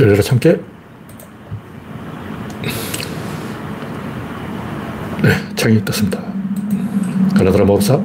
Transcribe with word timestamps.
열려라 0.00 0.22
참깨. 0.22 0.58
네, 5.22 5.54
창이 5.54 5.84
떴습니다. 5.84 6.22
갈라드라 7.36 7.64
마법사. 7.64 8.00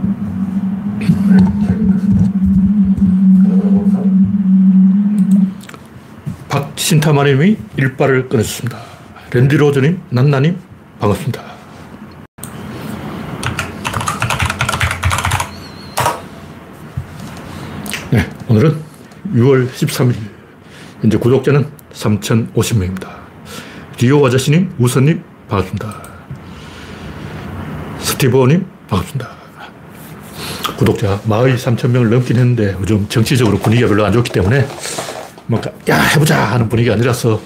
박신타마님이 6.49 7.57
일발을 7.77 8.27
꺼내줬습니다. 8.27 8.77
랜디로저님, 9.31 10.01
난나님, 10.09 10.57
반갑습니다. 10.99 11.41
네, 18.11 18.29
오늘은 18.49 18.75
6월 19.33 19.69
13일. 19.69 20.15
현재 21.01 21.17
구독자는 21.17 21.84
3,050명입니다. 21.95 23.07
리오 23.99 24.25
아저씨님, 24.25 24.73
우선님, 24.77 25.23
반갑습니다. 25.47 26.03
스티브님, 27.99 28.65
반갑습니다. 28.89 29.29
구독자 30.77 31.21
마을 31.25 31.55
3,000명을 31.55 32.09
넘긴 32.09 32.35
했는데 32.35 32.75
요즘 32.81 33.07
정치적으로 33.07 33.57
분위기가 33.57 33.87
별로 33.87 34.05
안 34.05 34.11
좋기 34.11 34.31
때문에 34.31 34.67
뭔가, 35.47 35.71
야, 35.89 36.01
해보자 36.01 36.37
하는 36.37 36.67
분위기가 36.67 36.95
아니라서 36.95 37.39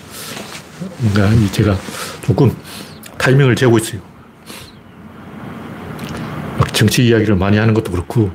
뭔가 1.00 1.30
제가 1.52 1.76
조금 2.22 2.56
타이밍을 3.18 3.56
재고 3.56 3.78
있어요. 3.78 4.02
막 6.58 6.74
정치 6.74 7.06
이야기를 7.08 7.36
많이 7.36 7.58
하는 7.58 7.74
것도 7.74 7.92
그렇고 7.92 8.32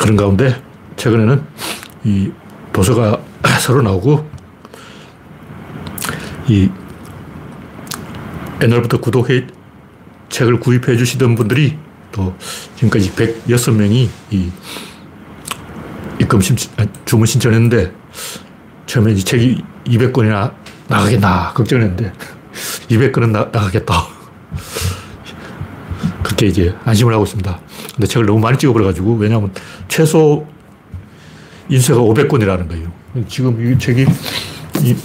그런 0.00 0.16
가운데 0.16 0.62
최근에는 0.96 1.44
이 2.04 2.30
도서가 2.78 3.20
새로 3.58 3.82
나오고 3.82 4.24
이 6.46 6.70
옛날부터 8.62 9.00
구독해 9.00 9.48
책을 10.28 10.60
구입해 10.60 10.96
주시던 10.96 11.34
분들이 11.34 11.76
또 12.12 12.36
지금까지 12.76 13.10
106명이 13.16 14.08
이 14.30 14.52
입금 16.20 16.40
신청, 16.40 16.86
주문 17.04 17.26
신청했는데 17.26 17.92
처음에 18.86 19.12
이 19.12 19.24
책이 19.24 19.60
200권이나 19.86 20.54
나가겠나 20.86 21.52
걱정했는데 21.54 22.12
200권은 22.90 23.30
나, 23.32 23.40
나가겠다. 23.50 24.06
그렇게 26.22 26.46
이제 26.46 26.74
안심을 26.84 27.12
하고 27.12 27.24
있습니다. 27.24 27.60
근데 27.96 28.06
책을 28.06 28.26
너무 28.26 28.38
많이 28.38 28.56
찍어버려가지고 28.56 29.16
왜냐하면 29.16 29.52
최소 29.88 30.46
인쇄가 31.68 32.00
500권이라는 32.00 32.68
거예요. 32.68 32.92
지금 33.28 33.60
이 33.60 33.78
책이 33.78 34.02
이, 34.82 34.96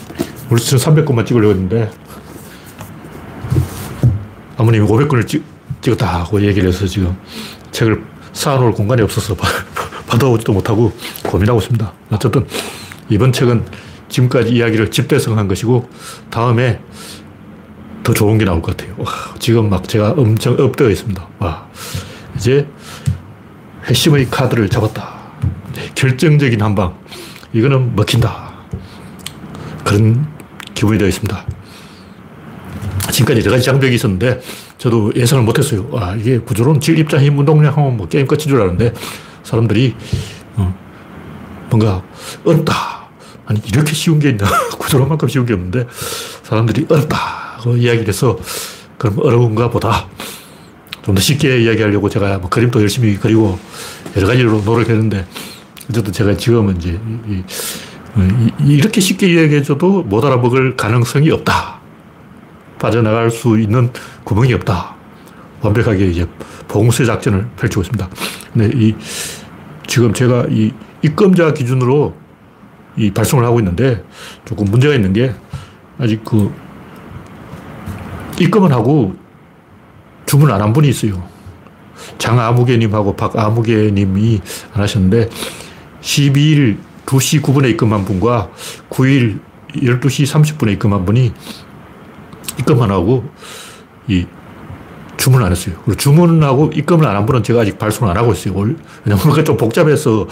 원래 0.50 0.62
300권만 0.62 1.26
찍으려고 1.26 1.52
했는데 1.54 1.90
아버님이 4.58 4.88
500권을 4.88 5.28
찍, 5.28 5.44
찍었다고 5.82 6.42
얘기를 6.46 6.70
해서 6.70 6.86
지금 6.86 7.18
책을 7.72 8.04
쌓아놓을 8.34 8.72
공간이 8.72 9.02
없어서 9.02 9.36
받아오지도 10.08 10.54
못하고 10.54 10.92
고민하고 11.24 11.60
있습니다. 11.60 11.94
어쨌든 12.12 12.46
이번 13.10 13.32
책은 13.32 13.66
지금까지 14.10 14.54
이야기를 14.54 14.92
집대성한 14.92 15.48
것이고 15.48 15.90
다음에 16.30 16.80
더 18.04 18.14
좋은 18.14 18.38
게 18.38 18.46
나올 18.46 18.62
것 18.62 18.76
같아요. 18.78 18.96
와, 18.98 19.12
지금 19.40 19.70
막 19.70 19.88
제가 19.88 20.12
엄청 20.12 20.56
업되어 20.60 20.90
있습니다. 20.90 21.28
와, 21.40 21.68
이제 22.36 22.68
핵심의 23.86 24.30
카드를 24.30 24.70
잡았다. 24.70 25.23
결정적인 26.04 26.62
한 26.62 26.76
방. 26.76 26.94
이거는 27.54 27.96
먹힌다. 27.96 28.52
그런 29.86 30.28
기분이 30.74 30.98
되어 30.98 31.08
있습니다. 31.08 31.46
지금까지 33.12 33.40
여러 33.42 33.52
가지 33.52 33.64
장벽이 33.64 33.96
있었는데 33.96 34.42
저도 34.78 35.14
예상을 35.16 35.46
못했어요. 35.46 35.90
아, 35.94 36.14
이게 36.16 36.40
구조론 36.40 36.82
질, 36.82 37.00
입자, 37.00 37.22
힘, 37.22 37.40
운동량 37.40 37.78
하면 37.78 37.96
뭐 37.96 38.08
게임 38.10 38.28
끝인 38.28 38.42
줄 38.42 38.60
알았는데 38.60 38.94
사람들이 39.44 39.96
어, 40.58 40.78
뭔가 41.70 42.04
어렵다. 42.44 43.08
아니, 43.46 43.62
이렇게 43.66 43.94
쉬운 43.94 44.20
게 44.20 44.30
있나. 44.30 44.46
구조론만큼 44.78 45.30
쉬운 45.30 45.46
게 45.46 45.54
없는데 45.54 45.88
사람들이 46.44 46.88
어렵다고 46.90 47.78
이야기를 47.78 48.10
해서 48.10 48.38
그럼 48.98 49.20
어려운가 49.20 49.70
보다. 49.70 50.08
좀 51.06 51.16
더 51.16 51.22
쉽게 51.22 51.62
이야기하려고 51.62 52.10
제가 52.10 52.40
뭐 52.40 52.50
그림도 52.50 52.82
열심히 52.82 53.18
그리고 53.18 53.60
여러 54.16 54.28
가지로 54.28 54.62
노력했는데 54.62 55.26
어쨌든 55.90 56.14
제가 56.14 56.36
지금은 56.38 56.78
이제 56.78 57.00
이, 57.28 57.44
이, 58.60 58.82
렇게 58.82 59.02
쉽게 59.02 59.28
이야기해줘도 59.28 60.04
못 60.04 60.24
알아먹을 60.24 60.76
가능성이 60.76 61.32
없다. 61.32 61.80
빠져나갈 62.80 63.32
수 63.32 63.60
있는 63.60 63.92
구멍이 64.24 64.54
없다. 64.54 64.96
완벽하게 65.62 66.08
이제 66.08 66.28
봉쇄 66.68 67.06
작전을 67.06 67.48
펼치고 67.58 67.82
있습니다. 67.82 68.10
근데 68.54 68.72
이, 68.78 68.96
지금 69.88 70.14
제가 70.14 70.46
이 70.50 70.72
입금자 71.02 71.54
기준으로 71.54 72.16
이 72.96 73.12
발송을 73.12 73.44
하고 73.46 73.60
있는데 73.60 74.04
조금 74.46 74.66
문제가 74.66 74.94
있는 74.94 75.14
게 75.14 75.34
아직 75.98 76.24
그 76.24 76.54
입금을 78.40 78.72
하고 78.72 79.16
주문 80.26 80.52
안 80.52 80.62
한 80.62 80.74
분이 80.74 80.90
있어요. 80.90 81.24
장아무개님하고 82.18 83.16
박아무개님이 83.16 84.42
안 84.74 84.82
하셨는데 84.82 85.30
12일 86.04 86.78
2시 87.06 87.42
9분에 87.42 87.70
입금한 87.72 88.06
분과 88.06 88.50
9일 88.90 89.40
12시 89.76 90.26
30분에 90.32 90.74
입금한 90.74 91.06
분이 91.06 91.34
입금만 92.60 92.92
하고 92.92 93.26
이 94.08 94.26
주문을 95.18 95.46
안 95.46 95.52
했어요. 95.52 95.76
그리고 95.86 95.96
주문하고 95.98 96.72
입금을 96.74 97.08
안 97.08 97.16
한 97.16 97.26
분은 97.26 97.44
제가 97.44 97.62
아직 97.62 97.80
발송을 97.80 98.12
안 98.12 98.18
하고 98.18 98.34
있어요. 98.34 98.54
왜냐면 98.56 99.24
뭔가 99.24 99.44
좀 99.44 99.56
복잡해서 99.58 100.28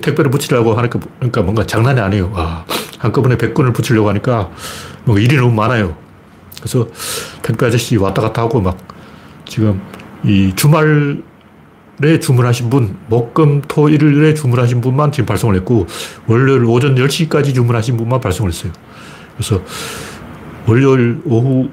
택배를 0.00 0.30
붙이려고 0.30 0.74
하니까 0.74 0.98
그러니까 1.18 1.42
뭔가 1.42 1.66
장난이 1.66 2.00
아니에요. 2.00 2.32
아, 2.34 2.64
한꺼번에 2.98 3.36
100건을 3.36 3.74
붙이려고 3.74 4.08
하니까 4.08 4.50
뭔가 5.04 5.22
일이 5.22 5.36
너무 5.36 5.52
많아요. 5.52 5.96
그래서 6.56 6.88
택배 7.42 7.66
아저씨 7.66 7.96
왔다 7.96 8.22
갔다 8.22 8.42
하고 8.42 8.60
막 8.60 8.78
지금 9.46 9.82
이 10.24 10.52
주말 10.56 11.22
에 12.04 12.18
주문하신 12.18 12.68
분, 12.68 12.96
목금, 13.06 13.62
토, 13.68 13.88
일요일에 13.88 14.34
주문하신 14.34 14.80
분만 14.80 15.12
지금 15.12 15.24
발송을 15.26 15.54
했고, 15.56 15.86
월요일 16.26 16.64
오전 16.64 16.96
10시까지 16.96 17.54
주문하신 17.54 17.96
분만 17.96 18.20
발송을 18.20 18.50
했어요. 18.50 18.72
그래서 19.36 19.62
월요일 20.66 21.20
오후, 21.24 21.70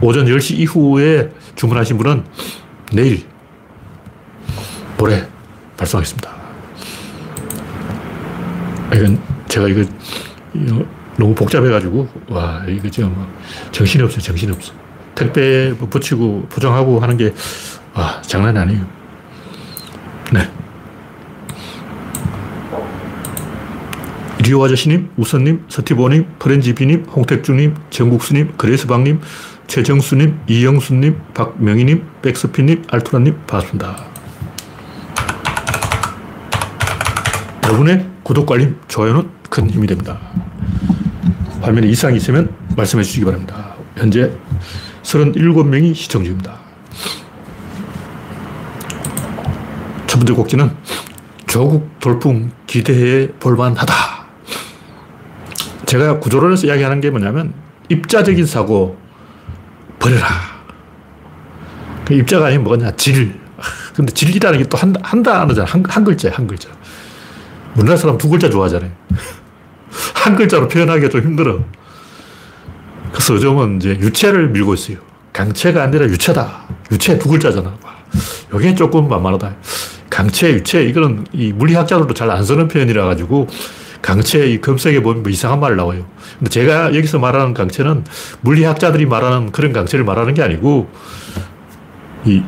오전 0.00 0.26
10시 0.26 0.58
이후에 0.58 1.30
주문하신 1.54 1.96
분은 1.96 2.24
내일, 2.92 3.22
모레 4.98 5.28
발송하겠습니다. 5.76 6.30
이건 8.94 9.20
제가 9.46 9.68
이거 9.68 9.84
너무 11.16 11.34
복잡해가지고, 11.36 12.08
와, 12.30 12.64
이거 12.68 12.90
지금 12.90 13.14
정신이 13.70 14.02
없어요. 14.02 14.20
정신이 14.20 14.50
없어. 14.50 14.72
택배 15.14 15.72
뭐 15.78 15.88
붙이고 15.88 16.46
포장하고 16.48 16.98
하는 16.98 17.16
게, 17.16 17.32
와, 17.94 18.20
장난이 18.22 18.58
아니에요. 18.58 19.03
네. 20.32 20.50
리오 24.42 24.62
아저씨님, 24.64 25.10
우선님, 25.16 25.64
서티보님, 25.68 26.26
프렌지비님, 26.38 27.04
홍택주님, 27.04 27.74
정국수님, 27.90 28.54
그레스방님, 28.56 29.20
최정수님, 29.66 30.40
이영수님, 30.46 31.18
박명희님, 31.32 32.04
백스피님, 32.20 32.84
알투라님, 32.90 33.38
반갑습니다. 33.46 34.04
여러분의 37.64 38.06
구독과 38.22 38.56
알림, 38.56 38.76
좋아요는 38.88 39.30
큰 39.48 39.70
힘이 39.70 39.86
됩니다. 39.86 40.18
화면에 41.62 41.86
이상이 41.88 42.18
있으면 42.18 42.52
말씀해 42.76 43.02
주시기 43.02 43.24
바랍니다. 43.24 43.74
현재 43.96 44.30
37명이 45.02 45.94
시청 45.94 46.22
중입니다. 46.22 46.63
첫 50.14 50.18
번째 50.20 50.32
곡지는 50.34 50.70
조국 51.48 51.98
돌풍 51.98 52.52
기대해 52.68 53.26
볼만하다. 53.40 53.94
제가 55.86 56.20
구조론에서 56.20 56.68
이야기하는 56.68 57.00
게 57.00 57.10
뭐냐면 57.10 57.52
입자적인 57.88 58.46
사고 58.46 58.96
버려라. 59.98 60.28
그 62.04 62.14
입자가 62.14 62.46
아니면 62.46 62.62
뭐냐, 62.62 62.92
질. 62.92 63.40
근데 63.96 64.12
질이라는 64.12 64.60
게 64.60 64.64
또 64.68 64.78
한, 64.78 64.94
한 65.02 65.24
단어잖아. 65.24 65.68
한, 65.68 65.82
한 65.88 66.04
글자야, 66.04 66.32
한 66.32 66.46
글자. 66.46 66.68
우리나라 67.74 67.96
사람 67.96 68.16
두 68.16 68.28
글자 68.28 68.48
좋아하잖아요. 68.48 68.92
한 70.14 70.36
글자로 70.36 70.68
표현하기가 70.68 71.08
좀 71.08 71.22
힘들어. 71.22 71.64
그래서 73.10 73.34
요즘은 73.34 73.78
이제 73.78 73.88
유체를 73.98 74.50
밀고 74.50 74.74
있어요. 74.74 74.98
강체가 75.32 75.82
아니라 75.82 76.06
유체다. 76.06 76.68
유체 76.92 77.18
두 77.18 77.28
글자잖아. 77.28 77.76
이게 78.54 78.76
조금 78.76 79.08
만만하다. 79.08 79.56
강체, 80.10 80.52
유체, 80.52 80.84
이거는 80.84 81.26
이 81.32 81.52
물리학자들도 81.52 82.14
잘 82.14 82.30
안 82.30 82.44
쓰는 82.44 82.68
표현이라 82.68 83.04
가지고 83.04 83.48
강체 84.02 84.46
이 84.46 84.60
검색에 84.60 85.02
보면 85.02 85.22
뭐 85.22 85.30
이상한 85.30 85.60
말 85.60 85.76
나와요. 85.76 86.04
근데 86.38 86.50
제가 86.50 86.94
여기서 86.94 87.18
말하는 87.18 87.54
강체는 87.54 88.04
물리학자들이 88.42 89.06
말하는 89.06 89.50
그런 89.50 89.72
강체를 89.72 90.04
말하는 90.04 90.34
게 90.34 90.42
아니고 90.42 90.88
이 92.24 92.42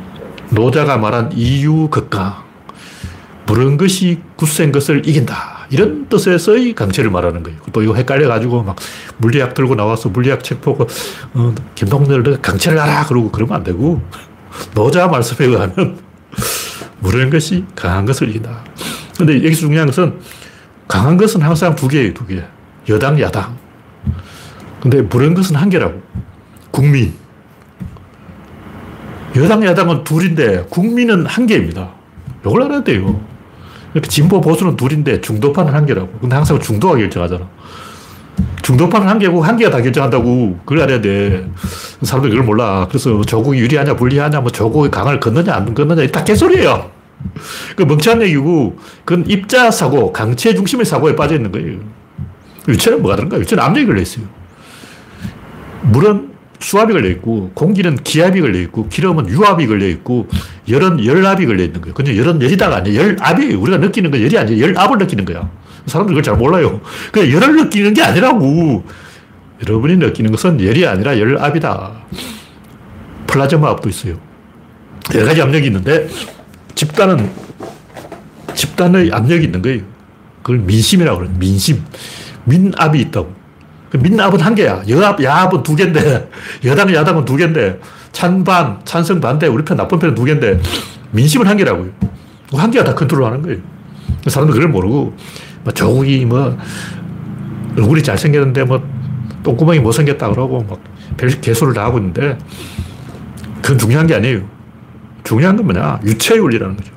노자가 0.51 0.97
말한 0.97 1.31
이유 1.33 1.87
극강. 1.89 2.47
부른 3.45 3.77
것이 3.77 4.19
굳센 4.35 4.71
것을 4.71 5.07
이긴다. 5.07 5.67
이런 5.69 6.07
뜻에서의 6.09 6.73
강체를 6.75 7.09
말하는 7.09 7.43
거예요. 7.43 7.57
또 7.71 7.81
이거 7.81 7.95
헷갈려가지고 7.95 8.63
막 8.63 8.75
물리학 9.17 9.53
들고 9.53 9.75
나와서 9.75 10.09
물리학 10.09 10.43
책 10.43 10.61
보고, 10.61 10.85
어, 11.33 11.55
김동렬 11.75 12.41
강체를 12.41 12.77
알아! 12.77 13.05
그러고 13.05 13.31
그러면 13.31 13.55
안 13.55 13.63
되고, 13.63 14.01
노자 14.73 15.07
말씀에 15.07 15.47
의하면 15.47 15.97
무른 16.99 17.29
것이 17.29 17.65
강한 17.75 18.05
것을 18.05 18.29
이긴다. 18.29 18.63
근데 19.17 19.35
여기서 19.35 19.61
중요한 19.61 19.87
것은 19.87 20.19
강한 20.87 21.17
것은 21.17 21.41
항상 21.41 21.75
두 21.75 21.87
개예요, 21.87 22.13
두 22.13 22.25
개. 22.25 22.43
여당, 22.89 23.19
야당. 23.19 23.57
근데 24.81 25.01
무른 25.01 25.33
것은 25.33 25.55
한 25.55 25.69
개라고. 25.69 26.01
국민. 26.71 27.13
여당, 29.35 29.63
야당은 29.63 30.03
둘인데 30.03 30.65
국민은 30.69 31.25
한 31.25 31.45
개입니다. 31.45 31.91
이걸 32.45 32.63
알아야 32.63 32.83
돼요. 32.83 33.21
진보, 34.07 34.41
보수는 34.41 34.75
둘인데 34.75 35.21
중도파는 35.21 35.73
한 35.73 35.85
개라고. 35.85 36.09
근데 36.19 36.35
항상 36.35 36.59
중도가 36.59 36.95
결정하잖아. 36.97 37.47
중도파는 38.61 39.07
한 39.07 39.19
개고 39.19 39.41
한 39.41 39.55
개가 39.57 39.71
다 39.71 39.81
결정한다고 39.81 40.59
그걸 40.65 40.83
알아야 40.83 41.01
돼. 41.01 41.49
사람들이 42.01 42.31
그걸 42.33 42.45
몰라. 42.45 42.85
그래서 42.89 43.21
조국이 43.21 43.59
유리하냐 43.59 43.95
불리하냐 43.95 44.41
뭐 44.41 44.51
조국이 44.51 44.89
강을 44.89 45.19
걷느냐 45.19 45.53
안 45.53 45.73
걷느냐 45.73 46.05
다 46.07 46.23
개소리예요. 46.23 46.91
그 47.75 47.83
멍청한 47.83 48.21
얘기고 48.23 48.77
그건 49.05 49.25
입자 49.29 49.71
사고 49.71 50.11
강체 50.11 50.53
중심의 50.53 50.85
사고에 50.85 51.15
빠져 51.15 51.35
있는 51.35 51.51
거예요. 51.51 51.79
유체는 52.67 53.01
뭐가 53.01 53.15
다른가? 53.15 53.39
유체는 53.39 53.63
압력이 53.63 53.85
걸려 53.85 54.01
있어요. 54.01 54.25
물은 55.83 56.31
수압이 56.59 56.91
걸려 56.91 57.07
있고 57.09 57.51
공기는 57.53 57.95
기압이 57.95 58.41
걸려 58.41 58.59
있고 58.61 58.89
기름은 58.89 59.29
유압이 59.29 59.67
걸려 59.67 59.87
있고 59.87 60.27
열은 60.67 61.05
열압이 61.05 61.45
걸려 61.45 61.63
있는 61.63 61.81
거예요. 61.81 61.93
그냥 61.93 62.17
열은 62.17 62.41
열이다가 62.41 62.77
아니야. 62.77 63.01
열압이에요. 63.01 63.59
우리가 63.59 63.77
느끼는 63.77 64.11
건 64.11 64.21
열이 64.21 64.37
아니야. 64.37 64.67
열압을 64.67 64.97
느끼는 64.97 65.25
거야. 65.25 65.49
사람들이 65.87 66.15
그걸 66.15 66.23
잘 66.23 66.35
몰라요. 66.35 66.81
그냥 67.11 67.31
열을 67.31 67.55
느끼는 67.55 67.93
게 67.93 68.03
아니라고. 68.03 68.83
여러분이 69.61 69.97
느끼는 69.97 70.31
것은 70.31 70.61
열이 70.63 70.85
아니라 70.85 71.17
열압이다. 71.17 71.91
플라즈마 73.25 73.69
압도 73.69 73.89
있어요. 73.89 74.17
여러 75.15 75.25
가지 75.25 75.41
압력이 75.41 75.67
있는데 75.67 76.07
집단은 76.75 77.31
집단의 78.53 79.11
압력이 79.11 79.45
있는 79.45 79.61
거예요. 79.61 79.81
그걸 80.41 80.59
민심이라고 80.59 81.19
그래요. 81.19 81.33
민심. 81.37 81.83
민압이 82.45 82.99
있다고. 83.01 83.33
그 83.89 83.97
민압은 83.97 84.39
한 84.39 84.55
개야. 84.55 84.81
여압, 84.87 85.21
야압은 85.21 85.63
두 85.63 85.75
개인데, 85.75 86.29
여당, 86.65 86.93
야당은 86.93 87.25
두 87.25 87.35
개인데, 87.35 87.79
찬반, 88.11 88.79
찬성, 88.83 89.19
반대, 89.21 89.47
우리 89.47 89.63
편, 89.63 89.77
나쁜 89.77 89.99
편은 89.99 90.15
두 90.15 90.23
개인데, 90.23 90.59
민심은 91.11 91.47
한 91.47 91.57
개라고요. 91.57 91.89
한 92.53 92.71
개가 92.71 92.83
다 92.83 92.95
컨트롤 92.95 93.25
하는 93.25 93.41
거예요. 93.41 93.59
사람들 94.27 94.55
그걸 94.55 94.69
모르고, 94.69 95.15
뭐 95.67 95.73
조국이 95.73 96.23
뭐 96.23 96.57
얼굴이 97.75 98.01
잘생겼는데 98.01 98.63
뭐 98.63 98.81
똥구멍이 99.43 99.79
못생겼다 99.79 100.29
그러고 100.29 100.63
막 100.63 100.79
개소를 101.41 101.73
다 101.73 101.83
하고 101.83 101.97
있는데 101.97 102.37
그건 103.61 103.77
중요한 103.77 104.07
게 104.07 104.15
아니에요. 104.15 104.43
중요한 105.25 105.57
건 105.57 105.65
뭐냐? 105.65 105.99
유체 106.05 106.37
윤리라는 106.37 106.77
거죠. 106.77 106.93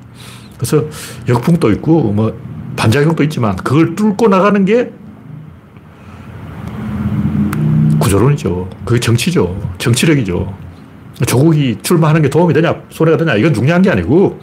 그래서 0.57 0.85
역풍도 1.29 1.73
있고 1.73 2.13
뭐 2.13 2.39
반작용도 2.77 3.25
있지만 3.25 3.57
그걸 3.57 3.97
뚫고 3.97 4.29
나가는 4.29 4.65
게 4.65 4.93
구조론이죠. 7.99 8.71
그게 8.85 9.01
정치죠. 9.01 9.61
정치력이죠. 9.79 10.55
조국이 11.27 11.77
출마하는 11.83 12.23
게 12.23 12.31
도움이 12.31 12.55
되냐, 12.55 12.75
손해가 12.89 13.19
되냐, 13.19 13.35
이건 13.35 13.53
중요한 13.53 13.83
게 13.83 13.91
아니고, 13.91 14.41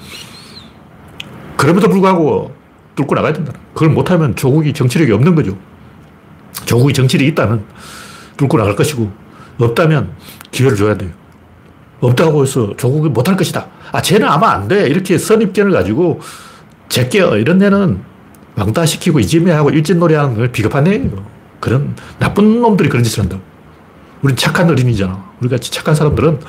그럼에도 1.55 1.89
불구하고 1.89 2.56
뚫고 2.97 3.15
나가야 3.15 3.31
된다. 3.31 3.53
그걸 3.73 3.89
못하면 3.89 4.35
조국이 4.35 4.73
정치력이 4.73 5.13
없는 5.13 5.35
거죠. 5.35 5.57
조국이 6.65 6.93
정치력이 6.93 7.29
있다면 7.31 7.63
뚫고 8.35 8.57
나갈 8.57 8.75
것이고, 8.75 9.09
없다면 9.59 10.11
기회를 10.51 10.75
줘야 10.75 10.97
돼요. 10.97 11.11
없다고 12.01 12.43
해서 12.43 12.73
조국이 12.75 13.09
못할 13.09 13.37
것이다. 13.37 13.67
아, 13.91 14.01
쟤는 14.01 14.27
아마 14.27 14.51
안 14.51 14.67
돼. 14.67 14.87
이렇게 14.87 15.17
선입견을 15.17 15.71
가지고 15.71 16.19
제껴. 16.89 17.37
이런 17.37 17.61
애는 17.61 17.99
왕따시키고 18.55 19.19
이지매하고 19.19 19.69
일진놀이하는 19.69 20.35
걸 20.35 20.51
비겁한 20.51 20.87
애예요. 20.87 21.25
그런 21.59 21.95
나쁜 22.19 22.61
놈들이 22.61 22.89
그런 22.89 23.03
짓을 23.03 23.23
한다고. 23.23 23.41
우린 24.21 24.35
착한 24.35 24.69
어린이잖아. 24.69 25.23
우리 25.39 25.49
같이 25.49 25.71
착한 25.71 25.95
사람들은 25.95 26.39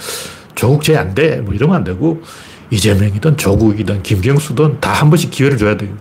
조국 0.55 0.83
쟤 0.83 0.97
안 0.97 1.15
돼. 1.15 1.41
뭐 1.41 1.55
이러면 1.55 1.77
안 1.77 1.85
되고, 1.85 2.23
이재명이든 2.71 3.37
조국이든 3.37 4.03
김경수든 4.03 4.81
다 4.81 4.93
한 4.93 5.09
번씩 5.11 5.31
기회를 5.31 5.56
줘야 5.56 5.77
돼요. 5.77 5.94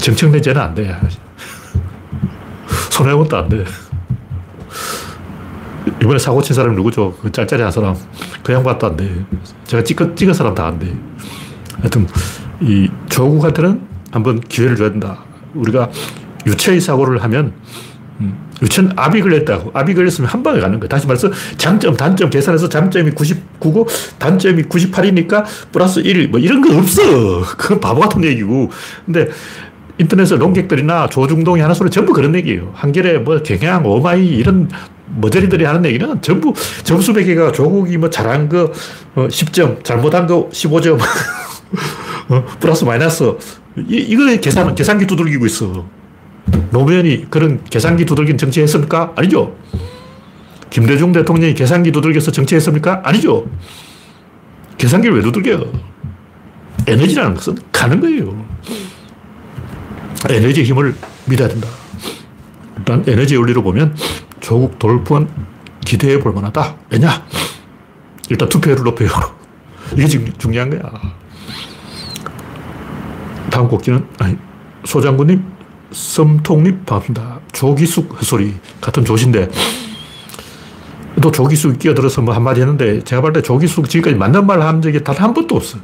정청래제는 0.00 0.60
안 0.60 0.74
돼. 0.74 0.96
손해원도 2.90 3.36
안 3.36 3.48
돼. 3.48 3.64
이번에 6.02 6.18
사고 6.18 6.42
친 6.42 6.54
사람이 6.54 6.74
누구죠? 6.76 7.16
그 7.20 7.30
짤짤이 7.30 7.62
한 7.62 7.70
사람. 7.70 7.94
그 8.42 8.52
양반도 8.52 8.86
안 8.88 8.96
돼. 8.96 9.24
제가 9.64 9.82
찍은, 9.82 10.16
찍은 10.16 10.34
사람 10.34 10.54
다 10.54 10.66
안 10.66 10.78
돼. 10.78 10.94
하여튼, 11.78 12.06
이 12.60 12.88
조국한테는 13.08 13.80
한번 14.10 14.40
기회를 14.40 14.76
줘야 14.76 14.90
된다. 14.90 15.18
우리가 15.54 15.90
유체의 16.46 16.80
사고를 16.80 17.22
하면, 17.24 17.52
음, 18.20 18.50
유체는 18.62 18.92
압이 18.96 19.20
걸렸다고. 19.20 19.70
압이 19.74 19.94
걸렸으면 19.94 20.30
한 20.30 20.42
방에 20.42 20.60
가는 20.60 20.78
거야. 20.78 20.88
다시 20.88 21.06
말해서 21.06 21.30
장점, 21.58 21.96
단점 21.96 22.30
계산해서 22.30 22.68
장점이 22.68 23.10
99고 23.12 23.86
단점이 24.18 24.64
98이니까 24.64 25.44
플러스 25.72 26.00
1, 26.00 26.28
뭐 26.28 26.38
이런 26.38 26.60
거 26.62 26.76
없어. 26.78 27.02
그건 27.56 27.80
바보 27.80 28.00
같은 28.00 28.24
얘기고. 28.24 28.70
근데 29.04 29.28
인터넷에 29.98 30.36
논객들이나 30.36 31.08
조중동이 31.08 31.60
하는 31.60 31.74
소리 31.74 31.90
전부 31.90 32.12
그런 32.12 32.34
얘기예요. 32.34 32.72
한겨레 32.74 33.18
뭐 33.18 33.40
경향, 33.42 33.86
오마이 33.86 34.26
이런 34.26 34.68
머저리들이 35.06 35.64
하는 35.64 35.84
얘기는 35.84 36.20
전부 36.20 36.52
점수 36.82 37.12
매기가 37.12 37.52
조국이 37.52 37.96
뭐 37.98 38.10
잘한 38.10 38.48
거 38.48 38.72
어, 39.14 39.28
10점, 39.28 39.84
잘못한 39.84 40.26
거 40.26 40.48
15점, 40.50 40.98
어, 42.28 42.44
플러스 42.58 42.84
마이너스. 42.84 43.36
이, 43.76 43.96
이거 43.96 44.24
계산, 44.40 44.74
계산기 44.74 45.06
두들기고 45.06 45.46
있어. 45.46 45.86
노무현이 46.70 47.26
그런 47.30 47.62
계산기 47.64 48.04
두들긴 48.04 48.36
정치했습니까? 48.36 49.12
아니죠. 49.14 49.56
김대중 50.70 51.12
대통령이 51.12 51.54
계산기 51.54 51.92
두들겨서 51.92 52.32
정치했습니까? 52.32 53.02
아니죠. 53.04 53.46
계산기를 54.76 55.16
왜 55.16 55.22
두들겨? 55.22 55.64
에너지라는 56.88 57.34
것은 57.34 57.56
가는 57.70 58.00
거예요. 58.00 58.53
에너지 60.30 60.62
힘을 60.62 60.94
믿어야 61.26 61.48
된다. 61.48 61.68
일단 62.78 63.04
에너지 63.06 63.36
원리로 63.36 63.62
보면 63.62 63.96
조국 64.40 64.78
돌풍은 64.78 65.28
기대해 65.84 66.18
볼 66.18 66.32
만하다. 66.32 66.76
왜냐? 66.90 67.24
일단 68.30 68.48
투표율을 68.48 68.84
높여요. 68.84 69.10
이게 69.92 70.06
지금 70.06 70.32
중요한 70.38 70.70
거야. 70.70 70.80
다음 73.50 73.68
곡지는, 73.68 74.04
아니, 74.18 74.36
소장군님, 74.84 75.44
썸통님, 75.92 76.84
반갑습니다. 76.84 77.40
조기숙 77.52 78.18
헛소리. 78.18 78.54
같은 78.80 79.04
조신데, 79.04 79.48
또 81.22 81.30
조기숙 81.30 81.78
끼어들어서 81.78 82.22
뭐 82.22 82.34
한마디 82.34 82.60
했는데, 82.62 83.02
제가 83.04 83.22
볼 83.22 83.32
때 83.32 83.42
조기숙 83.42 83.88
지금까지 83.88 84.16
맞는 84.16 84.46
말 84.46 84.60
한 84.62 84.82
적이 84.82 85.04
단 85.04 85.14
한 85.16 85.32
번도 85.34 85.54
없어. 85.56 85.78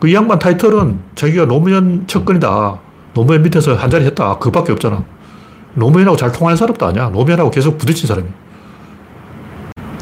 그 0.00 0.12
양반 0.12 0.38
타이틀은 0.40 0.98
자기가 1.14 1.46
노무현 1.46 2.06
척근이다. 2.08 2.80
노무현 3.14 3.42
밑에서 3.42 3.74
한 3.74 3.90
자리 3.90 4.04
했다. 4.06 4.38
그밖에 4.38 4.72
없잖아. 4.72 5.04
노무현하고 5.74 6.16
잘 6.16 6.32
통하는 6.32 6.56
사람도 6.56 6.84
아니야. 6.86 7.08
노무현하고 7.10 7.50
계속 7.50 7.78
부딪힌 7.78 8.06
사람이. 8.06 8.28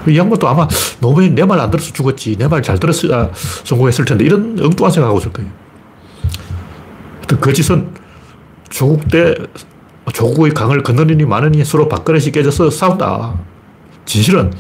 이 0.09 0.17
양반도 0.17 0.49
아마 0.49 0.67
노무현 1.01 1.35
내 1.35 1.43
말 1.45 1.61
안 1.61 1.71
들어서 1.71 1.93
죽었지. 1.93 2.37
내 2.37 2.47
말 2.49 2.63
잘 2.63 2.79
들었어야 2.79 3.31
성공했을 3.65 4.05
텐데. 4.05 4.25
이런 4.25 4.57
엉뚱한 4.61 4.91
생각하고 4.93 5.19
있을 5.19 5.33
거예요. 5.33 5.51
그 7.41 7.53
짓은 7.53 7.89
조국 8.71 9.09
때 9.09 9.35
조국의 10.13 10.53
강을 10.53 10.83
건너니 10.83 11.25
많으니 11.25 11.65
서로 11.65 11.89
밥그릇이 11.89 12.33
깨져서 12.33 12.71
싸운다. 12.71 13.35
진실은 14.05 14.53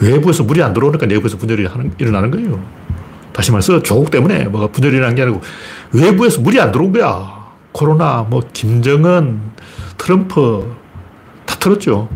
외부에서 0.00 0.44
물이 0.44 0.62
안 0.62 0.72
들어오니까 0.72 1.06
내부에서 1.06 1.36
분열이 1.36 1.66
하는, 1.66 1.92
일어나는 1.98 2.30
거예요. 2.30 2.62
다시 3.34 3.50
말해서 3.50 3.82
조국 3.82 4.12
때문에 4.12 4.44
뭐가 4.44 4.68
분열이 4.68 4.96
일어난 4.96 5.16
게 5.16 5.22
아니고 5.22 5.40
외부에서 5.92 6.40
물이 6.40 6.60
안 6.60 6.70
들어온 6.70 6.92
거야. 6.92 7.44
코로나, 7.72 8.22
뭐, 8.22 8.40
김정은, 8.52 9.40
트럼프, 9.98 10.72
다 11.44 11.56
틀었죠. 11.56 12.08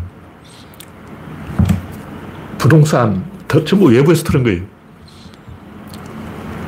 부동산, 2.56 3.24
전부 3.66 3.86
외부에서 3.86 4.22
틀은 4.22 4.44
거예요. 4.44 4.62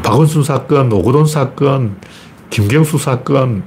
박원순 0.03 0.43
사건, 0.43 0.93
오거돈 0.93 1.27
사건, 1.27 1.97
김경수 2.51 2.99
사건, 2.99 3.63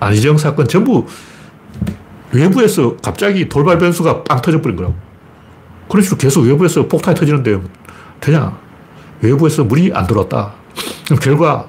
안희정 0.00 0.36
사건 0.36 0.66
전부 0.66 1.06
외부에서 2.32 2.96
갑자기 2.96 3.48
돌발 3.48 3.78
변수가 3.78 4.24
빵 4.24 4.42
터져버린 4.42 4.76
거라고. 4.76 4.96
그런 5.88 6.02
식으로 6.02 6.18
계속 6.18 6.40
외부에서 6.40 6.88
폭탄이 6.88 7.16
터지는데 7.16 7.60
되냐? 8.18 8.63
외부에서 9.24 9.64
물이 9.64 9.92
안 9.94 10.06
들어왔다. 10.06 10.52
그럼 11.06 11.18
결과 11.20 11.68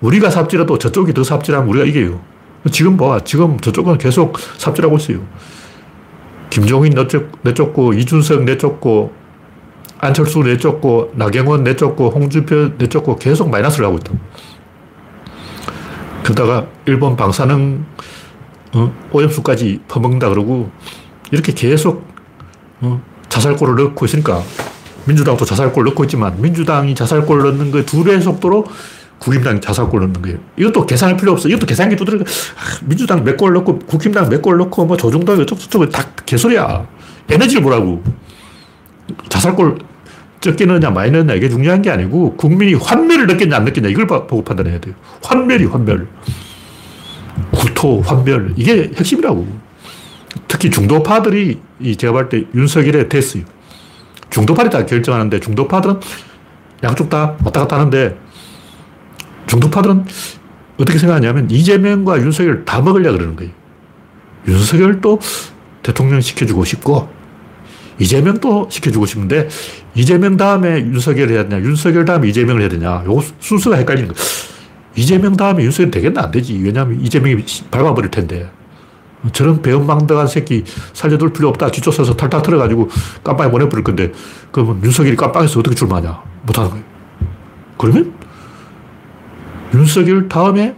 우리가 0.00 0.30
삽질해도 0.30 0.78
저쪽이 0.78 1.12
더 1.12 1.22
삽질하면 1.22 1.68
우리가 1.68 1.84
이겨요. 1.86 2.20
지금 2.70 2.96
봐. 2.96 3.20
지금 3.24 3.58
저쪽은 3.58 3.98
계속 3.98 4.38
삽질하고 4.38 4.96
있어요. 4.96 5.20
김종인 6.50 6.94
내쫓, 6.94 7.30
내쫓고, 7.42 7.94
이준석 7.94 8.44
내쫓고, 8.44 9.12
안철수 9.98 10.40
내쫓고, 10.40 11.12
나경원 11.14 11.64
내쫓고, 11.64 12.10
홍준표 12.10 12.72
내쫓고 12.76 13.16
계속 13.16 13.50
마이너스를 13.50 13.86
하고 13.86 13.98
있다. 13.98 14.12
그러다가 16.22 16.66
일본 16.86 17.16
방사능 17.16 17.84
어? 18.72 18.92
오염수까지 19.12 19.80
퍼먹는다 19.88 20.28
그러고 20.28 20.70
이렇게 21.32 21.52
계속 21.52 22.06
어? 22.80 23.02
자살골을 23.28 23.82
넣고 23.84 24.04
있으니까 24.04 24.42
민주당도 25.06 25.44
자살골 25.44 25.84
넣고 25.86 26.04
있지만 26.04 26.40
민주당이 26.40 26.94
자살골 26.94 27.42
넣는 27.42 27.70
그두 27.70 28.04
배의 28.04 28.20
속도로 28.20 28.66
국힘당 29.18 29.60
자살골 29.60 30.00
넣는 30.00 30.22
거예요. 30.22 30.38
이것도 30.56 30.86
계산할 30.86 31.16
필요 31.16 31.32
없어. 31.32 31.48
이것도 31.48 31.66
계산기 31.66 31.96
두드려. 31.96 32.20
아, 32.20 32.78
민주당 32.84 33.22
몇 33.24 33.36
골 33.36 33.52
넣고 33.54 33.78
국힘당 33.80 34.28
몇 34.28 34.40
골 34.42 34.56
넣고 34.58 34.86
뭐 34.86 34.96
조중동 34.96 35.38
어쩌고저쩌고 35.40 35.88
다 35.90 36.04
개소리야. 36.26 36.86
에너지를 37.28 37.62
보라고. 37.62 38.02
자살골 39.28 39.78
적게 40.40 40.64
넣느냐 40.64 40.90
많이 40.90 41.10
넣느냐 41.10 41.34
이게 41.34 41.48
중요한 41.50 41.82
게 41.82 41.90
아니고 41.90 42.34
국민이 42.36 42.72
환멸을 42.74 43.26
느꼈냐 43.26 43.56
안 43.56 43.64
느꼈냐 43.64 43.88
이걸 43.90 44.06
보고 44.06 44.42
판단해야 44.42 44.80
돼요. 44.80 44.94
환멸이 45.22 45.66
환멸. 45.66 46.06
구토, 47.52 48.00
환멸. 48.00 48.54
이게 48.56 48.90
핵심이라고. 48.96 49.46
특히 50.48 50.70
중도파들이 50.70 51.60
제가 51.98 52.12
볼 52.12 52.28
때 52.28 52.44
윤석열에 52.54 53.08
됐어요. 53.08 53.42
중도파들이 54.30 54.70
다 54.70 54.86
결정하는데 54.86 55.40
중도파들은 55.40 56.00
양쪽 56.82 57.10
다 57.10 57.36
왔다 57.44 57.60
갔다 57.60 57.78
하는데 57.78 58.16
중도파들은 59.46 60.04
어떻게 60.78 60.98
생각하냐면 60.98 61.50
이재명과 61.50 62.20
윤석열 62.20 62.64
다 62.64 62.80
먹으려 62.80 63.12
그러는 63.12 63.36
거예요. 63.36 63.52
윤석열도 64.48 65.20
대통령 65.82 66.20
시켜주고 66.20 66.64
싶고 66.64 67.10
이재명도 67.98 68.68
시켜주고 68.70 69.04
싶은데 69.04 69.48
이재명 69.94 70.36
다음에 70.36 70.78
윤석열을 70.78 71.34
해야 71.34 71.48
되냐 71.48 71.62
윤석열 71.62 72.04
다음에 72.06 72.28
이재명을 72.28 72.62
해야 72.62 72.70
되냐 72.70 73.04
요 73.04 73.22
순서가 73.40 73.76
헷갈리는 73.76 74.08
거예요. 74.08 74.24
이재명 74.96 75.36
다음에 75.36 75.64
윤석열 75.64 75.90
되겠나? 75.90 76.22
안 76.22 76.30
되지. 76.30 76.58
왜냐하면 76.62 77.00
이재명이 77.00 77.44
밟아버릴 77.70 78.10
텐데. 78.10 78.50
저런 79.32 79.60
배은망덕한 79.60 80.26
새끼 80.26 80.64
살려둘 80.92 81.32
필요 81.32 81.48
없다. 81.48 81.70
뒤쫓아서 81.70 82.14
탈탈 82.14 82.42
털어가지고 82.42 82.88
깜빵에 83.22 83.50
보내버릴 83.50 83.84
건데, 83.84 84.12
그러면 84.50 84.82
윤석열이 84.82 85.16
깜빵에서 85.16 85.60
어떻게 85.60 85.74
출마하냐? 85.74 86.22
못하는 86.42 86.70
거예요. 86.70 86.84
그러면 87.76 88.14
윤석열 89.74 90.28
다음에 90.28 90.74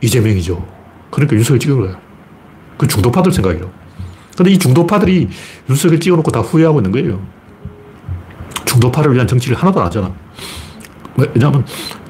이재명이죠. 0.00 0.66
그러니까 1.10 1.36
윤석열 1.36 1.58
찍은 1.58 1.80
거야. 1.80 1.98
그 2.76 2.86
중도파들 2.86 3.32
생각이라고. 3.32 3.72
근데 4.36 4.50
이 4.50 4.58
중도파들이 4.58 5.28
윤석열 5.68 6.00
찍어놓고 6.00 6.30
다 6.30 6.40
후회하고 6.40 6.80
있는 6.80 6.92
거예요. 6.92 7.20
중도파를 8.64 9.14
위한 9.14 9.26
정치를 9.26 9.56
하나도 9.56 9.80
안 9.80 9.86
하잖아. 9.86 10.12
왜냐하면 11.16 11.64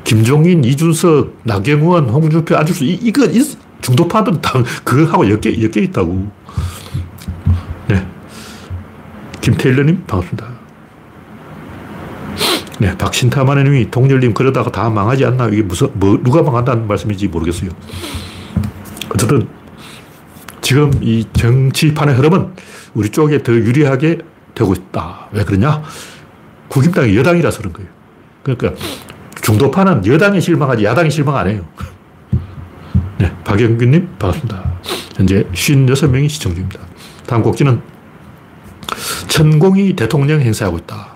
김종인, 0.04 0.64
이준석, 0.64 1.38
나경원, 1.45 2.09
홍준표, 2.09 2.57
안철수, 2.57 2.85
이, 2.85 2.95
이거, 3.02 3.25
이 3.25 3.42
중도파들은 3.83 4.41
다 4.41 4.62
그거하고 4.85 5.29
엮여, 5.29 5.41
엮여 5.45 5.83
있다고. 5.83 6.31
네. 7.89 8.07
김태일러님, 9.41 10.05
반갑습니다. 10.07 10.62
네, 12.79 12.97
박신타마님이 12.97 13.91
동열님 13.91 14.35
그러다가 14.35 14.71
다 14.73 14.89
망하지 14.89 15.25
않나? 15.27 15.49
이게 15.49 15.62
무슨, 15.62 15.91
뭐, 15.95 16.19
누가 16.23 16.43
망한다는 16.43 16.89
말씀인지 16.89 17.29
모르겠어요. 17.29 17.71
어쨌든, 19.12 19.47
지금 20.62 20.91
이 21.03 21.27
정치판의 21.33 22.15
흐름은 22.15 22.55
우리 22.95 23.11
쪽에 23.11 23.43
더 23.43 23.53
유리하게 23.53 24.19
되고 24.55 24.73
있다. 24.73 25.29
왜 25.33 25.45
그러냐? 25.45 25.83
국힘당이 26.69 27.17
여당이라서 27.17 27.59
그런 27.59 27.73
거예요. 27.73 27.91
그러니까 28.43 28.73
중도파는 29.43 30.07
여당에 30.07 30.41
실망하지 30.41 30.85
야당에 30.85 31.11
실망 31.11 31.37
안 31.37 31.49
해요. 31.49 31.65
네, 33.23 33.33
박영균님 33.45 34.17
반갑습니다. 34.19 34.81
현재 35.14 35.45
56명이 35.52 36.29
시청 36.29 36.55
중입니다. 36.55 36.81
다음 37.25 37.41
곡지는 37.43 37.81
천공이 39.29 39.95
대통령 39.95 40.41
행사하고 40.41 40.79
있다. 40.79 41.07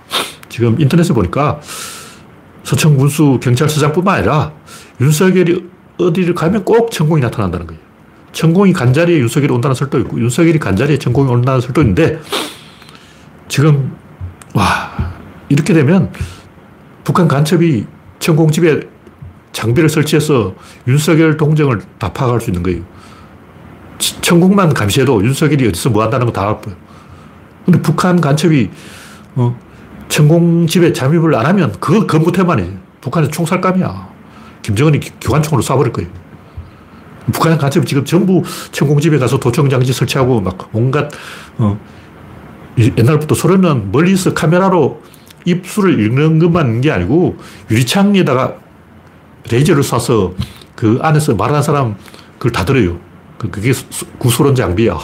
지금 0.49 0.81
인터넷에 0.81 1.13
보니까 1.13 1.61
서청 2.63 2.97
군수 2.97 3.41
경찰서장뿐만 3.43 4.19
아니라 4.19 4.53
윤석열이 5.01 5.69
어디를 5.99 6.35
가면 6.35 6.65
꼭 6.65 6.93
천공이 6.93 7.21
나타난다는 7.23 7.67
거예요. 7.67 7.83
천공이 8.31 8.73
간자리에 8.73 9.19
윤석열이 9.19 9.53
온다는 9.53 9.75
설도 9.75 9.99
있고 10.03 10.21
윤석열이 10.21 10.61
간자리에 10.61 10.99
천공이 10.99 11.29
온다는 11.29 11.61
설도 11.61 11.81
있는데 11.81 12.21
지금 13.49 13.97
와 14.55 15.13
이렇게 15.49 15.75
되면 15.75 16.13
북한 17.03 17.27
간첩이 17.27 17.85
천공 18.21 18.53
집에 18.53 18.95
장비를 19.57 19.89
설치해서 19.89 20.55
윤석열 20.87 21.39
동정을 21.39 21.81
다 21.99 22.13
파악할 22.13 22.43
수 22.43 22.51
있는 22.51 22.63
거예요. 22.63 22.83
천공만 24.21 24.75
감시해도 24.75 25.25
윤석열이 25.25 25.69
어디서 25.69 25.89
뭐 25.89 26.03
한다는 26.03 26.27
거 26.27 26.33
다알 26.33 26.61
거예요. 26.61 26.79
근데 27.65 27.81
북한 27.81 28.21
간첩이, 28.21 28.69
어, 29.35 29.59
천공 30.09 30.67
집에 30.67 30.93
잠입을 30.93 31.35
안 31.35 31.47
하면 31.47 31.73
그거 31.81 32.07
건부태만 32.07 32.61
해. 32.61 32.69
북한에서 33.01 33.33
총살감이야. 33.33 34.09
김정은이 34.61 35.01
기관총으로 35.01 35.63
쏴버릴 35.63 35.91
거예요. 35.91 36.11
북한 37.33 37.57
간첩이 37.57 37.87
지금 37.87 38.05
전부 38.05 38.43
천공 38.73 39.01
집에 39.01 39.17
가서 39.19 39.39
도청장치 39.41 39.91
설치하고 39.95 40.43
막 40.43 40.69
온갖, 40.75 41.11
어, 41.57 41.81
옛날부터 42.77 43.35
소련은 43.35 43.91
멀리서 43.91 44.35
카메라로 44.35 45.01
입술을 45.47 45.99
읽는 45.99 46.41
것만 46.41 46.83
게 46.83 46.91
아니고 46.91 47.39
유리창에다가 47.71 48.66
레이저를 49.51 49.83
쏴서 49.83 50.35
그 50.75 50.99
안에서 51.03 51.35
말하는 51.35 51.63
사람 51.63 51.97
그걸 52.39 52.53
다 52.53 52.65
들어요. 52.65 52.99
그, 53.39 53.51
그게 53.51 53.73
구소론 54.19 54.55
장비야. 54.55 54.99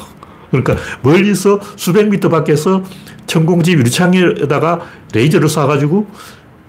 그러니까 0.50 0.76
멀리서 1.02 1.61
수백 1.76 2.08
미터 2.08 2.28
밖에서 2.28 2.82
천공집 3.26 3.78
유리창에다가 3.78 4.80
레이저를 5.14 5.49
쏴가지고 5.49 6.06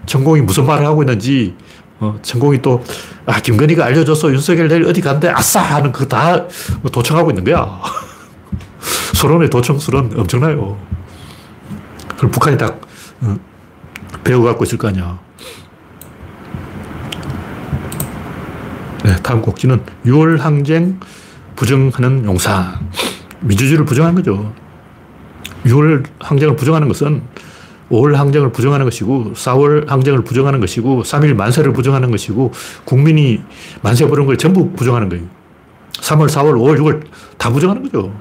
천공이 0.06 0.42
무슨 0.42 0.65
말을 0.65 0.86
하고 0.86 1.03
있는지 1.03 1.56
어, 2.00 2.18
천공이 2.22 2.62
또, 2.62 2.84
아, 3.25 3.39
김건희가 3.39 3.86
알려줘서 3.86 4.32
윤석열 4.34 4.68
내일 4.68 4.84
어디 4.86 5.00
간대, 5.00 5.30
아싸! 5.30 5.62
하는 5.62 5.92
그거 5.94 6.06
다 6.06 6.46
도청하고 6.92 7.32
있는 7.32 7.46
거야. 7.46 7.80
소론의 9.15 9.50
도청술은 9.50 10.20
엄청나요. 10.20 10.77
그걸 12.10 12.30
북한이 12.30 12.58
딱, 12.58 12.82
어, 13.22 13.38
배워갖고 14.25 14.65
있을 14.65 14.77
거 14.77 14.89
아니야. 14.89 15.18
다음 19.24 19.42
곡지는 19.42 19.82
6월 20.06 20.38
항쟁 20.38 21.00
부정하는 21.56 22.25
용상. 22.25 22.89
민주주의를 23.39 23.86
부정한 23.86 24.15
거죠. 24.15 24.53
6월 25.65 26.06
항쟁을 26.20 26.56
부정하는 26.56 26.88
것은 26.88 27.22
5월 27.89 28.13
항쟁을 28.13 28.51
부정하는 28.51 28.86
것이고 28.86 29.34
4월 29.34 29.88
항쟁을 29.88 30.24
부정하는 30.24 30.60
것이고 30.60 31.03
3일 31.03 31.36
만세를 31.36 31.74
부정하는 31.74 32.12
것이고 32.12 32.51
국민이 32.86 33.42
만세 33.82 34.06
부른 34.08 34.25
걸 34.25 34.38
전부 34.38 34.72
부정하는 34.72 35.10
거예요. 35.10 35.25
3월, 35.94 36.27
4월, 36.27 36.53
5월, 36.56 36.77
6월 36.80 37.06
다 37.38 37.50
부정하는 37.51 37.84
거죠. 37.84 38.13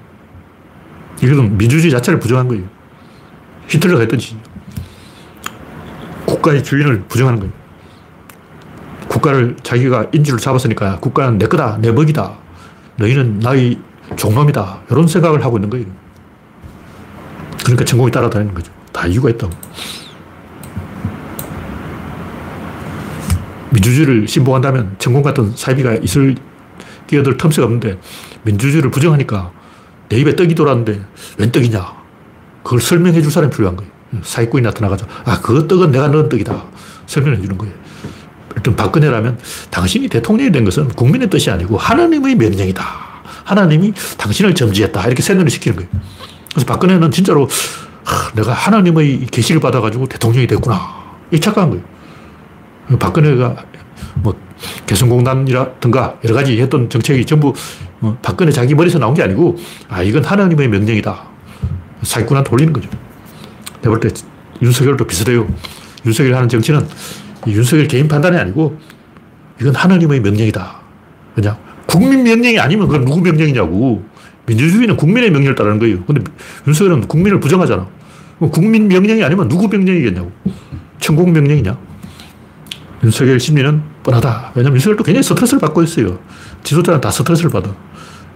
이것은 1.22 1.56
민주주의 1.56 1.90
자체를 1.90 2.20
부정한 2.20 2.48
거예요. 2.48 2.64
히틀러가 3.68 4.00
했던 4.00 4.18
짓. 4.18 4.36
국가의 6.26 6.62
주인을 6.62 7.04
부정하는 7.08 7.40
거예요. 7.40 7.61
국가를 9.12 9.56
자기가 9.62 10.06
인주를 10.12 10.40
잡았으니까 10.40 10.98
국가는 11.00 11.36
내 11.36 11.46
거다, 11.46 11.76
내 11.80 11.92
먹이다. 11.92 12.32
너희는 12.96 13.40
나의 13.40 13.78
종놈이다. 14.16 14.80
이런 14.90 15.06
생각을 15.06 15.44
하고 15.44 15.58
있는 15.58 15.68
거예요. 15.68 15.86
그러니까 17.62 17.84
천공이 17.84 18.10
따라다니는 18.10 18.54
거죠. 18.54 18.72
다 18.90 19.06
이유가 19.06 19.28
있다고. 19.28 19.52
민주주의를 23.70 24.28
신봉한다면 24.28 24.96
천공 24.98 25.22
같은 25.22 25.52
사이비가 25.54 25.94
있을 25.96 26.34
끼어들 27.06 27.36
틈새가 27.36 27.66
없는데 27.66 27.98
민주주의를 28.42 28.90
부정하니까 28.90 29.50
내 30.08 30.18
입에 30.18 30.36
떡이 30.36 30.54
돌았는데 30.54 31.00
웬 31.38 31.52
떡이냐. 31.52 32.02
그걸 32.62 32.80
설명해 32.80 33.20
줄 33.20 33.30
사람이 33.30 33.52
필요한 33.52 33.76
거예요. 33.76 33.90
사기꾼이 34.22 34.62
나타나가지고, 34.62 35.10
아, 35.24 35.40
그 35.40 35.66
떡은 35.66 35.90
내가 35.90 36.08
넣은 36.08 36.28
떡이다. 36.28 36.64
설명해 37.06 37.40
주는 37.40 37.56
거예요. 37.56 37.74
어떤 38.62 38.76
박근혜라면 38.76 39.38
당신이 39.70 40.08
대통령이 40.08 40.52
된 40.52 40.64
것은 40.64 40.88
국민의 40.88 41.28
뜻이 41.28 41.50
아니고 41.50 41.76
하나님의 41.76 42.36
명령이다. 42.36 42.82
하나님이 43.44 43.92
당신을 44.16 44.54
점지했다. 44.54 45.04
이렇게 45.04 45.20
세뇌를 45.20 45.50
시키는 45.50 45.76
거예요. 45.76 45.90
그래서 46.52 46.66
박근혜는 46.66 47.10
진짜로 47.10 47.48
하, 48.04 48.32
내가 48.34 48.52
하나님의 48.52 49.26
계시를 49.26 49.60
받아가지고 49.60 50.06
대통령이 50.06 50.46
됐구나. 50.46 51.02
이 51.32 51.40
착각한 51.40 51.70
거예요. 51.70 51.84
박근혜가 52.98 53.56
뭐 54.14 54.34
개성공단이라든가 54.86 56.18
여러 56.24 56.34
가지 56.34 56.60
했던 56.60 56.88
정책이 56.88 57.24
전부 57.26 57.52
어, 58.00 58.16
박근혜 58.22 58.52
자기 58.52 58.74
머리에서 58.76 58.98
나온 58.98 59.14
게 59.14 59.22
아니고 59.22 59.56
아 59.88 60.02
이건 60.02 60.24
하나님의 60.24 60.68
명령이다. 60.68 61.20
사기꾼한테 62.02 62.50
올리는 62.52 62.72
거죠. 62.72 62.88
내가 63.82 63.96
볼 63.96 64.00
때 64.00 64.08
윤석열도 64.60 65.04
비슷해요. 65.06 65.48
윤석열 66.06 66.36
하는 66.36 66.48
정치는 66.48 66.86
윤석열 67.46 67.88
개인 67.88 68.08
판단이 68.08 68.36
아니고 68.36 68.78
이건 69.60 69.74
하나님의 69.74 70.20
명령이다. 70.20 70.80
그냥 71.34 71.56
국민 71.86 72.22
명령이 72.22 72.58
아니면 72.58 72.88
그건 72.88 73.04
누구 73.04 73.20
명령이냐고. 73.20 74.04
민주주의는 74.46 74.96
국민의 74.96 75.30
명령을 75.30 75.54
따르는 75.54 75.78
거예요. 75.78 76.04
근데 76.04 76.22
윤석열은 76.66 77.06
국민을 77.06 77.38
부정하잖아. 77.38 77.86
국민 78.50 78.88
명령이 78.88 79.22
아니면 79.22 79.48
누구 79.48 79.68
명령이겠냐고. 79.68 80.32
천국 80.98 81.30
명령이냐? 81.30 81.78
윤석열 83.04 83.38
심리는 83.38 83.82
뻔하다. 84.02 84.52
왜냐면 84.54 84.76
윤석열도 84.76 85.04
굉장히 85.04 85.22
스트레스를 85.22 85.60
받고 85.60 85.82
있어요. 85.82 86.18
지도자는 86.62 87.00
다 87.00 87.10
스트레스를 87.10 87.50
받아. 87.50 87.74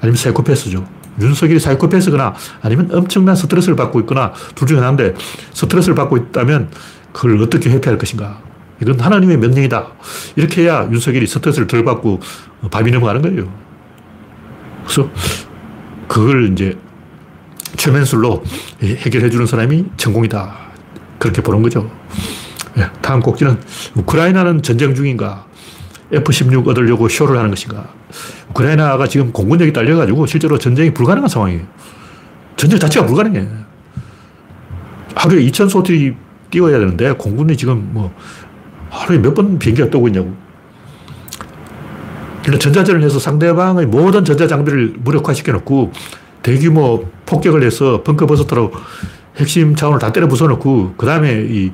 아니면 0.01 0.17
사이코패스죠. 0.17 0.87
윤석열이 1.21 1.61
사이코패스거나 1.61 2.35
아니면 2.63 2.91
엄청난 2.93 3.35
스트레스를 3.35 3.75
받고 3.77 4.01
있거나 4.01 4.33
둘 4.55 4.69
중에 4.69 4.79
하나인데 4.79 5.15
스트레스를 5.53 5.95
받고 5.95 6.17
있다면 6.17 6.71
그걸 7.13 7.43
어떻게 7.43 7.71
회피할 7.71 7.99
것인가. 7.99 8.41
이건 8.81 9.01
하나님의 9.01 9.39
명령이다. 9.39 9.87
이렇게 10.37 10.63
해야 10.63 10.89
윤석열이 10.91 11.27
스트레스를 11.27 11.67
덜 11.67 11.85
받고 11.85 12.21
밥이 12.71 12.91
넘어가는 12.91 13.23
거예요. 13.23 13.53
그래서 14.85 15.11
그걸 16.09 16.53
이제 16.53 16.77
최면술로 17.77 18.43
해결해 18.83 19.31
주는 19.31 19.47
사람이成功이다. 19.47 20.55
그렇게 21.19 21.43
보는 21.43 21.63
거죠. 21.63 21.91
예, 22.79 22.89
다음 23.01 23.21
꼭지는 23.21 23.59
우크라이나는 23.95 24.63
전쟁 24.63 24.95
중인가? 24.95 25.47
F-16 26.13 26.69
얻으려고 26.69 27.09
쇼를 27.09 27.37
하는 27.39 27.51
것인가? 27.51 27.89
우크라이나가 28.51 29.07
지금 29.09 29.33
공군력이 29.33 29.73
딸려가지고 29.73 30.27
실제로 30.27 30.59
전쟁이 30.59 30.93
불가능한 30.93 31.29
상황이에요. 31.29 31.63
전쟁 32.57 32.79
자체가 32.79 33.07
불가능해. 33.07 33.49
하루에 35.15 35.43
2천 35.47 35.69
소들이 35.69 36.15
띄워야 36.51 36.79
되는데 36.79 37.13
공군이 37.13 37.57
지금 37.57 37.89
뭐 37.93 38.15
하루에 38.97 39.19
몇 39.19 39.35
번 39.35 39.59
비행기가 39.59 39.91
떠고 39.91 40.09
있냐고. 40.09 40.35
그러니까 42.43 42.59
전자전을 42.63 43.03
해서 43.03 43.19
상대방의 43.19 43.87
모든 43.87 44.25
전자장비를 44.25 44.95
무력화시켜 44.99 45.53
놓고 45.53 45.93
대규모 46.43 47.05
폭격을 47.27 47.63
해서 47.65 48.03
벙커버스터로 48.05 48.73
핵심 49.37 49.75
차원을 49.75 49.99
다 49.99 50.13
때려 50.13 50.29
부숴 50.29 50.49
놓고 50.49 50.95
그 50.97 51.07
다음에 51.07 51.45
이 51.49 51.73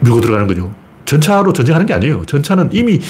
밀고 0.00 0.20
들어가는 0.20 0.46
거죠. 0.46 0.72
전차로 1.04 1.52
전쟁하는 1.52 1.86
게 1.86 1.92
아니에요. 1.92 2.24
전차는 2.24 2.70
이미 2.72 3.00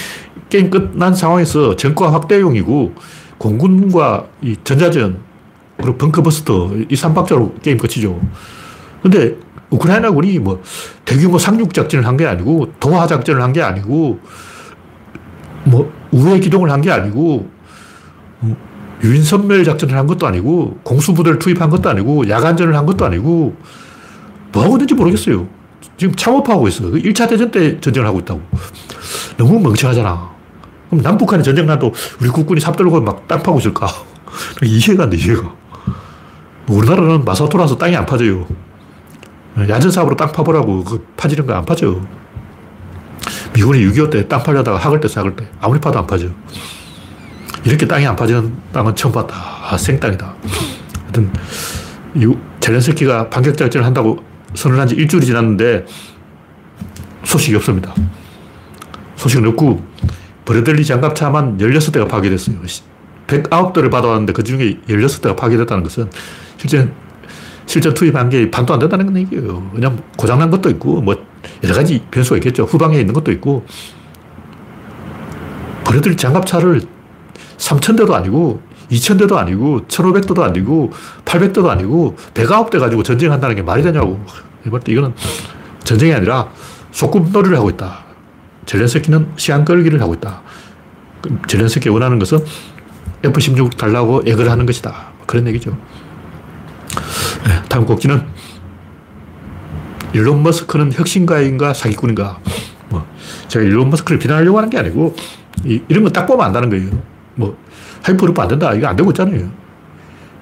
게임 0.48 0.68
끝난 0.68 1.14
상황에서 1.14 1.76
전과 1.76 2.12
확대용이고 2.12 2.94
공군과 3.38 4.26
이 4.42 4.56
전자전 4.64 5.20
그리고 5.76 5.96
벙커버스터 5.96 6.72
이 6.88 6.96
삼박자로 6.96 7.54
게임 7.62 7.78
끝이죠. 7.78 8.20
근데 9.02 9.36
우크라이나군이 9.72 10.38
뭐 10.38 10.62
대규모 11.04 11.38
상륙 11.38 11.72
작전을 11.74 12.06
한 12.06 12.16
게 12.16 12.26
아니고 12.26 12.72
도하 12.80 13.06
작전을 13.06 13.42
한 13.42 13.52
게 13.52 13.62
아니고 13.62 14.20
뭐 15.64 15.92
우회 16.12 16.38
기동을 16.40 16.70
한 16.70 16.80
게 16.82 16.90
아니고 16.90 17.48
유인선멸 19.02 19.64
작전을 19.64 19.96
한 19.96 20.06
것도 20.06 20.26
아니고 20.26 20.78
공수부대를 20.84 21.38
투입한 21.38 21.70
것도 21.70 21.88
아니고 21.90 22.28
야간전을 22.28 22.76
한 22.76 22.86
것도 22.86 23.04
아니고 23.04 23.56
뭐 24.52 24.62
하고 24.64 24.74
있는지 24.76 24.94
모르겠어요. 24.94 25.46
지금 25.96 26.14
참업하고 26.14 26.68
있어. 26.68 26.84
1차 26.84 27.28
대전 27.28 27.50
때 27.50 27.80
전쟁을 27.80 28.06
하고 28.06 28.20
있다고. 28.20 28.40
너무 29.36 29.58
멍청하잖아. 29.60 30.30
그럼 30.90 31.02
남북한이 31.02 31.42
전쟁 31.42 31.66
나도 31.66 31.92
우리 32.20 32.28
국군이 32.28 32.60
삽 32.60 32.76
들고 32.76 33.00
막 33.00 33.26
땅 33.26 33.42
파고 33.42 33.58
있을까? 33.58 33.86
이해가 34.62 35.04
안 35.04 35.10
돼, 35.10 35.16
이해가. 35.16 35.52
우리나라는 36.68 37.24
마사토라서 37.24 37.76
땅이 37.78 37.96
안 37.96 38.06
파져요. 38.06 38.46
야전사업으로 39.58 40.16
땅 40.16 40.32
파보라고 40.32 40.84
그 40.84 41.06
파지는 41.16 41.46
거 41.46 41.54
안 41.54 41.64
파져. 41.64 42.00
미군이 43.54 43.80
6.25 43.86 44.10
때 44.10 44.28
땅 44.28 44.42
팔려다가 44.42 44.78
학을 44.78 45.00
때 45.00 45.08
삭을 45.08 45.36
때 45.36 45.46
아무리 45.60 45.78
파도 45.80 45.98
안 45.98 46.06
파져. 46.06 46.28
이렇게 47.64 47.86
땅이 47.86 48.06
안 48.06 48.16
파지는 48.16 48.52
땅은 48.72 48.96
처음 48.96 49.12
봤다. 49.12 49.34
아, 49.70 49.76
생땅이다. 49.76 50.34
하여튼, 51.02 51.30
젤렌스키가 52.60 53.28
반격작전을 53.30 53.86
한다고 53.86 54.18
선언한 54.54 54.88
지 54.88 54.94
일주일이 54.96 55.26
지났는데 55.26 55.84
소식이 57.24 57.54
없습니다. 57.56 57.94
소식은 59.16 59.46
없고, 59.48 59.84
브래들리 60.44 60.84
장갑차만 60.84 61.58
16대가 61.58 62.08
파괴됐어요. 62.08 62.56
109대를 63.28 63.90
받아왔는데 63.90 64.32
그 64.32 64.42
중에 64.42 64.78
16대가 64.88 65.36
파괴됐다는 65.36 65.84
것은 65.84 66.10
실제 66.56 66.90
실전 67.72 67.94
투입한 67.94 68.28
게 68.28 68.50
반도 68.50 68.74
안 68.74 68.80
된다는 68.80 69.16
얘기예요. 69.16 69.70
그냥 69.74 69.98
고장난 70.18 70.50
것도 70.50 70.68
있고, 70.72 71.00
뭐, 71.00 71.16
여러 71.64 71.74
가지 71.74 72.04
변수가 72.10 72.36
있겠죠. 72.36 72.64
후방에 72.64 73.00
있는 73.00 73.14
것도 73.14 73.32
있고. 73.32 73.64
버려들 75.82 76.14
장갑차를 76.18 76.82
3,000대도 77.56 78.12
아니고, 78.12 78.60
2,000대도 78.90 79.36
아니고, 79.36 79.86
1,500대도 79.88 80.42
아니고, 80.42 80.92
800대도 81.24 81.68
아니고, 81.68 82.16
109대 82.34 82.78
가지고 82.78 83.02
전쟁한다는 83.02 83.56
게 83.56 83.62
말이 83.62 83.82
되냐고. 83.82 84.22
이거는 84.66 85.14
전쟁이 85.82 86.12
아니라 86.12 86.50
소꿉놀이를 86.90 87.56
하고 87.56 87.70
있다. 87.70 88.04
젤렌스키는 88.66 89.28
시간 89.36 89.64
끌기를 89.64 89.98
하고 90.02 90.12
있다. 90.12 90.42
젤렌스키 91.48 91.88
원하는 91.88 92.18
것은 92.18 92.38
F-16 93.24 93.78
달라고 93.78 94.24
애걸 94.26 94.50
하는 94.50 94.66
것이다. 94.66 95.12
그런 95.24 95.46
얘기죠. 95.46 95.74
네, 97.44 97.62
다음 97.68 97.84
꼭지는 97.86 98.22
일론 100.12 100.42
머스크는 100.42 100.92
혁신가인가 100.92 101.74
사기꾼인가. 101.74 102.38
뭐 102.88 103.06
제가 103.48 103.64
일론 103.64 103.90
머스크를 103.90 104.18
비난하려고 104.18 104.58
하는 104.58 104.70
게 104.70 104.78
아니고 104.78 105.16
이, 105.64 105.80
이런 105.88 106.03
건 106.03 106.14
딱 106.14 106.26
보면 106.26 106.46
안다는 106.46 106.70
거예요. 106.70 106.90
뭐 107.34 107.56
하이퍼루프 108.02 108.40
안 108.40 108.48
된다. 108.48 108.74
이거 108.74 108.86
안 108.88 108.96
되고 108.96 109.10
있잖아요. 109.10 109.50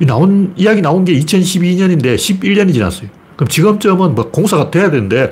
이 0.00 0.06
나온 0.06 0.52
이야기 0.56 0.82
나온 0.82 1.04
게 1.04 1.12
2012년인데 1.18 2.16
11년이 2.16 2.72
지났어요. 2.72 3.08
그럼 3.36 3.48
지금쯤은 3.48 4.14
뭐 4.14 4.30
공사가 4.30 4.70
돼야 4.70 4.90
되는데 4.90 5.30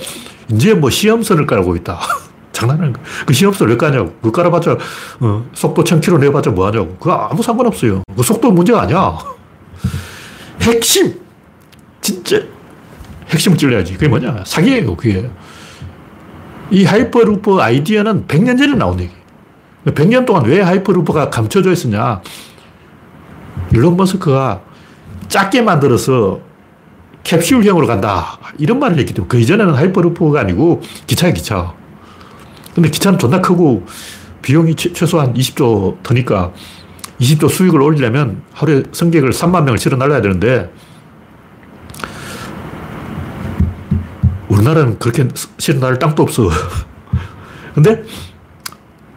이제 0.51 0.75
뭐 0.75 0.91
시험선을 0.91 1.47
깔고 1.47 1.77
있다. 1.77 1.99
장난하는 2.53 2.93
거. 2.93 3.01
그 3.27 3.33
시험선을 3.33 3.73
왜 3.73 3.77
까냐고. 3.77 4.15
그 4.23 4.31
깔아봤자 4.31 4.79
어, 5.21 5.45
속도 5.53 5.85
1000km 5.85 6.21
내봤자 6.21 6.51
뭐 6.51 6.67
하냐고. 6.67 6.97
그거 6.99 7.13
아무 7.13 7.43
상관없어요. 7.43 8.03
그 8.17 8.23
속도 8.23 8.51
문제가 8.51 8.83
아니야. 8.83 9.19
핵심! 10.63 11.28
진짜 12.09 12.41
핵심을 13.29 13.59
찔러야지. 13.59 13.93
그게 13.95 14.09
뭐냐? 14.09 14.43
사기예요, 14.47 14.97
그게. 14.97 15.29
이 16.71 16.85
하이퍼루퍼 16.85 17.61
아이디어는 17.61 18.27
100년 18.27 18.57
전에 18.57 18.75
나온 18.77 18.99
얘기. 19.01 19.13
100년 19.85 20.25
동안 20.25 20.47
왜 20.47 20.63
Hyperloop가 20.63 21.29
감춰져 21.29 21.71
있었냐? 21.71 22.23
일론 23.73 23.97
머스크가 23.99 24.63
작게 25.29 25.61
만들어서 25.61 26.41
캡슐형으로 27.25 27.87
간다. 27.87 28.39
이런 28.57 28.79
말을 28.79 28.99
했기 28.99 29.13
때문에 29.13 29.29
그 29.29 29.39
이전에는 29.39 29.75
Hyperloop가 29.75 30.41
아니고 30.41 30.81
기차야, 31.07 31.33
기차. 31.33 31.75
근데 32.75 32.89
기차는 32.89 33.19
존나 33.19 33.43
크고 33.43 33.85
비용이 34.41 34.77
최소한 34.77 35.35
20조 35.35 36.03
드니까 36.03 36.53
20조 37.21 37.51
수익을 37.51 37.83
올리려면 37.83 38.43
하루에 38.55 38.85
승객을 38.93 39.31
3만 39.31 39.65
명을 39.65 39.77
실어 39.77 39.99
날려야 39.99 40.23
되는데 40.23 40.71
우리나라는 44.69 44.99
그렇게 44.99 45.27
실어 45.59 45.81
날 45.81 45.99
땅도 45.99 46.23
없어. 46.23 46.49
근데 47.75 48.03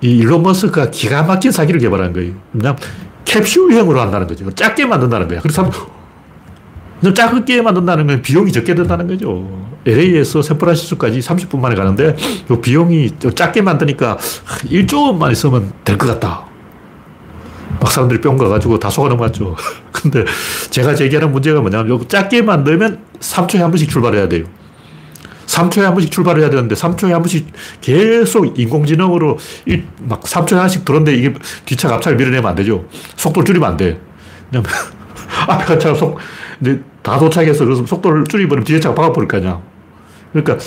이 0.02 0.18
일론 0.18 0.44
머스크가 0.44 0.90
기가 0.90 1.24
막힌 1.24 1.52
사기를 1.52 1.80
개발한 1.80 2.14
거예요. 2.14 2.34
그냥 2.52 2.76
캡슐형으로 3.26 4.00
한다는 4.00 4.28
거죠. 4.28 4.50
작게 4.52 4.86
만든다는 4.86 5.28
거야. 5.28 5.42
그래서 5.42 5.70
작게 7.14 7.62
만든다는 7.62 8.08
건 8.08 8.22
비용이 8.22 8.52
적게 8.52 8.76
든다는 8.76 9.08
거죠. 9.08 9.68
LA에서 9.86 10.42
샌프란시스코까지 10.42 11.20
30분 11.20 11.60
만에 11.60 11.76
가는데 11.76 12.16
그 12.48 12.62
비용이 12.62 13.12
작게 13.36 13.62
만드니까 13.62 14.18
1조 14.66 15.08
원만 15.08 15.32
있으면 15.32 15.74
될 15.84 15.98
것 15.98 16.08
같다. 16.08 16.46
막 17.80 17.92
사람들이 17.92 18.22
뿅 18.22 18.38
가가지고 18.38 18.78
다 18.78 18.90
속아 18.90 19.10
넘어갔죠. 19.10 19.56
근데 19.92 20.24
제가 20.70 20.94
제기하는 20.94 21.32
문제가 21.32 21.62
뭐냐면 21.62 22.08
작게 22.08 22.44
만들면 22.44 23.00
3초에 23.20 23.58
한 23.60 23.72
번씩 23.72 23.90
출발해야 23.90 24.28
돼요. 24.30 24.46
3초에 25.52 25.82
한 25.82 25.94
번씩 25.94 26.12
출발을 26.12 26.42
해야 26.42 26.50
되는데 26.50 26.76
3초에 26.76 27.12
한 27.12 27.22
번씩 27.22 27.48
계속 27.82 28.58
인공지능으로 28.58 29.38
막 30.00 30.22
3초에 30.22 30.56
한씩 30.56 30.86
들었는데 30.86 31.18
이게 31.18 31.34
뒤차 31.66 31.90
갑차를 31.90 32.18
밀어내면 32.18 32.50
안 32.50 32.56
되죠. 32.56 32.86
속도를 33.18 33.46
줄이면 33.46 33.70
안 33.70 33.78
돼. 33.78 34.00
왜냐면 34.52 34.72
앞에 35.48 35.66
간 35.66 35.80
차가 35.80 35.96
속, 35.96 36.18
근데 36.60 36.82
다 37.02 37.20
도착해서 37.20 37.66
그래서 37.66 37.86
속도를 37.86 38.26
줄이면 38.26 38.64
뒤에 38.64 38.80
차가 38.80 38.96
박아버릴 38.96 39.28
거 39.28 39.38
아니야. 39.38 39.62
그러니까 40.32 40.58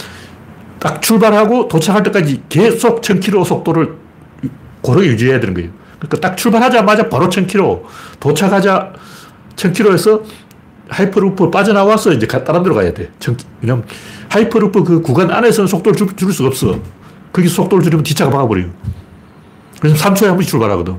딱 0.79 1.01
출발하고 1.01 1.69
도착할 1.69 2.03
때까지 2.03 2.43
계속 2.51 3.01
1000km 3.01 3.45
속도를 3.45 3.95
고르게 4.83 5.09
유지해야 5.09 5.41
되는 5.41 5.55
거예요. 5.55 5.71
그러니까 5.99 6.29
딱 6.29 6.37
출발하자마자 6.37 7.09
바로 7.09 7.31
1000km, 7.31 7.83
도착하자 8.21 8.93
1000km에서 9.57 10.23
하이퍼루프 10.95 11.51
빠져나와서 11.51 12.13
이제 12.13 12.27
다른 12.27 12.63
데로 12.63 12.75
가야 12.75 12.93
돼. 12.95 13.11
왜냐면 13.61 13.85
하이퍼루프 14.29 14.85
그 14.85 15.03
구간 15.03 15.31
안에서는 15.31 15.67
속도를 15.67 15.97
줄, 15.97 16.15
줄 16.15 16.33
수가 16.33 16.49
없어. 16.49 16.79
거기서 17.33 17.55
속도를 17.55 17.83
줄이면 17.83 18.05
뒤차가 18.05 18.31
박아버려요. 18.31 18.71
그래서 19.81 19.97
3초에 19.97 20.27
한 20.27 20.35
번씩 20.37 20.51
출발하거든. 20.51 20.97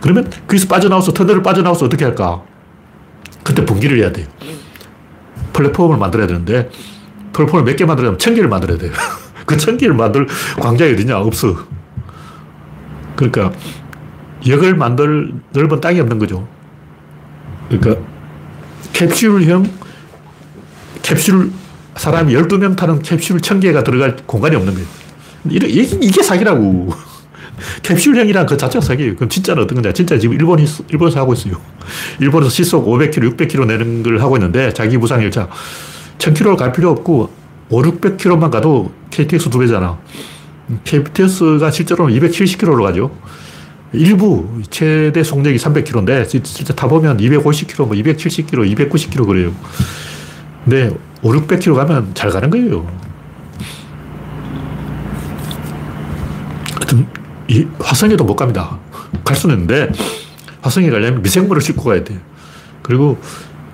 그러면 0.00 0.30
거기서 0.46 0.66
빠져나와서 0.68 1.12
터널을 1.12 1.42
빠져나와서 1.42 1.86
어떻게 1.86 2.04
할까? 2.04 2.42
그때 3.44 3.64
분기를 3.64 3.98
해야 3.98 4.12
돼요. 4.12 4.26
플랫폼을 5.52 5.98
만들어야 5.98 6.26
되는데 6.26 6.70
플랫폼을 7.32 7.64
몇 7.64 7.76
개 7.76 7.84
만들려면 7.84 8.18
천 8.18 8.34
개를 8.34 8.48
만들어야 8.48 8.78
돼요. 8.78 8.92
그 9.44 9.56
천 9.56 9.76
개를 9.76 9.94
만들 9.94 10.26
광장이 10.60 10.92
어디냐? 10.92 11.18
없어. 11.18 11.54
그러니까 13.16 13.52
역을 14.46 14.74
만들 14.74 15.32
넓은 15.52 15.80
땅이 15.80 16.00
없는 16.00 16.18
거죠. 16.18 16.46
그러니까 17.68 18.00
캡슐형 18.92 19.70
캡슐 21.02 21.52
사람이 21.96 22.34
12명 22.34 22.76
타는 22.76 23.02
캡슐 23.02 23.38
1000개가 23.38 23.84
들어갈 23.84 24.16
공간이 24.26 24.56
없는 24.56 24.74
거예요. 24.74 24.86
이게, 25.50 26.22
사기라고. 26.22 26.92
캡슐형이란 27.82 28.46
그 28.46 28.56
자체가 28.56 28.84
사기예요. 28.84 29.16
그럼 29.16 29.28
진짜는 29.28 29.64
어떤 29.64 29.80
거냐. 29.82 29.92
진짜 29.92 30.18
지금 30.18 30.36
일본이, 30.36 30.64
일본에서 30.88 31.20
하고 31.20 31.32
있어요. 31.32 31.54
일본에서 32.20 32.50
시속 32.50 32.86
500km, 32.86 33.36
600km 33.36 33.66
내는 33.66 34.02
걸 34.02 34.20
하고 34.20 34.36
있는데 34.36 34.72
자기 34.72 34.96
무상 34.96 35.22
열차 35.22 35.48
1000km를 36.18 36.56
갈 36.56 36.72
필요 36.72 36.90
없고 36.90 37.30
5, 37.70 37.82
600km만 37.82 38.50
가도 38.50 38.92
KTX 39.10 39.50
두 39.50 39.58
배잖아. 39.58 39.98
KTX가 40.84 41.70
실제로는 41.70 42.14
270km로 42.18 42.82
가죠. 42.82 43.10
일부 43.92 44.46
최대 44.70 45.22
속력이 45.22 45.56
300km인데 45.56 46.28
진짜 46.28 46.74
타보면 46.74 47.18
250km, 47.18 47.86
뭐 47.86 47.96
270km, 47.96 48.76
290km 48.76 49.26
그래요. 49.26 49.52
근데 50.64 50.94
5, 51.22 51.32
600km 51.32 51.74
가면 51.74 52.10
잘 52.14 52.30
가는 52.30 52.50
거예요. 52.50 52.86
하여튼 56.74 57.06
이 57.48 57.66
화성에도 57.78 58.24
못 58.24 58.36
갑니다. 58.36 58.78
갈 59.24 59.36
수는 59.36 59.54
있는데 59.56 59.90
화성에 60.60 60.90
가려면 60.90 61.22
미생물을 61.22 61.62
싣고 61.62 61.84
가야 61.84 62.04
돼요. 62.04 62.18
그리고 62.82 63.18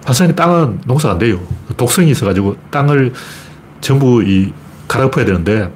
화성의 0.05 0.37
땅은 0.37 0.83
농사가 0.87 1.15
안 1.15 1.19
돼요. 1.19 1.41
독성이 1.77 2.11
있어가지고 2.11 2.57
땅을 2.71 3.13
전부 3.81 4.23
이 4.23 4.53
갈아엎어야 4.87 5.25
되는데 5.25 5.73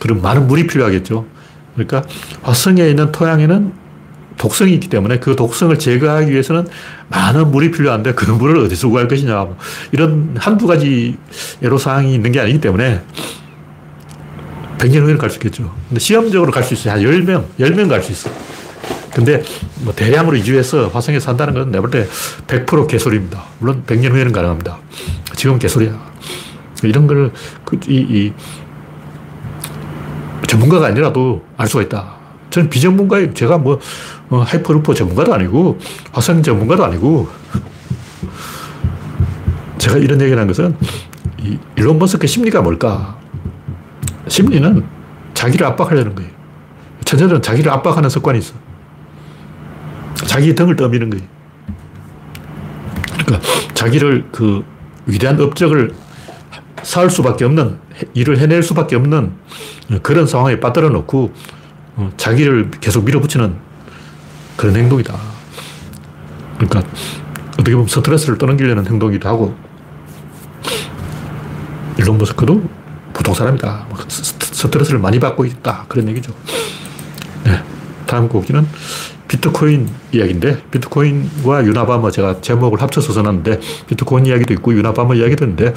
그럼 0.00 0.20
많은 0.20 0.48
물이 0.48 0.66
필요하겠죠. 0.66 1.26
그러니까 1.86 2.02
화성에 2.42 2.88
있는 2.88 3.12
토양에는 3.12 3.72
독성이 4.36 4.74
있기 4.74 4.88
때문에 4.88 5.18
그 5.18 5.34
독성을 5.36 5.76
제거하기 5.78 6.30
위해서는 6.30 6.66
많은 7.08 7.50
물이 7.50 7.72
필요한데 7.72 8.14
그 8.14 8.30
물을 8.30 8.56
어디서 8.64 8.88
구할 8.88 9.08
것이냐. 9.08 9.46
이런 9.92 10.36
한두 10.38 10.66
가지 10.66 11.16
애로사항이 11.62 12.14
있는 12.14 12.32
게 12.32 12.40
아니기 12.40 12.60
때문에 12.60 13.02
100년 14.78 15.00
후에는 15.02 15.18
갈 15.18 15.28
수 15.28 15.36
있겠죠. 15.36 15.74
근데 15.88 16.00
시험적으로 16.00 16.52
갈 16.52 16.62
수 16.62 16.74
있어요. 16.74 16.94
한 16.94 17.00
10명, 17.02 17.44
10명 17.58 17.88
갈 17.88 18.02
수 18.02 18.12
있어. 18.12 18.30
근데 19.12 19.42
뭐 19.80 19.92
대량으로 19.92 20.36
이주해서 20.36 20.88
화성에 20.88 21.18
산다는 21.18 21.54
건 21.54 21.72
내가 21.72 21.82
볼때 21.82 22.06
100% 22.46 22.86
개소리입니다. 22.86 23.42
물론 23.58 23.82
100년 23.84 24.12
후에는 24.12 24.30
가능합니다. 24.30 24.78
지금 25.34 25.58
개소리야. 25.58 26.08
이런 26.84 27.08
걸, 27.08 27.32
그, 27.64 27.76
이, 27.88 27.96
이, 27.96 28.32
전문가가 30.48 30.86
아니라도 30.86 31.44
알 31.56 31.68
수가 31.68 31.84
있다. 31.84 32.16
저는 32.50 32.70
비전문가에 32.70 33.34
제가 33.34 33.58
뭐, 33.58 33.78
어, 34.30 34.38
하이퍼루퍼 34.38 34.94
전문가도 34.94 35.34
아니고, 35.34 35.78
화성 36.10 36.42
전문가도 36.42 36.84
아니고, 36.84 37.28
제가 39.76 39.98
이런 39.98 40.20
얘기를 40.20 40.40
한 40.40 40.48
것은, 40.48 40.74
이 41.38 41.58
일론 41.76 41.98
머스크의 41.98 42.26
심리가 42.26 42.62
뭘까? 42.62 43.16
심리는 44.26 44.84
자기를 45.34 45.66
압박하려는 45.66 46.14
거예요. 46.14 46.30
천재들은 47.04 47.42
자기를 47.42 47.70
압박하는 47.70 48.08
습관이 48.08 48.38
있어. 48.38 48.54
자기 50.26 50.54
등을 50.54 50.76
떠미는 50.76 51.10
거예요. 51.10 51.24
그러니까 53.24 53.40
자기를 53.74 54.28
그 54.32 54.64
위대한 55.06 55.38
업적을 55.40 55.94
쌓을 56.82 57.10
수밖에 57.10 57.44
없는, 57.44 57.78
일을 58.14 58.38
해낼 58.38 58.62
수밖에 58.62 58.96
없는 58.96 59.32
그런 60.02 60.26
상황에 60.26 60.60
빠뜨려 60.60 60.88
놓고 60.90 61.32
어, 61.96 62.12
자기를 62.16 62.70
계속 62.80 63.04
밀어붙이는 63.04 63.56
그런 64.56 64.76
행동이다. 64.76 65.16
그러니까 66.56 66.82
어떻게 67.54 67.72
보면 67.72 67.88
스트레스를 67.88 68.38
떠넘기려는 68.38 68.86
행동이기도 68.86 69.28
하고 69.28 69.54
일론 71.98 72.18
머스크도 72.18 72.62
보통 73.12 73.34
사람이다. 73.34 73.86
뭐 73.88 73.98
스트레스를 74.08 75.00
많이 75.00 75.18
받고 75.18 75.44
있다. 75.44 75.86
그런 75.88 76.08
얘기죠. 76.08 76.32
네. 77.44 77.60
다음 78.06 78.28
곡기는 78.28 78.66
비트코인 79.26 79.88
이야기인데 80.12 80.62
비트코인과 80.70 81.64
유나바머 81.64 82.10
제가 82.10 82.40
제목을 82.40 82.80
합쳐서 82.80 83.12
써놨는데 83.12 83.60
비트코인 83.88 84.26
이야기도 84.26 84.54
있고 84.54 84.72
유나바머 84.72 85.14
이야기도 85.14 85.44
있는데 85.44 85.74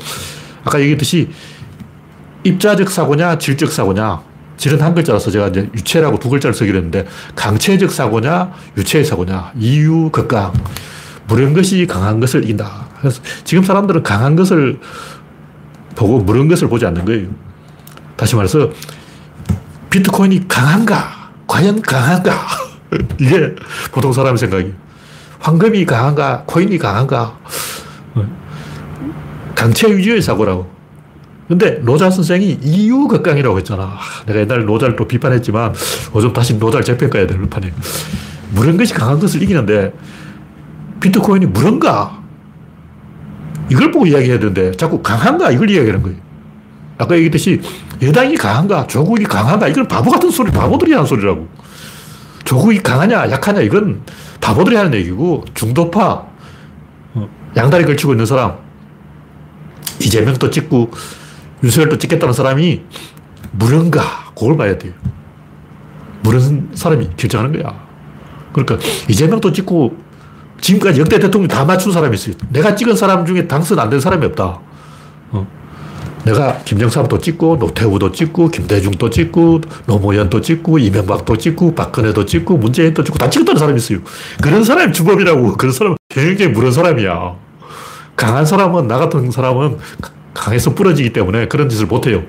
아까 0.63 0.79
얘기했듯이 0.79 1.29
입자적 2.43 2.89
사고냐 2.89 3.37
질적 3.37 3.71
사고냐 3.71 4.21
질은 4.57 4.81
한 4.81 4.93
글자라서 4.93 5.31
제가 5.31 5.47
이제 5.47 5.69
유체라고 5.73 6.19
두 6.19 6.29
글자를 6.29 6.53
쓰기로 6.53 6.77
했는데 6.77 7.05
강체적 7.35 7.91
사고냐 7.91 8.51
유체의 8.77 9.05
사고냐 9.05 9.53
이유 9.57 10.09
극강 10.11 10.53
무른 11.31 11.53
것이 11.53 11.87
강한 11.87 12.19
것을 12.19 12.43
이긴다. 12.43 12.87
그래서 12.99 13.21
지금 13.45 13.63
사람들은 13.63 14.03
강한 14.03 14.35
것을 14.35 14.79
보고 15.95 16.19
무른 16.19 16.49
것을 16.49 16.67
보지 16.67 16.85
않는 16.85 17.05
거예요. 17.05 17.29
다시 18.17 18.35
말해서 18.35 18.69
비트코인이 19.89 20.47
강한가? 20.49 21.31
과연 21.47 21.81
강한가? 21.81 22.33
이게 23.17 23.55
보통 23.93 24.11
사람의 24.11 24.37
생각이. 24.37 24.73
황금이 25.39 25.85
강한가? 25.85 26.43
코인이 26.45 26.77
강한가? 26.77 27.39
강체 29.55 29.87
위주의 29.95 30.21
사고라고. 30.21 30.69
근데 31.51 31.81
노자 31.81 32.09
선생이 32.09 32.59
이유 32.63 33.09
극강이라고 33.09 33.57
했잖아. 33.57 33.97
내가 34.25 34.39
옛날에 34.39 34.63
노자를 34.63 34.95
또 34.95 35.05
비판했지만 35.05 35.73
요즘 36.15 36.31
다시 36.31 36.55
노자를 36.55 36.85
재평가해야 36.85 37.27
되는 37.27 37.49
판에. 37.49 37.73
무른 38.51 38.77
것이 38.77 38.93
강한 38.93 39.19
것을 39.19 39.43
이기는데 39.43 39.91
비트코인이 41.01 41.47
무른가? 41.47 42.21
이걸 43.69 43.91
보고 43.91 44.07
이야기해야 44.07 44.39
되는데 44.39 44.71
자꾸 44.71 45.01
강한가? 45.01 45.51
이걸 45.51 45.69
이야기하는 45.69 46.01
거예요. 46.01 46.17
아까 46.97 47.15
얘기했듯이 47.15 47.59
여당이 48.01 48.37
강한가? 48.37 48.87
조국이 48.87 49.25
강한가? 49.25 49.67
이건 49.67 49.89
바보 49.89 50.09
같은 50.09 50.31
소리, 50.31 50.51
바보들이 50.51 50.93
하는 50.93 51.05
소리라고. 51.05 51.49
조국이 52.45 52.81
강하냐, 52.81 53.29
약하냐, 53.29 53.59
이건 53.59 54.03
바보들이 54.39 54.77
하는 54.77 54.93
얘기고, 54.93 55.43
중도파, 55.53 56.25
어, 57.15 57.29
양다리 57.57 57.83
걸치고 57.85 58.13
있는 58.13 58.25
사람, 58.25 58.55
이재명도 59.99 60.49
찍고, 60.49 60.91
윤석열도 61.63 61.97
찍겠다는 61.97 62.33
사람이 62.33 62.81
무른가? 63.51 64.01
그걸 64.35 64.57
봐야 64.57 64.77
돼요. 64.77 64.93
무른 66.21 66.69
사람이 66.73 67.09
결정하는 67.17 67.61
거야. 67.61 67.79
그러니까 68.53 68.77
이재명도 69.09 69.51
찍고 69.51 69.95
지금까지 70.59 70.99
역대 71.01 71.19
대통령 71.19 71.47
다 71.47 71.65
맞춘 71.65 71.91
사람이 71.91 72.13
있어요. 72.15 72.35
내가 72.49 72.75
찍은 72.75 72.95
사람 72.95 73.25
중에 73.25 73.47
당선 73.47 73.79
안 73.79 73.89
된 73.89 73.99
사람이 73.99 74.25
없다. 74.27 74.59
어. 75.31 75.47
내가 76.23 76.59
김정삼도 76.59 77.17
찍고, 77.17 77.55
노태우도 77.57 78.11
찍고, 78.11 78.49
김대중도 78.49 79.09
찍고, 79.09 79.61
노무현도 79.87 80.41
찍고, 80.41 80.77
이명박도 80.77 81.35
찍고, 81.35 81.73
박근혜도 81.73 82.25
찍고, 82.27 82.57
문재인도 82.57 83.03
찍고, 83.03 83.17
다 83.17 83.27
찍었다는 83.27 83.57
사람이 83.57 83.77
있어요. 83.79 83.99
그런 84.39 84.63
사람이 84.63 84.93
주범이라고. 84.93 85.53
그런 85.57 85.73
사람은 85.73 85.97
굉장히 86.09 86.51
무른 86.51 86.71
사람이야. 86.71 87.35
강한 88.15 88.45
사람은, 88.45 88.87
나 88.87 88.99
같은 88.99 89.31
사람은 89.31 89.79
강해서 90.33 90.73
부러지기 90.73 91.13
때문에 91.13 91.47
그런 91.47 91.69
짓을 91.69 91.85
못해요. 91.85 92.23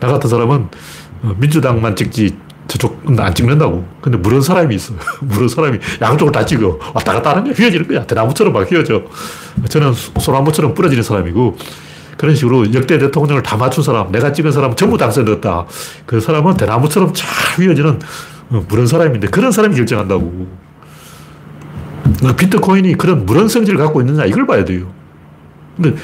나 0.00 0.08
같은 0.08 0.28
사람은 0.28 0.68
어, 1.22 1.34
민주당만 1.38 1.96
찍지 1.96 2.36
저쪽은 2.68 3.18
안 3.20 3.34
찍는다고. 3.34 3.86
근데 4.00 4.18
무른 4.18 4.40
사람이 4.40 4.74
있어. 4.74 4.94
무른 5.20 5.48
사람이 5.48 5.78
양쪽을 6.00 6.32
다 6.32 6.44
찍어. 6.44 6.78
왔다 6.94 7.12
갔다 7.12 7.30
하는 7.30 7.44
거야. 7.44 7.52
휘어지는 7.54 7.88
거야. 7.88 8.06
대나무처럼 8.06 8.52
막 8.52 8.70
휘어져. 8.70 9.02
저는 9.68 9.92
소나무처럼 9.92 10.74
부러지는 10.74 11.02
사람이고, 11.02 11.56
그런 12.16 12.34
식으로 12.34 12.72
역대 12.72 12.98
대통령을 12.98 13.42
다 13.42 13.56
맞춘 13.56 13.82
사람, 13.84 14.10
내가 14.12 14.32
찍은 14.32 14.52
사람은 14.52 14.76
전부 14.76 14.96
당선됐다. 14.96 15.66
그 16.06 16.20
사람은 16.20 16.56
대나무처럼 16.56 17.12
쫙 17.12 17.26
휘어지는 17.58 18.00
어, 18.50 18.64
무런 18.68 18.86
사람인데 18.86 19.28
그런 19.28 19.52
사람이 19.52 19.74
결정한다고. 19.76 20.64
그 22.20 22.36
비트코인이 22.36 22.96
그런 22.96 23.26
무런 23.26 23.48
성질을 23.48 23.78
갖고 23.78 24.00
있느냐 24.00 24.24
이걸 24.26 24.46
봐야 24.46 24.64
돼요. 24.64 24.92
근데 25.76 25.96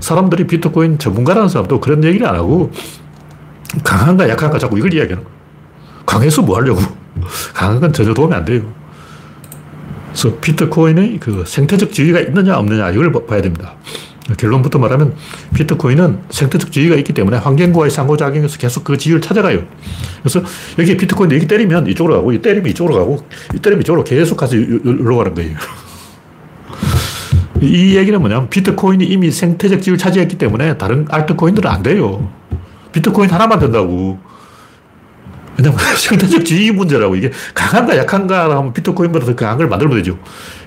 사람들이 0.00 0.46
비트코인 0.46 0.98
전문가라는 0.98 1.48
사람도 1.48 1.80
그런 1.80 2.04
얘기를 2.04 2.26
안 2.26 2.34
하고 2.34 2.70
강한가 3.84 4.28
약한가 4.28 4.58
자꾸 4.58 4.78
이걸 4.78 4.92
이야기하는 4.92 5.24
거예요. 5.24 5.38
강해서 6.06 6.42
뭐 6.42 6.56
하려고. 6.56 6.80
강한 7.54 7.80
건 7.80 7.92
전혀 7.92 8.14
도움이 8.14 8.34
안 8.34 8.44
돼요. 8.44 8.62
그래서 10.08 10.36
비트코인의 10.40 11.18
그 11.20 11.44
생태적 11.46 11.92
지위가 11.92 12.20
있느냐 12.20 12.58
없느냐 12.58 12.90
이걸 12.90 13.12
봐야 13.26 13.40
됩니다. 13.40 13.74
결론부터 14.36 14.78
말하면 14.78 15.14
비트코인은 15.54 16.20
생태적 16.30 16.72
지위가 16.72 16.96
있기 16.96 17.12
때문에 17.12 17.38
환경과의 17.38 17.90
상호작용에서 17.90 18.58
계속 18.58 18.84
그 18.84 18.96
지위를 18.96 19.20
찾아가요. 19.20 19.62
그래서 20.22 20.42
여기 20.78 20.96
비트코인 20.96 21.32
여기 21.32 21.46
때리면 21.46 21.88
이쪽으로 21.88 22.16
가고, 22.16 22.32
이 22.32 22.40
때리면 22.40 22.70
이쪽으로 22.70 22.96
가고, 22.96 23.24
이 23.54 23.58
때리면 23.58 23.82
이쪽으로 23.82 24.04
계속 24.04 24.36
가서 24.36 24.56
여기로 24.56 25.16
가는 25.16 25.34
거예요. 25.34 25.56
이 27.60 27.96
얘기는 27.96 28.18
뭐냐면 28.18 28.48
비트코인이 28.48 29.04
이미 29.04 29.30
생태적 29.30 29.82
지위를 29.82 29.98
차지했기 29.98 30.38
때문에 30.38 30.78
다른 30.78 31.06
알트코인들은 31.10 31.70
안 31.70 31.82
돼요. 31.82 32.28
비트코인 32.92 33.30
하나만 33.30 33.58
된다고. 33.58 34.18
왜냐면 35.58 35.78
생태적 35.96 36.44
지위 36.44 36.70
문제라고. 36.70 37.16
이게 37.16 37.30
강한가 37.54 37.96
약한가 37.96 38.56
하면 38.56 38.72
비트코인보다 38.72 39.26
더 39.26 39.34
강한 39.34 39.58
걸 39.58 39.68
만들면 39.68 39.98
되죠. 39.98 40.18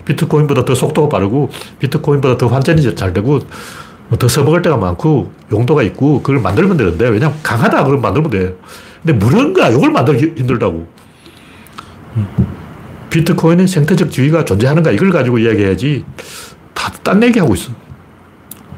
비트코인보다 0.05 0.65
더 0.65 0.75
속도가 0.75 1.09
빠르고 1.09 1.49
비트코인보다 1.79 2.37
더 2.37 2.47
환전이 2.47 2.95
잘 2.95 3.13
되고 3.13 3.39
더 4.19 4.27
써먹을 4.27 4.61
때가 4.61 4.77
많고 4.77 5.31
용도가 5.51 5.81
있고 5.83 6.21
그걸 6.21 6.41
만들면 6.41 6.77
되는데 6.77 7.09
왜냐면 7.09 7.37
강하다 7.41 7.83
그러면 7.85 8.01
만들면 8.01 8.29
돼. 8.29 8.55
근데 9.03 9.13
무언가 9.13 9.69
이걸 9.69 9.91
만들기 9.91 10.33
힘들다고. 10.37 10.87
비트코인은 13.09 13.65
생태적 13.65 14.11
지위가 14.11 14.45
존재하는가 14.45 14.91
이걸 14.91 15.11
가지고 15.11 15.39
이야기해야지 15.39 16.03
다 16.83 16.91
딴 17.03 17.23
얘기하고 17.23 17.53
있어. 17.55 17.71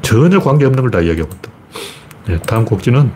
전혀 0.02 0.38
관계없는 0.40 0.80
걸 0.82 0.90
다 0.90 1.00
이야기하고 1.00 1.32
있다. 1.34 1.50
네, 2.28 2.38
다음 2.42 2.64
곡지는 2.64 3.10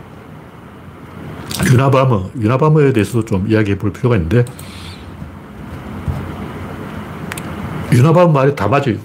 유나바머. 1.70 2.31
유나바머에 2.40 2.92
대해서도 2.92 3.24
좀 3.24 3.46
이야기해 3.50 3.79
볼 3.79 3.92
필요가 3.92 4.16
있는데 4.16 4.44
유나바머 7.92 8.33
말이 8.33 8.55
다 8.55 8.68
맞아요. 8.68 8.96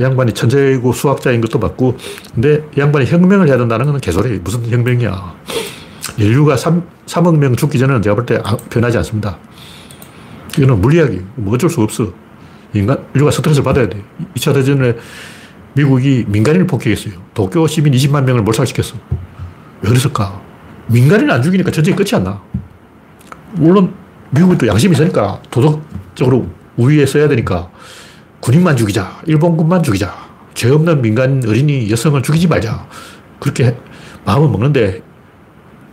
양반이 0.00 0.32
천재이고 0.32 0.92
수학자인 0.92 1.40
것도 1.40 1.58
맞고 1.58 1.96
근데 2.34 2.64
양반이 2.78 3.06
혁명을 3.06 3.48
해야 3.48 3.56
된다는 3.58 3.86
건 3.86 4.00
개소리. 4.00 4.38
무슨 4.38 4.68
혁명이야. 4.68 5.34
인류가 6.16 6.56
3, 6.56 6.82
3억 7.06 7.36
명 7.38 7.54
죽기 7.56 7.78
전에는 7.78 8.02
제가 8.02 8.16
볼 8.16 8.26
때 8.26 8.40
변하지 8.70 8.98
않습니다. 8.98 9.38
이거는 10.56 10.80
물리학이 10.80 11.20
뭐 11.36 11.54
어쩔 11.54 11.70
수 11.70 11.80
없어. 11.82 12.12
인간, 12.74 13.04
인류가 13.14 13.30
스트레스를 13.30 13.64
받아야 13.64 13.88
돼. 13.88 14.02
2차 14.34 14.54
대전에 14.54 14.94
미국이 15.74 16.24
민간인을 16.28 16.66
폭격했어요. 16.66 17.14
도쿄 17.34 17.66
시민 17.66 17.92
20만 17.92 18.24
명을 18.24 18.42
몰살시켰어. 18.42 18.96
왜 19.82 19.88
그랬을까? 19.88 20.40
민간인을 20.88 21.30
안 21.30 21.42
죽이니까 21.42 21.70
전쟁이 21.70 21.96
끝이 21.96 22.10
안 22.14 22.24
나. 22.24 22.40
물론 23.52 23.94
미국이 24.30 24.58
또 24.58 24.66
양심이 24.66 24.92
있으니까 24.92 25.40
도덕적으로 25.50 26.48
우위에 26.76 27.06
써야 27.06 27.28
되니까 27.28 27.70
군인만 28.40 28.76
죽이자. 28.76 29.22
일본군만 29.26 29.82
죽이자. 29.82 30.30
죄 30.54 30.70
없는 30.70 31.02
민간 31.02 31.42
어린이 31.46 31.90
여성을 31.90 32.20
죽이지 32.22 32.48
말자. 32.48 32.86
그렇게 33.38 33.76
마음을 34.24 34.48
먹는데 34.48 35.02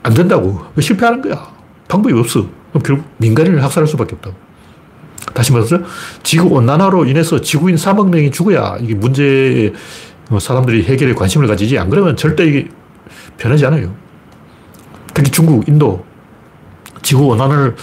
안 0.04 0.13
된다고. 0.13 0.62
실패하는 0.80 1.22
거야. 1.22 1.52
방법이 1.88 2.13
없어. 2.18 2.48
그럼 2.70 2.84
결국 2.84 3.06
민간인을 3.18 3.63
학살할 3.63 3.88
수밖에 3.88 4.16
없다고. 4.16 4.47
다시 5.38 5.52
말해서 5.52 5.78
지구 6.23 6.47
온난화로 6.47 7.06
인해서 7.06 7.39
지구인 7.39 7.76
3억 7.76 8.10
명이 8.10 8.32
죽어야 8.32 8.78
이게 8.82 8.95
문제에 8.95 9.71
사람들이 10.39 10.84
해결에 10.86 11.13
관심을 11.13 11.45
가지지 11.45 11.78
안 11.78 11.91
그러면 11.91 12.17
절대 12.17 12.43
이게 12.43 12.67
변하지 13.38 13.67
않아요. 13.67 13.93
특히 15.13 15.30
중국, 15.30 15.69
인도, 15.69 16.04
지구 17.04 17.28
온난화를 17.28 17.76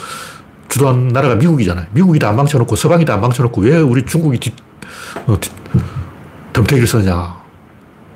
주도한 0.69 1.09
나라가 1.09 1.37
미국이잖아요. 1.37 1.87
미국이 1.93 2.19
다 2.19 2.33
망쳐놓고 2.33 2.75
서방이 2.75 3.05
다 3.05 3.19
망쳐놓고 3.19 3.61
왜 3.61 3.79
우리 3.79 4.05
중국이 4.05 4.39
뒤, 4.41 4.53
어, 5.29 5.39
뒤, 5.39 5.49
덤태기를 6.55 6.89
쓰냐. 6.89 7.37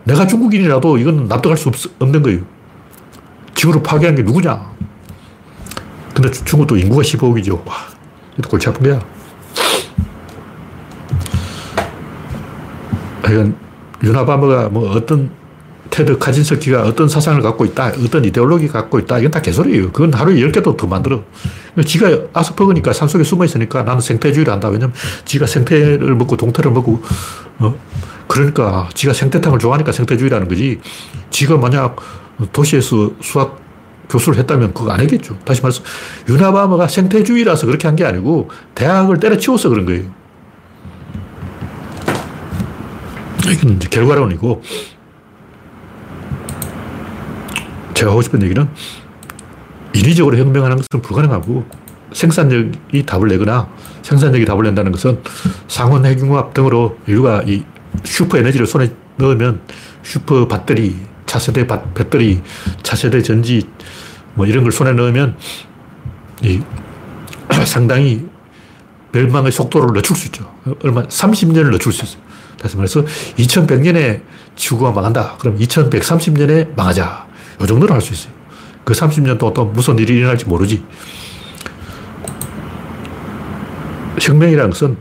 내가 0.03 0.27
중국인이라도 0.27 0.99
이건 0.99 1.29
납득할 1.29 1.57
수 1.57 1.69
없, 1.69 1.77
없는 2.01 2.25
거예요. 2.25 2.41
지구를 3.55 3.85
파괴한 3.85 4.17
게 4.17 4.23
누구냐. 4.23 4.69
근데 6.13 6.29
중국도 6.33 6.77
인구가 6.77 7.03
15억이죠. 7.03 7.65
와, 7.65 7.77
이것도 8.33 8.49
골치 8.49 8.69
아픈 8.69 8.83
거야. 8.83 9.18
하여간 13.29 13.55
유나바머가 14.03 14.69
뭐 14.71 14.91
어떤 14.91 15.31
테드 15.91 16.19
카진스키가 16.19 16.83
어떤 16.83 17.09
사상을 17.09 17.41
갖고 17.41 17.65
있다, 17.65 17.93
어떤 18.05 18.25
이데올로기 18.25 18.69
갖고 18.69 18.99
있다, 18.99 19.19
이건 19.19 19.31
다 19.31 19.41
개소리예요. 19.41 19.91
그건 19.91 20.13
하루에 20.13 20.37
10개도 20.37 20.77
더 20.77 20.87
만들어. 20.87 21.23
지가 21.85 22.11
아스퍼그니까 22.35 22.93
산속에 22.93 23.25
숨어 23.25 23.45
있으니까 23.47 23.83
나는 23.85 24.01
생태주의를 24.01 24.53
한다. 24.53 24.69
왜냐면 24.69 24.93
지가 25.25 25.47
생태를 25.47 26.15
먹고 26.15 26.37
동태를 26.37 26.71
먹고, 26.73 27.03
어? 27.61 27.75
그러니까 28.27 28.89
지가 28.93 29.15
생태탕을 29.15 29.59
좋아하니까 29.59 29.93
생태주의라는 29.93 30.49
거지. 30.49 30.79
지가 31.31 31.57
만약 31.57 31.97
도시에서 32.53 33.13
수학 33.23 33.59
교수를 34.11 34.39
했다면 34.41 34.75
그거 34.75 34.91
안 34.91 35.01
하겠죠. 35.01 35.39
다시 35.45 35.63
말해서 35.63 35.83
유나바마가 36.29 36.87
생태주의라서 36.89 37.67
그렇게 37.67 37.89
한 37.89 37.97
게 37.97 38.05
아니고 38.05 38.51
대학을 38.75 39.21
때려치워서 39.21 39.71
그런 39.71 39.87
거예요. 39.87 40.05
이건 43.53 43.77
이제 43.77 43.89
결과론이고 43.89 44.63
제가 47.95 48.13
하고 48.13 48.23
싶은 48.23 48.43
얘기는 48.43 48.69
인위적으로 49.95 50.37
혁명하는 50.37 50.77
것은 50.77 51.03
불가능하고 51.03 51.65
생산력이 52.13 53.05
답을 53.05 53.29
내거나 53.29 53.69
생산력이 54.03 54.45
답을 54.45 54.65
낸다는 54.65 54.93
것은 54.93 55.21
상온 55.67 56.07
핵융합 56.07 56.55
등으로 56.55 56.97
인류가 57.07 57.43
이 57.47 57.65
슈퍼 58.05 58.39
에너지를 58.39 58.67
손에 58.67 58.93
넣으면 59.17 59.61
슈퍼 60.03 60.47
배터리, 60.47 60.97
차세대 61.27 61.67
배터리, 61.67 62.41
차세대 62.83 63.23
전지 63.23 63.69
뭐 64.35 64.47
이런 64.47 64.63
걸 64.63 64.73
손에 64.73 64.93
넣으면 64.93 65.37
이 66.43 66.61
상당히 67.67 68.27
멸망의 69.13 69.53
속도를 69.53 69.93
늦출 69.95 70.17
수 70.17 70.27
있죠. 70.27 70.51
얼마 70.85 71.03
30년을 71.03 71.73
늦출 71.73 71.93
수 71.93 72.05
있어요. 72.05 72.28
다시 72.61 72.77
말해서 72.77 73.05
2100년에 73.37 74.23
지구가 74.57 74.93
망한다. 74.93 75.37
그럼 75.39 75.59
2130년에 75.59 76.75
망하자. 76.75 77.27
이 77.63 77.67
정도로 77.67 77.95
할수 77.95 78.13
있어요. 78.13 78.33
그 78.85 78.93
30년 78.95 79.39
동안 79.39 79.55
또 79.55 79.65
무슨 79.65 79.99
일이 79.99 80.17
일어날지 80.17 80.47
모르지. 80.47 80.85
혁명이라는 84.21 84.71
것은 84.71 84.97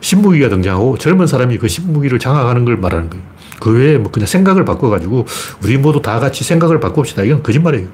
신무기가 0.00 0.48
등장하고 0.48 0.98
젊은 0.98 1.26
사람이 1.26 1.58
그 1.58 1.68
신무기를 1.68 2.18
장악하는 2.18 2.64
걸 2.64 2.76
말하는 2.76 3.10
거예요. 3.10 3.24
그 3.60 3.72
외에 3.72 3.98
뭐 3.98 4.10
그냥 4.10 4.26
생각을 4.26 4.64
바꿔가지고 4.64 5.26
우리 5.62 5.76
모두 5.78 6.00
다 6.00 6.20
같이 6.20 6.44
생각을 6.44 6.80
바꿉시다. 6.80 7.24
이건 7.24 7.42
거짓말이에요. 7.42 7.88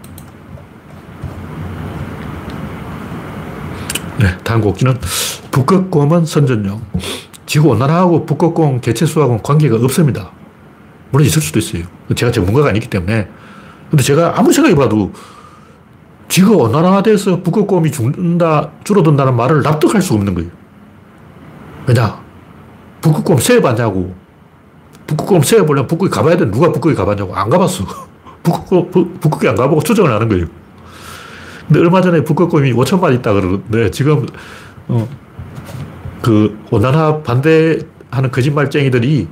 네, 4.19 4.39
다음 4.45 4.61
곡지는 4.61 4.99
북극곰은 5.51 6.27
선전용. 6.27 6.83
지구 7.47 7.69
온난화하고 7.69 8.27
북극곰 8.27 8.81
개체수하고는 8.81 9.43
관계가 9.43 9.77
없습니다. 9.77 10.31
물론 11.11 11.27
있을 11.27 11.43
수도 11.43 11.59
있어요. 11.59 11.85
제가 12.15 12.33
전문가가 12.33 12.69
아니기 12.69 12.89
때문에 12.89 13.29
근데 13.91 14.03
제가 14.03 14.39
아무 14.39 14.53
생각해봐도 14.53 15.13
지구 16.29 16.57
온난화돼서 16.57 17.43
북극곰이 17.43 17.93
죽는다, 17.93 18.71
줄어든다는 18.83 19.37
말을 19.37 19.63
납득할 19.63 20.03
수 20.03 20.15
없는 20.15 20.35
거예요. 20.35 20.51
왜냐? 21.87 22.21
북극곰 23.01 23.39
세어봤냐고. 23.39 24.15
북극곰 25.07 25.43
세어보려면 25.43 25.87
북극에 25.87 26.09
가봐야 26.09 26.37
돼. 26.37 26.51
누가 26.51 26.73
북극에 26.73 26.95
가봤냐고. 26.95 27.37
안 27.37 27.51
가봤어. 27.51 27.85
북극, 28.43 29.21
북극에 29.21 29.49
안 29.49 29.55
가보고 29.55 29.83
추정을 29.83 30.11
하는 30.11 30.29
거예요. 30.29 30.47
근데 31.69 31.81
얼마 31.81 32.01
전에 32.01 32.25
북극곰이 32.25 32.73
5천 32.73 33.01
마리 33.01 33.17
있다 33.17 33.33
그러는데 33.33 33.91
지금, 33.91 34.27
어, 34.89 35.07
그 36.25 36.59
온난화 36.71 37.23
반대하는 37.23 38.31
거짓말쟁이들이 38.33 39.29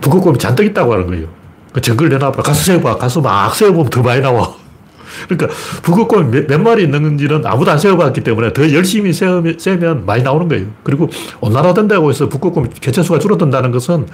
북극곰이 0.00 0.38
잔뜩 0.38 0.66
있다고 0.66 0.92
하는 0.92 1.08
거예요. 1.08 1.26
그 1.72 1.80
정글 1.80 2.10
내놔봐. 2.10 2.42
가서 2.42 2.62
세어봐. 2.62 2.96
가서 2.96 3.20
막 3.20 3.52
세어보면 3.52 3.90
더 3.90 4.00
많이 4.00 4.20
나와. 4.20 4.54
그러니까 5.26 5.52
북극곰이 5.82 6.30
몇, 6.30 6.46
몇, 6.46 6.60
마리 6.60 6.84
있는지는 6.84 7.44
아무도 7.44 7.72
안 7.72 7.78
세어봤기 7.78 8.20
때문에 8.20 8.52
더 8.52 8.72
열심히 8.72 9.12
세우면, 9.12 9.58
세면 9.58 10.06
많이 10.06 10.22
나오는 10.22 10.46
거예요. 10.46 10.66
그리고 10.84 11.10
온난화 11.40 11.74
된다고 11.74 12.08
해서 12.08 12.28
북극곰 12.28 12.70
개체수가 12.70 13.18
줄어든다는 13.18 13.72
것은 13.72 14.06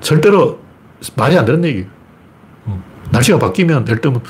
절대로 0.00 0.58
말이 1.16 1.36
안 1.36 1.44
되는 1.44 1.62
얘기예요. 1.66 1.86
날씨가 3.10 3.38
바뀌면 3.38 3.86
예를 3.88 4.00
들면 4.00 4.22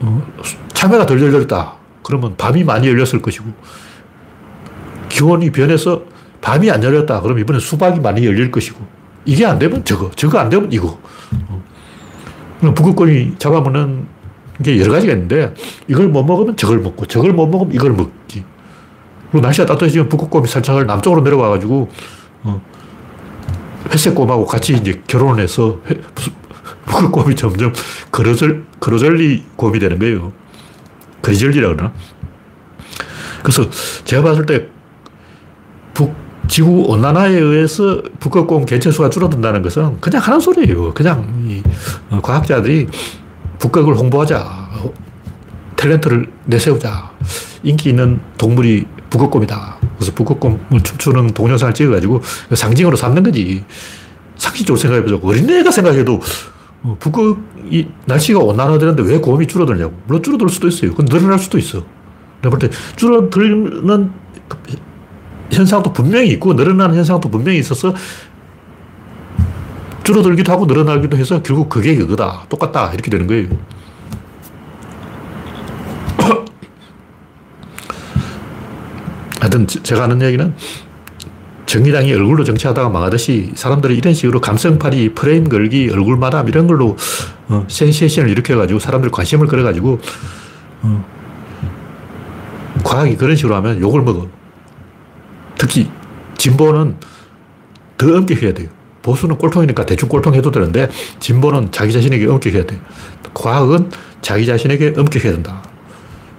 어, 0.00 0.26
참외가 0.72 1.04
덜 1.04 1.20
열렸다. 1.20 1.74
그러면 2.02 2.34
밤이 2.38 2.64
많이 2.64 2.88
열렸을 2.88 3.20
것이고 3.20 3.44
기온이 5.12 5.50
변해서 5.50 6.02
밤이 6.40 6.70
안 6.70 6.82
열렸다. 6.82 7.20
그럼 7.20 7.38
이번에 7.38 7.60
수박이 7.60 8.00
많이 8.00 8.26
열릴 8.26 8.50
것이고 8.50 8.80
이게 9.26 9.44
안 9.44 9.58
되면 9.58 9.84
저거, 9.84 10.10
저거 10.16 10.38
안 10.38 10.48
되면 10.48 10.72
이거. 10.72 10.98
어. 11.48 11.62
북극곰이 12.74 13.34
잡아먹는 13.38 14.06
게 14.64 14.80
여러 14.80 14.92
가지가 14.92 15.12
있는데 15.12 15.52
이걸 15.86 16.08
못 16.08 16.24
먹으면 16.24 16.56
저걸 16.56 16.78
먹고 16.78 17.06
저걸 17.06 17.32
못 17.32 17.46
먹으면 17.46 17.74
이걸 17.74 17.92
먹지. 17.92 18.44
그리고 19.30 19.44
날씨가 19.44 19.66
따뜻해지면 19.66 20.08
북극곰이 20.08 20.48
살짝 20.48 20.84
남쪽으로 20.86 21.22
내려와가지고 21.22 21.90
어, 22.44 22.62
회색곰하고 23.92 24.46
같이 24.46 24.74
이제 24.74 25.02
결혼을 25.06 25.42
해서 25.42 25.80
회, 25.88 26.00
북극곰이 26.86 27.36
점점 27.36 27.72
그러절, 28.10 28.64
그러절리 28.80 29.44
곰이 29.56 29.78
되는 29.78 29.98
거예요. 29.98 30.32
그리절리라 31.20 31.68
그러나? 31.68 31.92
그래서 33.42 33.68
제가 34.04 34.22
봤을 34.22 34.46
때 34.46 34.68
북, 34.68 34.72
지구 36.52 36.82
온난화에 36.82 37.32
의해서 37.32 38.02
북극곰 38.20 38.66
개체수가 38.66 39.08
줄어든다는 39.08 39.62
것은 39.62 39.98
그냥 40.02 40.20
하는 40.20 40.38
소리예요. 40.38 40.92
그냥 40.92 41.26
이 41.48 41.62
어, 42.10 42.20
과학자들이 42.20 42.88
북극을 43.58 43.96
홍보하자. 43.96 44.68
탤런트를 45.76 46.28
내세우자. 46.44 47.10
인기 47.62 47.88
있는 47.88 48.20
동물이 48.36 48.84
북극곰이다. 49.08 49.78
그래서 49.96 50.12
북극곰을 50.12 50.82
춤추는 50.82 51.28
동영상을 51.28 51.72
찍어가지고 51.72 52.20
상징으로 52.52 52.96
삼는 52.98 53.22
거지. 53.22 53.64
상식적으로 54.36 54.78
생각해보자. 54.78 55.26
어린애가 55.26 55.70
생각해도 55.70 56.20
어, 56.82 56.96
북극이 57.00 57.88
날씨가 58.04 58.40
온난화되는데 58.40 59.02
왜 59.04 59.16
곰이 59.20 59.46
줄어들냐고. 59.46 59.94
물론 60.06 60.22
줄어들 60.22 60.50
수도 60.50 60.68
있어요. 60.68 60.90
그건 60.90 61.06
늘어날 61.06 61.38
수도 61.38 61.56
있어. 61.56 61.82
내가 62.42 62.50
볼 62.50 62.58
때 62.58 62.68
줄어들는 62.96 64.12
현상도 65.52 65.92
분명히 65.92 66.28
있고 66.30 66.54
늘어나는 66.54 66.96
현상도 66.96 67.28
분명히 67.28 67.58
있어서 67.58 67.94
줄어들기도 70.04 70.50
하고 70.52 70.66
늘어나기도 70.66 71.16
해서 71.16 71.42
결국 71.42 71.68
그게 71.68 71.94
그거다. 71.94 72.46
똑같다. 72.48 72.92
이렇게 72.92 73.10
되는 73.10 73.26
거예요. 73.26 73.48
하여튼 79.40 79.66
제가 79.66 80.02
하는 80.02 80.20
얘기는 80.22 80.54
정의당이 81.66 82.12
얼굴로 82.12 82.44
정치하다가 82.44 82.90
망하듯이 82.90 83.52
사람들이 83.54 83.96
이런 83.96 84.12
식으로 84.12 84.40
감성팔이, 84.40 85.14
프레임 85.14 85.48
걸기, 85.48 85.88
얼굴 85.90 86.18
마담 86.18 86.48
이런 86.48 86.66
걸로 86.66 86.96
어, 87.48 87.64
센세이션을 87.68 88.28
일으켜가지고 88.30 88.78
사람들 88.78 89.10
관심을 89.10 89.46
끌어가지고 89.46 90.00
어, 90.82 91.04
과학이 92.84 93.16
그런 93.16 93.36
식으로 93.36 93.54
하면 93.56 93.80
욕을 93.80 94.02
먹어. 94.02 94.28
특히 95.62 95.88
진보는 96.38 96.96
더 97.96 98.16
엄격해야 98.16 98.52
돼요. 98.52 98.68
보수는 99.00 99.38
꼴통이니까 99.38 99.86
대충 99.86 100.08
꼴통해도 100.08 100.50
되는데 100.50 100.88
진보는 101.20 101.70
자기 101.70 101.92
자신에게 101.92 102.26
엄격해야 102.26 102.66
돼요. 102.66 102.80
과학은 103.32 103.88
자기 104.22 104.44
자신에게 104.44 104.94
엄격해야 104.96 105.32
된다. 105.34 105.62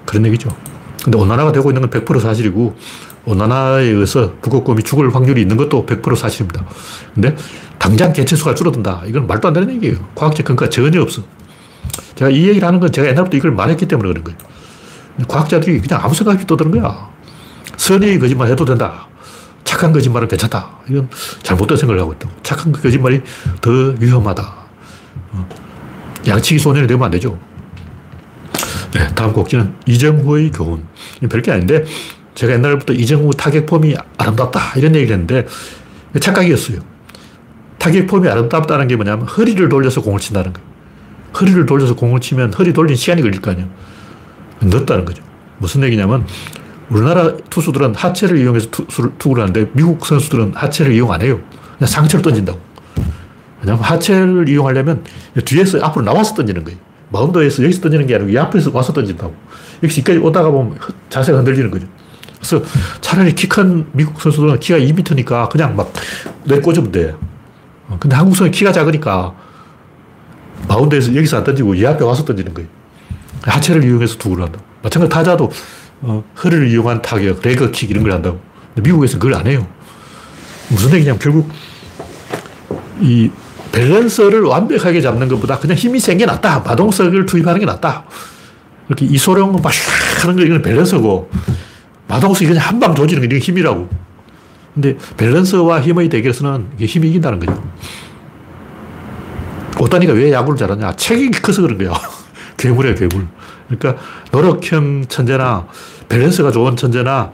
그런 0.05 0.25
얘기죠. 0.25 0.53
근데 1.01 1.17
온난화가 1.17 1.53
되고 1.53 1.69
있는 1.71 1.89
건 1.89 1.89
100% 2.03 2.19
사실이고 2.19 2.75
온난화에 3.23 3.85
의해서 3.85 4.33
북극곰이 4.41 4.83
죽을 4.83 5.15
확률이 5.15 5.41
있는 5.41 5.55
것도 5.55 5.85
100% 5.85 6.17
사실입니다. 6.17 6.65
근데 7.15 7.33
당장 7.79 8.11
개체수가 8.11 8.55
줄어든다. 8.55 9.03
이건 9.05 9.25
말도 9.25 9.47
안 9.47 9.53
되는 9.53 9.73
얘기예요. 9.75 10.05
과학적 10.15 10.45
근거가 10.45 10.69
전혀 10.69 11.01
없어. 11.01 11.21
제가 12.15 12.29
이 12.29 12.45
얘기를 12.49 12.67
하는 12.67 12.81
건 12.81 12.91
제가 12.91 13.07
옛날부터 13.07 13.37
이걸 13.37 13.51
말했기 13.51 13.85
때문에 13.85 14.09
그런 14.09 14.25
거예요. 14.25 14.37
과학자들이 15.29 15.79
그냥 15.79 16.03
아무 16.03 16.13
생각 16.13 16.33
없이 16.33 16.45
떠드는 16.45 16.71
거야. 16.71 17.09
선의 17.77 18.19
거짓말 18.19 18.49
해도 18.49 18.65
된다. 18.65 19.07
착한 19.73 19.91
거짓말은 19.91 20.27
괜찮다. 20.27 20.69
이건 20.87 21.09
잘못된 21.41 21.77
생각을 21.77 21.99
하고 21.99 22.13
있다. 22.13 22.29
착한 22.43 22.71
거짓말이 22.71 23.21
더 23.59 23.71
위험하다. 23.99 24.55
어. 25.31 25.49
양치기 26.27 26.59
소년이 26.59 26.85
되면 26.85 27.03
안 27.03 27.09
되죠. 27.09 27.39
네, 28.93 29.07
다음 29.15 29.33
곡지는 29.33 29.73
이정후의 29.87 30.51
교훈. 30.51 30.85
별게 31.27 31.51
아닌데, 31.51 31.85
제가 32.35 32.53
옛날부터 32.53 32.93
이정후 32.93 33.31
타격폼이 33.31 33.95
아름답다. 34.19 34.73
이런 34.75 34.93
얘기를 34.93 35.13
했는데, 35.13 35.47
착각이었어요. 36.19 36.77
타격폼이 37.79 38.29
아름답다는 38.29 38.87
게 38.87 38.95
뭐냐면, 38.95 39.25
허리를 39.25 39.67
돌려서 39.69 40.01
공을 40.03 40.19
친다는 40.19 40.53
거예요. 40.53 40.69
허리를 41.41 41.65
돌려서 41.65 41.95
공을 41.95 42.21
치면 42.21 42.53
허리 42.53 42.73
돌린 42.73 42.95
시간이 42.95 43.23
걸릴 43.23 43.41
거 43.41 43.49
아니에요. 43.49 43.67
늦다는 44.61 45.05
거죠. 45.05 45.23
무슨 45.57 45.81
얘기냐면, 45.83 46.27
우리나라 46.93 47.35
투수들은 47.49 47.95
하체를 47.95 48.37
이용해서 48.37 48.69
투수를, 48.69 49.11
투구를 49.17 49.43
하는데, 49.43 49.69
미국 49.73 50.05
선수들은 50.05 50.53
하체를 50.55 50.93
이용 50.93 51.11
안 51.11 51.21
해요. 51.21 51.39
그냥 51.77 51.87
상체로 51.87 52.21
던진다고. 52.21 52.59
왜냐면 53.61 53.81
하체를 53.83 54.47
이용하려면 54.47 55.03
뒤에서 55.45 55.79
앞으로 55.81 56.05
나와서 56.05 56.35
던지는 56.35 56.63
거예요. 56.63 56.77
마운드에서 57.09 57.63
여기서 57.63 57.81
던지는 57.81 58.05
게 58.07 58.15
아니고 58.15 58.29
이 58.29 58.37
앞에서 58.37 58.71
와서 58.73 58.93
던진다고. 58.93 59.33
여기까지 59.83 60.19
오다가 60.19 60.49
보면 60.51 60.77
자세가 61.09 61.37
흔들리는 61.39 61.71
거죠. 61.71 61.87
그래서 62.37 62.61
차라리 62.99 63.33
키 63.33 63.47
큰 63.47 63.85
미국 63.93 64.19
선수들은 64.21 64.59
키가 64.59 64.79
2m니까 64.79 65.49
그냥 65.49 65.75
막 65.75 65.93
내꽂으면 66.43 66.91
돼. 66.91 67.15
어, 67.87 67.97
근데 67.99 68.15
한국 68.15 68.35
선수 68.35 68.51
키가 68.51 68.71
작으니까 68.71 69.33
마운드에서 70.67 71.15
여기서 71.15 71.37
안 71.37 71.43
던지고 71.43 71.75
이 71.75 71.85
앞에 71.85 72.03
와서 72.03 72.25
던지는 72.25 72.53
거예요. 72.53 72.67
하체를 73.43 73.83
이용해서 73.83 74.17
투구를 74.17 74.43
한다. 74.43 74.59
마찬가지로 74.81 75.09
타자도 75.09 75.51
어, 76.05 76.23
허리를 76.43 76.67
이용한 76.69 77.01
타격, 77.01 77.41
leg 77.41 77.62
kick 77.62 77.89
이런 77.91 78.03
걸 78.03 78.11
한다고. 78.13 78.39
근데 78.75 78.89
미국에서 78.89 79.17
그걸 79.17 79.35
안 79.35 79.47
해요. 79.47 79.65
무슨 80.69 80.93
얘기냐면 80.95 81.19
결국 81.19 81.49
이 82.99 83.29
밸런스를 83.71 84.41
완벽하게 84.43 85.01
잡는 85.01 85.27
것보다 85.29 85.57
그냥 85.59 85.75
힘이 85.77 85.99
센 85.99 86.17
게 86.17 86.25
낫다. 86.25 86.59
마동석을 86.59 87.25
투입하는 87.25 87.59
게 87.59 87.65
낫다. 87.65 88.03
이렇게 88.87 89.05
이소룡 89.05 89.53
막 89.63 89.71
하는 90.21 90.35
거 90.35 90.43
이건 90.43 90.61
밸런스고 90.61 91.29
마동석이 92.07 92.47
그냥 92.47 92.63
한 92.67 92.79
방 92.79 92.93
조지는 92.95 93.27
게 93.29 93.39
힘이라고. 93.39 93.89
근데 94.73 94.97
밸런스와 95.17 95.81
힘의 95.81 96.09
대결에서는 96.09 96.67
이게 96.77 96.85
힘이 96.85 97.09
이긴다는 97.09 97.39
거죠. 97.39 97.63
오타니가 99.79 100.13
왜 100.13 100.31
야구를 100.31 100.57
잘하냐? 100.57 100.93
체급이 100.95 101.31
커서 101.41 101.61
그런 101.61 101.77
거야. 101.77 101.93
괴물이야, 102.57 102.95
괴물. 102.95 103.27
그러니까 103.69 104.01
노력형 104.31 105.05
천재나 105.07 105.65
밸런스가 106.13 106.51
좋은 106.51 106.75
천재나 106.75 107.31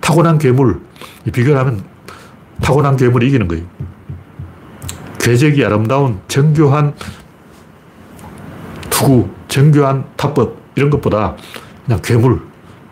타고난 0.00 0.38
괴물, 0.38 0.80
비교를 1.24 1.58
하면 1.58 1.82
타고난 2.62 2.96
괴물이 2.96 3.26
이기는 3.26 3.48
거예요. 3.48 3.64
궤적이 5.18 5.64
아름다운 5.64 6.20
정교한 6.28 6.94
투구, 8.90 9.28
정교한 9.48 10.04
타법 10.16 10.56
이런 10.76 10.88
것보다 10.90 11.34
그냥 11.84 12.00
괴물, 12.00 12.40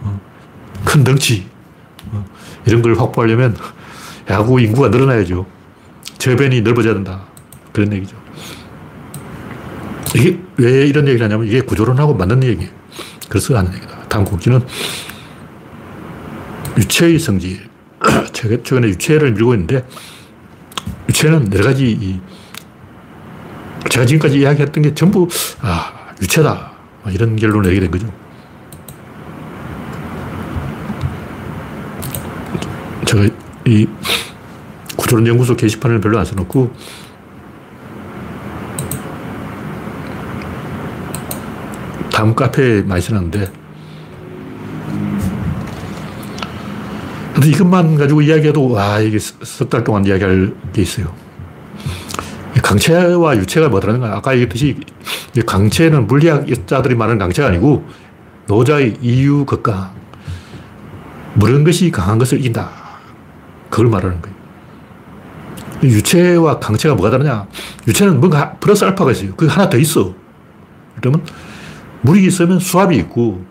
어, 0.00 0.20
큰 0.84 1.04
덩치 1.04 1.46
어, 2.10 2.24
이런 2.66 2.82
걸 2.82 2.98
확보하려면 2.98 3.56
야구 4.28 4.60
인구가 4.60 4.88
늘어나야죠. 4.88 5.46
저변이 6.18 6.62
넓어져야 6.62 6.94
된다. 6.94 7.22
그런 7.72 7.92
얘기죠. 7.92 8.16
이게 10.16 10.40
왜 10.56 10.86
이런 10.86 11.06
얘기를 11.06 11.24
하냐면 11.24 11.46
이게 11.46 11.60
구조론하고 11.60 12.14
맞는 12.14 12.42
얘기예요. 12.42 12.70
그래서 13.28 13.56
하는 13.56 13.72
얘기다. 13.74 14.08
다음 14.08 14.24
곡지는 14.24 14.60
유체의 16.76 17.18
성질. 17.18 17.68
최근에 18.32 18.88
유체를 18.88 19.32
밀고 19.32 19.54
있는데 19.54 19.86
유체는 21.08 21.52
여러 21.52 21.64
가지 21.64 21.90
이 21.90 22.20
제가 23.88 24.06
지금까지 24.06 24.40
이야기했던 24.40 24.82
게 24.82 24.94
전부 24.94 25.28
아, 25.60 26.12
유체다. 26.20 26.72
뭐 27.02 27.12
이런 27.12 27.36
결론을 27.36 27.68
내게 27.68 27.80
된 27.80 27.90
거죠. 27.90 28.12
제가 33.04 33.28
이 33.66 33.86
구조론 34.96 35.26
연구소 35.26 35.54
게시판을 35.54 36.00
별로 36.00 36.18
안 36.18 36.24
써놓고 36.24 36.74
다음 42.10 42.34
카페에 42.34 42.82
많이 42.82 43.00
써놨는데 43.00 43.63
근데 47.44 47.56
이것만 47.56 47.96
가지고 47.96 48.22
이야기해도 48.22 48.70
와 48.70 48.98
이게 49.00 49.18
석 49.18 49.68
달 49.68 49.84
동안 49.84 50.06
이야기할 50.06 50.54
게 50.72 50.80
있어요. 50.80 51.12
강체와 52.62 53.36
유체가 53.36 53.68
뭐라는 53.68 54.00
거야? 54.00 54.14
아까 54.14 54.32
얘기했듯이 54.32 54.76
강체는 55.44 56.06
물리학자들이 56.06 56.94
말하는 56.94 57.18
강체가 57.18 57.48
아니고 57.48 57.86
노자의 58.46 58.96
이유 59.02 59.44
극강. 59.44 59.90
무른 61.34 61.64
것이 61.64 61.90
강한 61.90 62.16
것을 62.16 62.38
이긴다. 62.38 62.70
그걸 63.68 63.88
말하는 63.88 64.22
거예요. 64.22 64.36
유체와 65.82 66.60
강체가 66.60 66.94
뭐가 66.94 67.10
다르냐? 67.10 67.46
유체는 67.86 68.20
뭔가 68.20 68.52
플러스 68.54 68.84
알파가 68.86 69.10
있어요. 69.10 69.34
그 69.34 69.46
하나 69.46 69.68
더 69.68 69.76
있어. 69.76 70.14
그러면 70.96 71.22
물이 72.00 72.24
있으면 72.26 72.58
수압이 72.58 72.96
있고, 72.96 73.44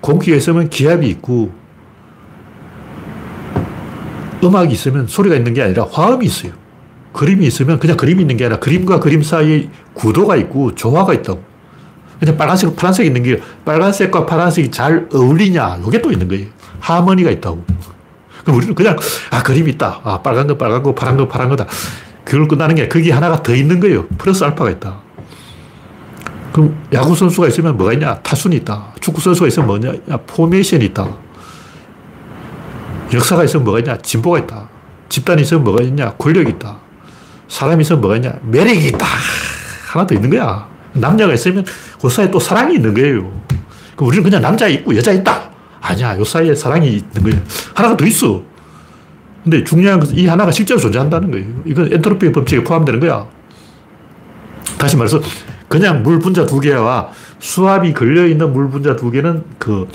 공기가 0.00 0.36
있으면 0.36 0.70
기압이 0.70 1.06
있고, 1.08 1.52
음악이 4.42 4.72
있으면 4.72 5.06
소리가 5.06 5.36
있는 5.36 5.54
게 5.54 5.62
아니라 5.62 5.86
화음이 5.90 6.26
있어요. 6.26 6.52
그림이 7.12 7.46
있으면 7.46 7.78
그냥 7.78 7.96
그림이 7.96 8.20
있는 8.20 8.36
게 8.36 8.44
아니라 8.44 8.60
그림과 8.60 9.00
그림 9.00 9.22
사이에 9.22 9.70
구도가 9.94 10.36
있고 10.36 10.74
조화가 10.74 11.14
있다고. 11.14 11.42
그냥 12.20 12.36
빨간색, 12.36 12.74
파란색이 12.76 13.06
있는 13.08 13.22
게 13.22 13.40
빨간색과 13.64 14.26
파란색이 14.26 14.70
잘 14.70 15.08
어울리냐. 15.12 15.80
이게 15.86 16.00
또 16.00 16.10
있는 16.12 16.28
거예요. 16.28 16.46
하모니가 16.80 17.30
있다고. 17.30 17.64
그럼 18.42 18.58
우리는 18.58 18.74
그냥, 18.74 18.96
아, 19.30 19.42
그림이 19.42 19.72
있다. 19.72 20.00
아, 20.04 20.22
빨간 20.22 20.46
거, 20.46 20.56
빨간 20.56 20.82
거, 20.82 20.94
파란 20.94 21.16
거, 21.16 21.26
파란 21.26 21.48
거다. 21.48 21.66
그걸 22.24 22.48
끝나는 22.48 22.74
게 22.74 22.88
거기 22.88 23.10
하나가 23.10 23.42
더 23.42 23.54
있는 23.54 23.80
거예요. 23.80 24.06
플러스 24.18 24.44
알파가 24.44 24.70
있다. 24.70 25.00
그럼 26.52 26.76
야구 26.92 27.14
선수가 27.14 27.48
있으면 27.48 27.76
뭐가 27.76 27.92
있냐? 27.94 28.14
타순이 28.20 28.56
있다. 28.56 28.94
축구 29.00 29.20
선수가 29.20 29.48
있으면 29.48 29.66
뭐냐? 29.66 29.92
포메이션이 30.26 30.86
있다. 30.86 31.25
역사가 33.12 33.44
있으면 33.44 33.64
뭐가 33.64 33.78
있냐? 33.80 33.96
진보가 33.98 34.38
있다. 34.40 34.68
집단이 35.08 35.42
있으면 35.42 35.64
뭐가 35.64 35.82
있냐? 35.82 36.12
권력이 36.12 36.50
있다. 36.52 36.78
사람이 37.48 37.82
있으면 37.82 38.00
뭐가 38.00 38.16
있냐? 38.16 38.34
매력이 38.42 38.88
있다. 38.88 39.06
하나 39.88 40.06
더 40.06 40.14
있는 40.14 40.30
거야. 40.30 40.68
남자가 40.92 41.32
있으면 41.34 41.64
그 42.00 42.08
사이에 42.08 42.30
또 42.30 42.40
사랑이 42.40 42.74
있는 42.74 42.94
거예요. 42.94 43.30
그럼 43.94 44.08
우리는 44.08 44.24
그냥 44.24 44.42
남자 44.42 44.66
있고 44.66 44.96
여자 44.96 45.12
있다. 45.12 45.50
아니야. 45.80 46.18
요 46.18 46.24
사이에 46.24 46.54
사랑이 46.54 46.88
있는 46.88 47.22
거예요. 47.22 47.40
하나가 47.74 47.96
더 47.96 48.04
있어. 48.06 48.42
근데 49.44 49.62
중요한 49.62 50.00
것은 50.00 50.16
이 50.16 50.26
하나가 50.26 50.50
실제로 50.50 50.80
존재한다는 50.80 51.30
거예요. 51.30 51.46
이건 51.64 51.92
엔트로피 51.92 52.32
법칙에 52.32 52.64
포함되는 52.64 52.98
거야. 52.98 53.26
다시 54.76 54.96
말해서 54.96 55.20
그냥 55.68 56.02
물 56.02 56.18
분자 56.18 56.46
두 56.46 56.58
개와 56.58 57.10
수압이 57.38 57.92
걸려있는 57.94 58.52
물 58.52 58.68
분자 58.70 58.96
두 58.96 59.10
개는 59.10 59.44
그 59.58 59.88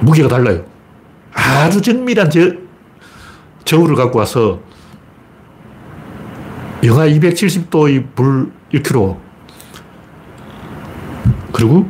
무게가 0.00 0.28
달라요. 0.28 0.71
아주 1.42 1.80
정밀한 1.80 2.30
저, 2.30 2.52
저울을 3.64 3.96
갖고 3.96 4.18
와서 4.18 4.60
영하 6.84 7.06
270도의 7.06 8.04
물 8.14 8.50
1kg 8.72 9.16
그리고 11.52 11.88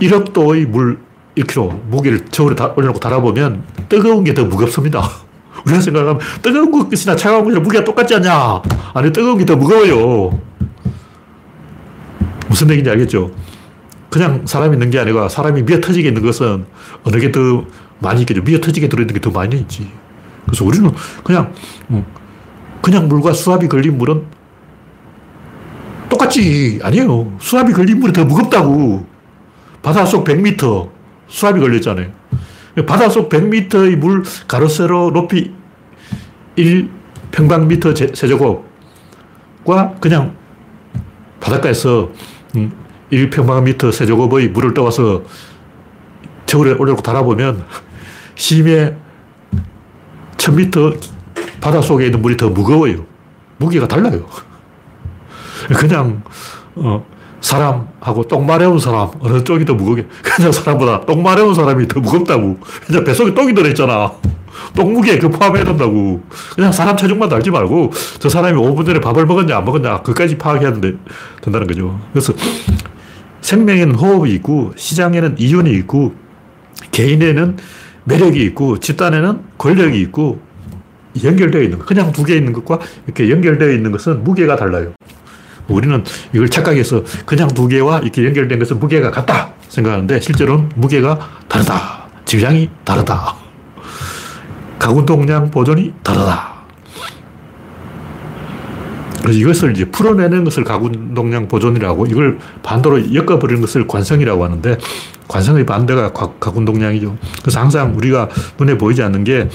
1억 0.00 0.32
도의 0.32 0.66
물 0.66 0.98
1kg 1.36 1.80
무게를 1.88 2.26
저울에 2.26 2.54
다 2.54 2.72
올려놓고 2.76 3.00
달아보면 3.00 3.64
뜨거운 3.88 4.24
게 4.24 4.34
더 4.34 4.44
무겁습니다. 4.44 5.02
우리가 5.66 5.80
생각하면 5.80 6.18
뜨거운 6.42 6.88
것이나 6.88 7.14
차가운 7.16 7.44
것이나 7.44 7.60
무게가 7.60 7.84
똑같지 7.84 8.14
않냐? 8.16 8.62
아니, 8.94 9.12
뜨거운 9.12 9.38
게 9.38 9.44
더 9.44 9.56
무거워요. 9.56 10.38
무슨 12.48 12.68
얘기인지 12.70 12.90
알겠죠? 12.90 13.30
그냥 14.12 14.46
사람이 14.46 14.74
있는 14.76 14.90
게 14.90 14.98
아니라 14.98 15.28
사람이 15.28 15.62
미어 15.62 15.80
터지게 15.80 16.08
있는 16.08 16.22
것은 16.22 16.66
어느 17.02 17.16
게 17.18 17.32
더 17.32 17.64
많이 17.98 18.20
있겠죠. 18.20 18.42
미어 18.42 18.60
터지게 18.60 18.88
들어있는 18.88 19.14
게 19.14 19.20
더 19.20 19.30
많이 19.30 19.56
있지. 19.56 19.90
그래서 20.44 20.64
우리는 20.64 20.90
그냥, 21.24 21.52
음, 21.90 22.04
그냥 22.82 23.08
물과 23.08 23.32
수압이 23.32 23.68
걸린 23.68 23.96
물은 23.96 24.22
똑같지. 26.10 26.78
아니에요. 26.82 27.36
수압이 27.40 27.72
걸린 27.72 28.00
물이 28.00 28.12
더 28.12 28.24
무겁다고. 28.24 29.06
바닷속 29.82 30.24
100m 30.24 30.90
수압이 31.28 31.58
걸렸잖아요. 31.60 32.08
바닷속 32.86 33.30
100m의 33.30 33.96
물 33.96 34.22
가로세로 34.46 35.10
높이 35.12 35.52
1평방미터 36.58 38.14
세제곱과 38.14 39.94
그냥 40.00 40.36
바닷가에서 41.40 42.10
1평방미터 43.12 43.84
음, 43.84 43.92
세제곱의 43.92 44.48
물을 44.48 44.74
떠와서 44.74 45.22
저울에 46.46 46.72
올려놓고 46.72 47.02
달아보면 47.02 47.64
심해 48.34 48.94
1000m 50.38 50.98
바닷속에 51.60 52.06
있는 52.06 52.20
물이 52.22 52.36
더 52.36 52.48
무거워요. 52.48 53.04
무게가 53.58 53.86
달라요. 53.86 54.26
그냥 55.76 56.22
어, 56.74 57.04
사람하고 57.40 58.26
똥 58.26 58.46
마려운 58.46 58.78
사람 58.78 59.10
어느 59.20 59.44
쪽이 59.44 59.64
더 59.64 59.74
무겁게? 59.74 60.06
그냥 60.22 60.50
사람보다 60.50 61.02
똥 61.06 61.22
마려운 61.22 61.54
사람이 61.54 61.86
더 61.86 62.00
무겁다고. 62.00 62.58
그냥 62.86 63.04
뱃속에 63.04 63.34
똥이 63.34 63.54
들어있잖아. 63.54 64.12
똥무게 64.74 65.18
그 65.18 65.28
포함해야 65.28 65.64
된다고. 65.64 66.22
그냥 66.54 66.72
사람 66.72 66.96
체중만 66.96 67.28
달지 67.28 67.50
말고 67.50 67.92
저 68.18 68.28
사람이 68.28 68.58
5분 68.60 68.86
전에 68.86 69.00
밥을 69.00 69.26
먹었냐 69.26 69.56
안 69.56 69.64
먹었냐 69.64 70.02
그까지 70.02 70.38
파악해야 70.38 70.72
된다는 70.72 71.66
거죠. 71.66 72.00
그래서 72.12 72.32
생명에는 73.42 73.94
호흡이 73.94 74.32
있고 74.34 74.72
시장에는 74.76 75.36
이윤이 75.38 75.70
있고 75.80 76.14
개인에는 76.90 77.58
매력이 78.04 78.42
있고 78.46 78.78
집단에는 78.80 79.40
권력이 79.58 80.00
있고 80.00 80.40
연결되어 81.22 81.62
있는 81.62 81.78
것 81.78 81.86
그냥 81.86 82.10
두 82.12 82.24
개 82.24 82.34
있는 82.36 82.52
것과 82.52 82.78
이렇게 83.06 83.30
연결되어 83.30 83.70
있는 83.70 83.92
것은 83.92 84.24
무게가 84.24 84.56
달라요 84.56 84.92
우리는 85.68 86.02
이걸 86.32 86.48
착각해서 86.48 87.04
그냥 87.26 87.48
두 87.48 87.68
개와 87.68 88.00
이렇게 88.00 88.24
연결된 88.24 88.58
것은 88.58 88.78
무게가 88.78 89.10
같다 89.10 89.52
생각하는데 89.68 90.20
실제로는 90.20 90.70
무게가 90.74 91.18
다르다. 91.48 92.08
질량이 92.24 92.68
다르다. 92.84 93.36
가운동량 94.78 95.50
보존이 95.50 95.92
다르다. 96.02 96.51
그래서 99.22 99.38
이것을 99.38 99.72
이제 99.72 99.84
풀어내는 99.84 100.44
것을 100.44 100.64
가군동량 100.64 101.48
보존이라고 101.48 102.06
이걸 102.06 102.38
반대로 102.62 103.14
엮어버리는 103.14 103.60
것을 103.60 103.86
관성이라고 103.86 104.44
하는데 104.44 104.76
관성의 105.28 105.64
반대가 105.64 106.12
가군동량이죠. 106.12 107.16
그래서 107.40 107.60
항상 107.60 107.96
우리가 107.96 108.28
눈에 108.58 108.76
보이지 108.76 109.02
않는 109.02 109.24
게 109.24 109.48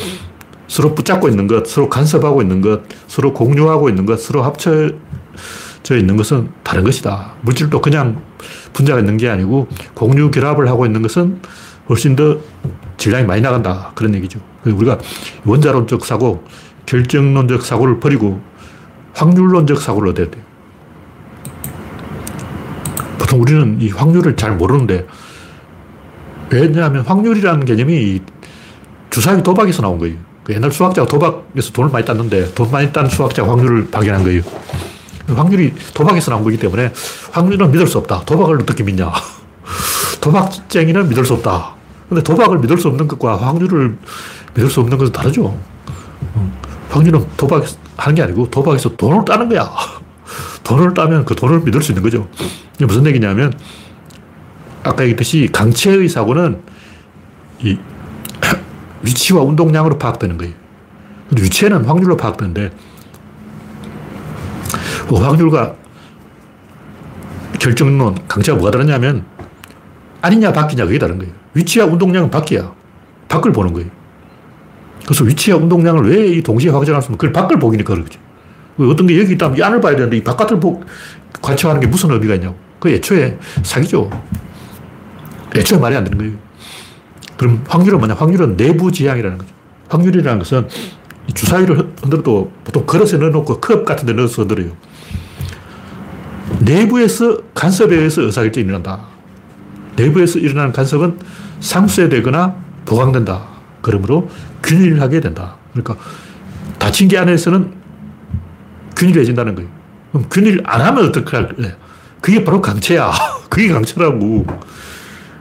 서로 0.68 0.95
붙잡고 0.95 1.30
있는 1.30 1.47
것, 1.47 1.68
서로 1.68 1.89
간섭하고 1.89 2.41
있는 2.41 2.61
것, 2.61 2.82
서로 3.07 3.34
공유하고 3.34 3.89
있는 3.89 4.05
것, 4.05 4.20
서로 4.22 4.43
합쳐 4.43 4.89
져 5.84 5.95
있는 5.95 6.18
것은 6.18 6.49
다른 6.63 6.84
것이다. 6.84 7.36
물질도 7.41 7.82
그냥 7.82 8.22
분자가 8.74 8.99
있는 8.99 9.15
게 9.15 9.30
아니고 9.30 9.68
공유 9.93 10.32
결합을 10.32 10.68
하고 10.68 10.86
있는 10.86 11.01
것은 11.01 11.39
훨씬 11.88 12.15
더 12.15 12.38
질량이 12.97 13.26
많이 13.26 13.41
나간다. 13.41 13.91
그런 13.95 14.13
얘기죠. 14.15 14.39
우리가 14.65 14.99
원자론적 15.45 16.05
사고, 16.05 16.43
결정론적 16.86 17.61
사고를 17.61 17.99
버리고 17.99 18.41
확률론적 19.18 19.82
사고를 19.82 20.09
얻어야 20.09 20.30
돼요. 20.30 20.43
보통 23.18 23.41
우리는 23.41 23.82
이 23.82 23.89
확률을 23.89 24.36
잘 24.36 24.55
모르는데 24.55 25.07
왜냐하면 26.49 27.03
확률이라는 27.03 27.65
개념이 27.65 28.22
주사위 29.09 29.41
도박에서 29.41 29.82
나온 29.82 29.97
거예요. 29.97 30.15
그 30.43 30.53
옛날 30.53 30.72
수학자가 30.72 31.07
도박에서 31.07 31.72
돈을 31.74 31.89
많이 31.89 32.05
땄는데 32.05 32.53
돈 32.53 32.72
많이 32.72 32.91
딴 32.93 33.09
수학자가 33.09 33.49
확률을 33.51 33.89
발견한 33.89 34.24
거예요. 34.24 34.43
확률이 35.28 35.74
도박에서 35.93 36.32
나온 36.32 36.43
거기 36.43 36.57
때문에 36.57 36.93
확률은 37.32 37.72
믿을 37.72 37.88
수 37.88 37.97
없다. 37.97 38.24
도박을 38.26 38.61
어떻게 38.61 38.84
믿냐. 38.84 39.11
도박쟁이는 40.22 41.09
믿을 41.09 41.26
수 41.26 41.34
없다. 41.34 41.76
근데 42.07 42.24
도박을 42.24 42.59
믿을 42.59 42.78
수 42.78 42.88
없는 42.88 43.07
것과 43.09 43.36
확률을 43.36 43.97
믿을 44.53 44.70
수 44.70 44.80
없는 44.80 44.97
것은 44.97 45.11
다르죠. 45.11 45.57
음, 46.36 46.53
확률은 46.89 47.26
도박 47.36 47.65
하는 47.97 48.15
게 48.15 48.21
아니고 48.21 48.49
도박에서 48.49 48.95
돈을 48.95 49.25
따는 49.25 49.49
거야. 49.49 49.69
돈을 50.63 50.93
따면 50.93 51.25
그 51.25 51.35
돈을 51.35 51.61
믿을 51.61 51.81
수 51.81 51.91
있는 51.91 52.03
거죠. 52.03 52.27
이게 52.75 52.85
무슨 52.85 53.05
얘기냐면 53.05 53.53
아까 54.83 55.03
얘기했듯이 55.03 55.49
강체의 55.51 56.07
사고는 56.07 56.61
이 57.59 57.77
위치와 59.01 59.41
운동량으로 59.41 59.97
파악되는 59.97 60.37
거예요. 60.37 60.53
위치는 61.35 61.85
확률로 61.85 62.15
파악되는데 62.15 62.71
그 65.09 65.15
확률과 65.15 65.75
결정론, 67.59 68.27
강체가 68.27 68.57
뭐가 68.57 68.71
다르냐면 68.71 69.25
아니냐 70.21 70.51
바뀌냐 70.53 70.85
그게 70.85 70.99
다른 70.99 71.17
거예요. 71.17 71.33
위치와 71.53 71.85
운동량은 71.85 72.29
바뀌야. 72.29 72.73
밖을 73.27 73.51
보는 73.51 73.73
거예요. 73.73 73.89
그래서 75.08 75.24
위치와 75.24 75.58
운동량을 75.58 76.12
왜 76.12 76.41
동시에 76.41 76.70
확정할 76.70 77.01
수 77.01 77.05
없는 77.08 77.18
그걸 77.18 77.32
밖을 77.32 77.58
보기니까 77.60 77.93
그러죠. 77.95 78.20
어떤 78.78 79.08
게 79.08 79.18
여기 79.18 79.34
있다면 79.34 79.58
이 79.58 79.64
안을 79.64 79.80
봐야 79.80 79.95
되는데 79.95 80.18
이 80.18 80.22
바깥을 80.22 80.60
보, 80.60 80.84
관찰하는 81.41 81.80
게 81.80 81.88
무슨 81.88 82.12
의미가 82.12 82.36
있냐고. 82.36 82.58
그 82.78 82.89
애초에 82.89 83.38
사기죠. 83.64 84.10
애초에 85.55 85.80
말이 85.80 85.95
안 85.95 86.03
되는 86.03 86.18
거예요. 86.18 86.34
그럼 87.38 87.64
확률은 87.70 87.99
뭐냐? 87.99 88.16
확률은 88.16 88.58
내부 88.58 88.91
지향이라는 88.91 89.38
거죠. 89.38 89.49
확률이라는 89.88 90.39
것은 90.39 90.68
주사위를 91.34 91.93
흔들어도 92.01 92.51
보통 92.66 92.86
그릇에 92.86 93.18
넣어놓고 93.18 93.62
컵 93.62 93.86
같은 93.86 94.05
데 94.05 94.12
넣어서 94.12 94.41
흔들어요. 94.41 94.72
내부에서 96.60 97.38
간섭에 97.53 97.95
의해서 97.95 98.24
의사결정이 98.24 98.66
일어난다. 98.66 99.05
내부에서 99.95 100.39
일어나는 100.39 100.74
간섭은 100.74 101.18
상쇄되거나 101.62 102.55
보강된다. 102.84 103.57
그러므로 103.88 104.29
균일하게 104.61 105.21
된다. 105.21 105.55
그러니까 105.71 105.95
다친 106.77 107.07
게 107.07 107.17
안에서는 107.17 107.71
균일해진다는 108.97 109.55
거예요. 109.55 109.69
그럼 110.11 110.27
균일 110.29 110.61
안 110.65 110.81
하면 110.81 111.05
어떡할래? 111.07 111.75
그게 112.19 112.43
바로 112.43 112.61
강체야. 112.61 113.11
그게 113.49 113.69
강체라고. 113.69 114.45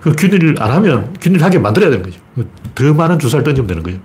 그 0.01 0.15
균일을 0.15 0.55
안 0.61 0.71
하면 0.71 1.13
균일 1.21 1.43
하게 1.43 1.59
만들어야 1.59 1.91
되는 1.91 2.05
거죠. 2.05 2.21
더 2.77 2.95
많은 2.95 3.19
주사를 3.19 3.43
던지면 3.43 3.67
되는 3.67 3.83
거예요. 3.83 3.99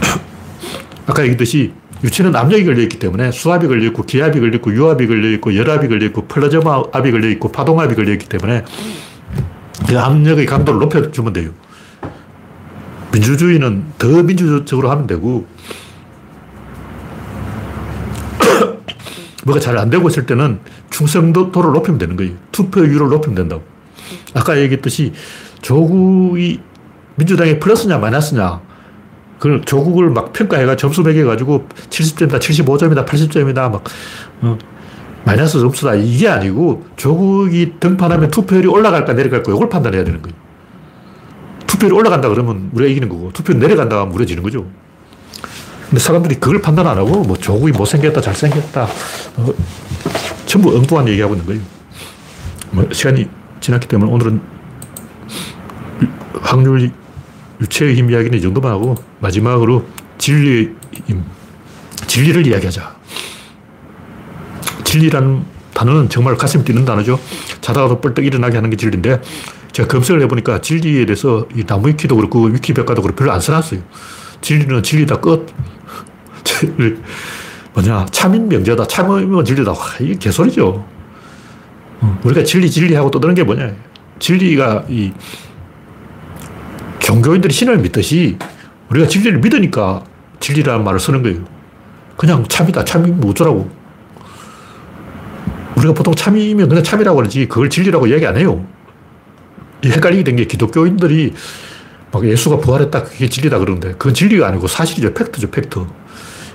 아까 1.06 1.22
얘기했듯이 1.22 1.72
유체는 2.02 2.34
압력이 2.34 2.64
걸려있기 2.64 2.98
때문에 2.98 3.30
수압이 3.30 3.68
걸려있고 3.68 4.02
기압이 4.04 4.40
걸려있고 4.40 4.74
유압이 4.74 5.06
걸려있고 5.06 5.54
열압이 5.54 5.86
걸려있고 5.86 6.26
플라즈마 6.26 6.82
압이 6.92 7.12
걸려있고 7.12 7.52
파동압이 7.52 7.94
걸려있기 7.94 8.28
때문에 8.28 8.64
그 9.86 9.98
압력의 9.98 10.46
강도를 10.46 10.80
높여주면 10.80 11.32
돼요. 11.32 11.50
민주주의는 13.12 13.84
더 13.98 14.22
민주적으로 14.22 14.90
하면 14.90 15.06
되고 15.06 15.46
뭐가 19.44 19.60
잘 19.60 19.76
안 19.78 19.90
되고 19.90 20.08
있을 20.08 20.26
때는 20.26 20.60
충성도를 20.90 21.72
높이면 21.72 21.98
되는 21.98 22.16
거예요. 22.16 22.32
투표율을 22.52 23.08
높이면 23.08 23.34
된다고. 23.34 23.62
아까 24.34 24.58
얘기했듯이 24.58 25.12
조국이 25.62 26.60
민주당이 27.16 27.58
플러스냐 27.58 27.98
마이너스냐 27.98 28.60
그걸 29.38 29.62
조국을 29.62 30.10
막 30.10 30.32
평가해가 30.32 30.76
점수 30.76 31.02
매겨가지고 31.02 31.66
70점이다, 31.88 32.38
75점이다, 32.38 33.06
80점이다, 33.06 33.70
막, 33.72 33.84
어, 34.42 34.58
마이너스 35.24 35.60
점수다. 35.60 35.94
이게 35.94 36.28
아니고 36.28 36.86
조국이 36.96 37.74
등판하면 37.78 38.30
투표율이 38.30 38.68
올라갈까 38.68 39.12
내려갈까 39.12 39.52
이걸 39.52 39.68
판단해야 39.68 40.04
되는 40.04 40.22
거예요. 40.22 40.36
투표율이 41.66 41.96
올라간다 41.96 42.28
그러면 42.28 42.70
우리가 42.72 42.90
이기는 42.90 43.08
거고 43.08 43.30
투표율이 43.32 43.60
내려간다 43.60 44.00
하면 44.00 44.14
우리가 44.14 44.26
지는 44.26 44.42
거죠. 44.42 44.66
근데 45.88 46.00
사람들이 46.00 46.36
그걸 46.36 46.62
판단 46.62 46.86
안 46.86 46.96
하고 46.96 47.22
뭐 47.22 47.36
조국이 47.36 47.72
못생겼다, 47.72 48.20
잘생겼다, 48.20 48.84
어, 49.36 49.54
전부 50.46 50.76
엉뚱한 50.76 51.08
얘기하고 51.08 51.34
있는 51.34 51.46
거예요. 51.46 51.62
뭐 52.70 52.86
시간이 52.92 53.28
지났기 53.60 53.88
때문에 53.88 54.10
오늘은 54.10 54.40
확률 56.40 56.92
유체의 57.60 57.96
힘 57.96 58.10
이야기는 58.10 58.38
이 58.38 58.40
정도만 58.40 58.70
하고 58.70 58.94
마지막으로 59.18 59.84
진리의 60.18 60.70
힘, 61.06 61.24
진리를 62.06 62.46
이야기하자. 62.46 62.99
진리라는 64.90 65.44
단어는 65.72 66.08
정말 66.08 66.36
가슴 66.36 66.64
뛰는 66.64 66.84
단어죠. 66.84 67.20
자다가도 67.60 68.00
뻘떡 68.00 68.26
일어나게 68.26 68.56
하는 68.56 68.70
게 68.70 68.76
진리인데 68.76 69.20
제가 69.70 69.88
검색을 69.88 70.20
해보니까 70.22 70.60
진리에 70.60 71.06
대해서 71.06 71.46
이 71.54 71.62
나무위키도 71.64 72.16
그렇고 72.16 72.46
위키백과도 72.46 73.00
그렇고 73.00 73.16
별로 73.16 73.30
안 73.30 73.40
써놨어요. 73.40 73.80
진리는 74.40 74.82
진리다 74.82 75.20
끝. 75.20 75.46
뭐냐 77.72 78.06
참인 78.10 78.48
명제다. 78.48 78.88
참이면 78.88 79.44
진리다. 79.44 79.70
와, 79.70 79.78
이게 80.00 80.16
개소리죠. 80.16 80.84
어, 82.00 82.20
우리가 82.24 82.42
진리 82.42 82.68
진리하고 82.68 83.12
떠드는 83.12 83.36
게 83.36 83.44
뭐냐. 83.44 83.72
진리가 84.18 84.86
이 84.88 85.12
종교인들이 86.98 87.54
신을 87.54 87.78
믿듯이 87.78 88.36
우리가 88.90 89.06
진리를 89.06 89.38
믿으니까 89.38 90.02
진리라는 90.40 90.82
말을 90.82 90.98
쓰는 90.98 91.22
거예요. 91.22 91.44
그냥 92.16 92.44
참이다. 92.48 92.84
참이면 92.84 93.22
어쩌라고. 93.28 93.79
우리가 95.80 95.94
보통 95.94 96.14
참이면 96.14 96.68
그냥 96.68 96.84
참이라고 96.84 97.16
그러지 97.16 97.46
그걸 97.48 97.70
진리라고 97.70 98.06
이야기 98.06 98.26
안 98.26 98.36
해요. 98.36 98.64
헷갈리게 99.84 100.24
된 100.24 100.36
게 100.36 100.44
기독교인들이 100.44 101.32
막 102.12 102.24
예수가 102.26 102.58
부활했다. 102.58 103.04
그게 103.04 103.28
진리다 103.28 103.58
그러는데 103.58 103.92
그건 103.92 104.12
진리가 104.14 104.46
아니고 104.48 104.66
사실이죠. 104.66 105.14
팩트죠. 105.14 105.50
팩트. 105.50 105.78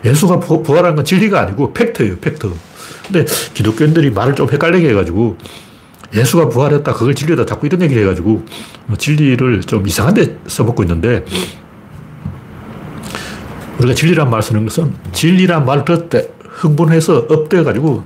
예수가 0.04 0.40
부활한 0.40 0.96
건 0.96 1.04
진리가 1.06 1.42
아니고 1.42 1.74
팩트예요. 1.74 2.18
팩트. 2.20 2.52
근데 3.08 3.26
기독교인들이 3.54 4.12
말을 4.12 4.36
좀 4.36 4.50
헷갈리게 4.50 4.90
해가지고 4.90 5.38
예수가 6.14 6.50
부활했다. 6.50 6.94
그걸 6.94 7.16
진리다. 7.16 7.46
자꾸 7.46 7.66
이런 7.66 7.82
얘기를 7.82 8.04
해가지고 8.04 8.46
진리를 8.98 9.62
좀 9.62 9.88
이상한 9.88 10.14
데 10.14 10.38
써먹고 10.46 10.84
있는데 10.84 11.26
우리가 13.80 13.96
진리란 13.96 14.30
말 14.30 14.42
쓰는 14.44 14.66
것은 14.66 14.94
진리란 15.14 15.66
말을 15.66 15.84
들을 15.86 16.10
때 16.10 16.30
흥분해서 16.44 17.26
up돼가지고 17.30 18.04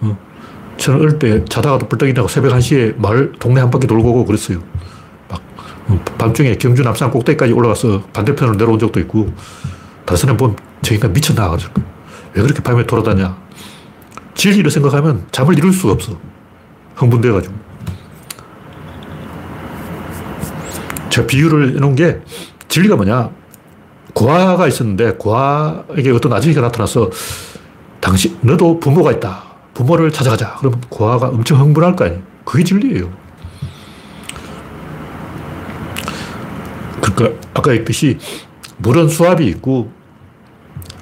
어, 0.00 0.18
저는 0.78 1.00
어릴 1.00 1.18
때 1.18 1.44
자다가도 1.44 1.88
벌떡 1.88 2.08
일어나고 2.08 2.28
새벽 2.28 2.52
1시에 2.52 2.96
마을 2.98 3.32
동네 3.38 3.60
한 3.60 3.70
바퀴 3.70 3.86
돌고 3.86 4.10
오고 4.10 4.26
그랬어요. 4.26 4.62
막 5.28 5.40
어, 5.88 6.04
밤중에 6.18 6.56
경주 6.56 6.82
남산 6.82 7.10
꼭대기까지 7.10 7.52
올라가서 7.52 8.02
반대편으로 8.12 8.56
내려온 8.56 8.78
적도 8.78 9.00
있고 9.00 9.32
다른 10.04 10.16
사람 10.16 10.36
보면 10.36 10.56
저 10.82 10.94
인간 10.94 11.12
미쳤나 11.12 11.48
가지고 11.48 11.82
왜 12.34 12.42
그렇게 12.42 12.62
밤에 12.62 12.86
돌아다냐 12.86 13.36
진리를 14.34 14.70
생각하면 14.70 15.26
잠을 15.32 15.56
이룰 15.58 15.72
수가 15.72 15.94
없어. 15.94 16.18
흥분돼가지고. 16.94 17.54
제가 21.10 21.26
비유를 21.26 21.76
해놓은 21.76 21.94
게 21.94 22.20
진리가 22.68 22.96
뭐냐. 22.96 23.30
고아가 24.12 24.66
있었는데 24.66 25.12
고아에게 25.14 26.10
어떤 26.10 26.32
아저씨가 26.32 26.60
나타나서 26.60 27.10
당신, 28.00 28.38
너도 28.40 28.78
부모가 28.78 29.12
있다. 29.12 29.42
부모를 29.76 30.10
찾아가자. 30.10 30.56
그러면 30.58 30.80
고아가 30.88 31.28
엄청 31.28 31.60
흥분할 31.60 31.96
거 31.96 32.06
아니에요. 32.06 32.22
그게 32.46 32.64
진리예요. 32.64 33.12
그러니까 37.02 37.38
아까 37.52 37.72
얘기했듯이 37.72 38.16
물은 38.78 39.10
수압이 39.10 39.46
있고 39.48 39.92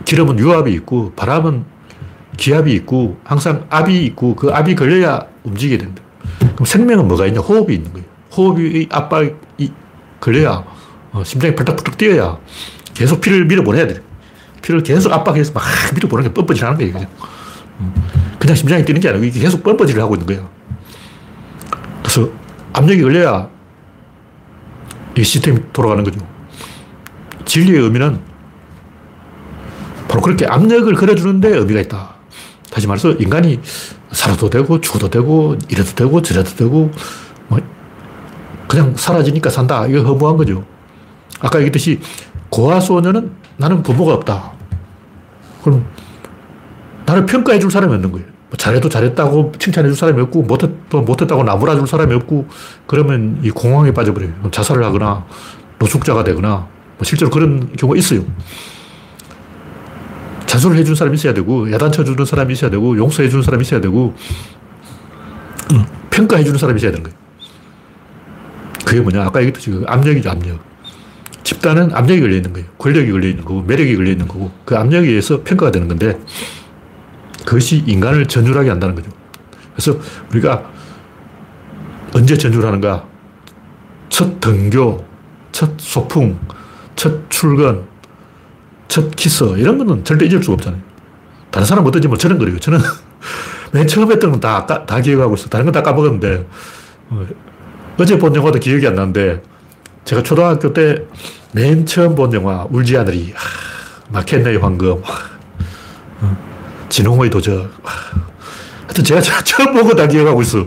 기름은 0.05 0.41
유압이 0.41 0.73
있고 0.73 1.13
바람은 1.13 1.65
기압이 2.37 2.73
있고 2.73 3.17
항상 3.23 3.65
압이 3.71 4.05
있고 4.07 4.35
그 4.35 4.51
압이 4.51 4.75
걸려야 4.75 5.21
움직이게 5.45 5.79
된다. 5.79 6.03
그럼 6.41 6.65
생명은 6.65 7.07
뭐가 7.07 7.27
있냐? 7.27 7.39
호흡이 7.39 7.75
있는 7.77 7.93
거예요. 7.93 8.07
호흡이 8.37 8.89
압박이 8.91 9.35
걸려야 10.19 10.65
어, 11.13 11.23
심장이 11.25 11.55
펄떡펄떡 11.55 11.97
뛰어야 11.97 12.39
계속 12.93 13.21
피를 13.21 13.45
밀어보내야 13.45 13.87
돼. 13.87 14.03
피를 14.63 14.83
계속 14.83 15.13
압박해서 15.13 15.53
막 15.53 15.63
밀어보는 15.95 16.25
게 16.25 16.35
뻔뻔질 16.35 16.65
하는 16.65 16.77
거예요. 16.77 16.93
그냥. 16.93 18.24
음. 18.45 18.47
그냥 18.47 18.57
심장이 18.57 18.85
뛰는 18.85 19.01
게 19.01 19.09
아니고 19.09 19.25
이게 19.25 19.41
계속 19.41 19.63
뻔뻔질을 19.63 20.03
하고 20.03 20.15
있는 20.15 20.27
거예요. 20.27 20.49
그래서 22.03 22.29
압력이 22.75 23.01
걸려야 23.01 23.49
이 25.17 25.25
시스템이 25.25 25.61
돌아가는 25.73 26.05
거죠. 26.05 26.21
진리의 27.47 27.83
의미는 27.83 28.21
바로 30.09 30.21
그렇게 30.21 30.47
압력을 30.47 30.93
걸어주는데 30.95 31.57
의미가 31.57 31.81
있다. 31.81 32.15
다시 32.71 32.87
말해서 32.87 33.13
인간이 33.13 33.61
살아도 34.13 34.51
되고 34.51 34.81
죽어도 34.81 35.09
되고 35.09 35.57
이래도 35.69 35.95
되고 35.95 36.21
저래도 36.21 36.51
되고 36.51 36.91
뭐 37.49 37.59
그냥 38.69 38.95
사라지니까 38.97 39.51
산다. 39.51 39.87
이거 39.87 40.03
허무한 40.03 40.37
거죠. 40.37 40.65
아까 41.41 41.59
얘기했듯이 41.59 42.01
고아소년은 42.51 43.33
나는 43.57 43.83
부모가 43.83 44.15
없다. 44.15 44.53
그럼 45.63 45.87
나를 47.07 47.27
평가해 47.27 47.59
줄 47.59 47.71
사람이 47.71 47.95
없는 47.95 48.13
거예요. 48.13 48.34
뭐 48.55 48.57
잘해도 48.57 48.89
잘했다고 48.89 49.53
칭찬해 49.59 49.89
줄 49.89 49.97
사람이 49.97 50.21
없고 50.23 50.43
못해도 50.43 51.03
못했다고 51.03 51.43
나무라 51.43 51.75
줄 51.75 51.89
사람이 51.89 52.15
없고 52.15 52.47
그러면 52.87 53.41
이 53.43 53.51
공황에 53.51 53.93
빠져버려요. 53.93 54.51
자살을 54.53 54.85
하거나 54.85 55.27
노숙자가 55.81 56.23
되거나 56.23 56.69
뭐 56.97 57.03
실제로 57.03 57.31
그런 57.31 57.73
경우가 57.77 57.99
있어요. 57.99 58.25
자수를 60.47 60.77
해준 60.77 60.95
사람이 60.95 61.17
있어야 61.17 61.35
되고, 61.35 61.73
야단쳐주는 61.73 62.25
사람이 62.25 62.53
있어야 62.53 62.71
되고, 62.71 62.97
용서해주는 62.97 63.43
사람이 63.43 63.63
있어야 63.63 63.81
되고, 63.81 64.15
평가해주는 66.11 66.57
사람이 66.57 66.79
있어야 66.79 66.93
되는 66.93 67.03
거예요. 67.03 67.19
그게 68.85 69.01
뭐냐. 69.01 69.25
아까 69.25 69.41
얘기했듯이 69.41 69.71
그 69.71 69.85
압력이죠, 69.89 70.31
압력. 70.31 70.61
집단은 71.43 71.93
압력이 71.93 72.21
걸려있는 72.21 72.53
거예요. 72.53 72.69
권력이 72.79 73.11
걸려있는 73.11 73.45
거고, 73.45 73.63
매력이 73.63 73.97
걸려있는 73.97 74.29
거고, 74.29 74.53
그 74.65 74.77
압력에 74.77 75.09
의해서 75.09 75.43
평가가 75.43 75.73
되는 75.73 75.89
건데, 75.89 76.21
그것이 77.45 77.83
인간을 77.87 78.27
전율하게 78.27 78.71
한다는 78.71 78.95
거죠. 78.95 79.11
그래서 79.75 79.99
우리가 80.31 80.71
언제 82.15 82.37
전율하는가? 82.37 83.05
첫 84.09 84.41
등교, 84.41 85.05
첫 85.53 85.71
소풍, 85.79 86.39
첫 86.95 87.29
출근, 87.31 87.83
첫 88.89 89.15
키스 89.17 89.45
이런 89.57 89.79
거는 89.79 90.05
절대 90.05 90.27
잊을 90.27 90.43
수가 90.43 90.55
없잖아요. 90.55 90.81
다른 91.51 91.67
사람 91.67 91.85
어떤지 91.87 92.07
뭐 92.09 92.17
저런 92.17 92.39
거래요. 92.39 92.59
저는 92.61 92.79
맨 93.73 93.87
처음 93.89 94.11
했던 94.13 94.31
건 94.31 94.41
다, 94.41 94.65
다 94.67 95.01
기억하고 95.01 95.35
있어. 95.35 95.49
다른 95.49 95.65
건 95.67 95.73
다 95.73 95.83
까먹었는데 95.83 96.47
어, 97.11 97.27
어제 97.99 98.19
본 98.19 98.35
영화도 98.35 98.59
기억이 98.61 98.87
안 98.87 98.95
나는데 98.95 99.43
제가 100.05 100.23
초등학교 100.23 100.73
때 100.73 101.05
맨 101.53 101.87
처음 101.87 102.17
본 102.17 102.33
영화 102.33 102.67
울지 102.71 102.97
않으리 102.99 103.33
마켓네의 104.09 104.59
황금 104.59 104.91
어, 104.91 105.03
진홍의 106.95 107.29
도적 107.29 107.73
하여튼 108.85 109.03
제가 109.03 109.21
처음 109.43 109.75
본거다 109.75 110.07
기억하고 110.07 110.43
있어. 110.43 110.65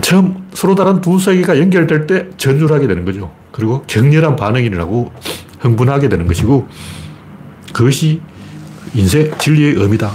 처음 0.00 0.48
서로 0.52 0.76
다른 0.76 1.00
두 1.00 1.18
세계가 1.18 1.58
연결될 1.58 2.06
때 2.06 2.28
전율하게 2.36 2.86
되는 2.86 3.04
거죠. 3.04 3.34
그리고 3.50 3.82
격렬한 3.88 4.36
반응이라고 4.36 5.12
흥분하게 5.58 6.08
되는 6.08 6.28
것이고 6.28 6.68
그것이 7.72 8.20
인생 8.94 9.36
진리의 9.36 9.74
의미다. 9.74 10.12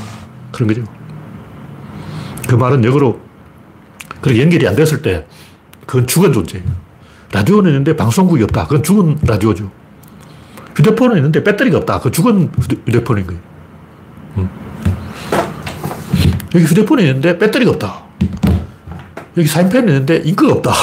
그런 0.53 0.69
거죠. 0.69 0.83
그 2.47 2.55
말은 2.55 2.85
역으로 2.85 3.19
그렇게 4.21 4.41
연결이 4.41 4.65
안 4.65 4.77
됐을 4.77 5.01
때 5.01 5.27
그건 5.85 6.07
죽은 6.07 6.31
존재예요. 6.31 6.65
라디오는 7.33 7.69
있는데 7.69 7.97
방송국이 7.97 8.43
없다. 8.43 8.63
그건 8.63 8.81
죽은 8.81 9.17
라디오죠. 9.23 9.78
휴대폰은 10.79 11.17
있는데 11.17 11.43
배터리가 11.43 11.77
없다. 11.79 11.97
그건 11.97 12.11
죽은 12.13 12.51
휴대폰인 12.87 13.27
거예요. 13.27 13.41
음. 14.37 14.49
여기 16.55 16.65
휴대폰이 16.65 17.03
있는데 17.03 17.37
배터리가 17.37 17.71
없다. 17.71 18.03
여기 19.37 19.47
사인펜이 19.47 19.87
있는데 19.87 20.21
잉크가 20.23 20.53
없다. 20.53 20.71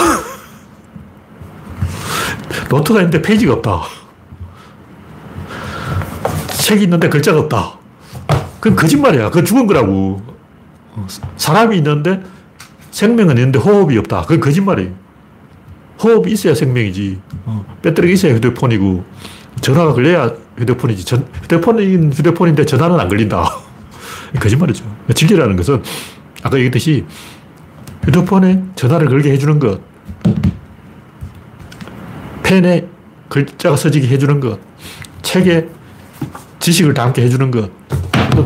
노트가 2.68 3.00
있는데 3.00 3.22
페이지가 3.22 3.54
없다. 3.54 3.80
책이 6.48 6.84
있는데 6.84 7.08
글자가 7.08 7.40
없다. 7.40 7.78
그건 8.60 8.76
거짓말이야. 8.76 9.30
그건 9.30 9.46
죽은 9.46 9.66
거라고. 9.66 10.22
사람이 11.36 11.76
있는데 11.78 12.22
생명은 12.90 13.36
있는데 13.36 13.58
호흡이 13.58 13.96
없다. 13.98 14.22
그건 14.22 14.40
거짓말이에요. 14.40 14.92
호흡이 16.02 16.32
있어야 16.32 16.54
생명이지. 16.54 17.18
어, 17.46 17.64
배터리가 17.82 18.12
있어야 18.12 18.34
휴대폰이고, 18.34 19.04
전화가 19.60 19.92
걸려야 19.92 20.32
휴대폰이지. 20.58 21.04
전, 21.04 21.26
휴대폰인 21.42 22.12
휴대폰인데 22.12 22.64
전화는 22.64 22.98
안 22.98 23.08
걸린다. 23.08 23.44
거짓말이죠. 24.38 24.84
진리라는 25.14 25.56
것은 25.56 25.82
아까 26.42 26.56
얘기했듯이 26.56 27.04
휴대폰에 28.04 28.62
전화를 28.76 29.08
걸게 29.08 29.32
해주는 29.32 29.58
것, 29.58 29.80
펜에 32.42 32.86
글자가 33.28 33.76
써지게 33.76 34.06
해주는 34.08 34.38
것, 34.40 34.60
책에 35.22 35.66
지식을 36.60 36.94
담게 36.94 37.22
해주는 37.22 37.50
것, 37.50 37.70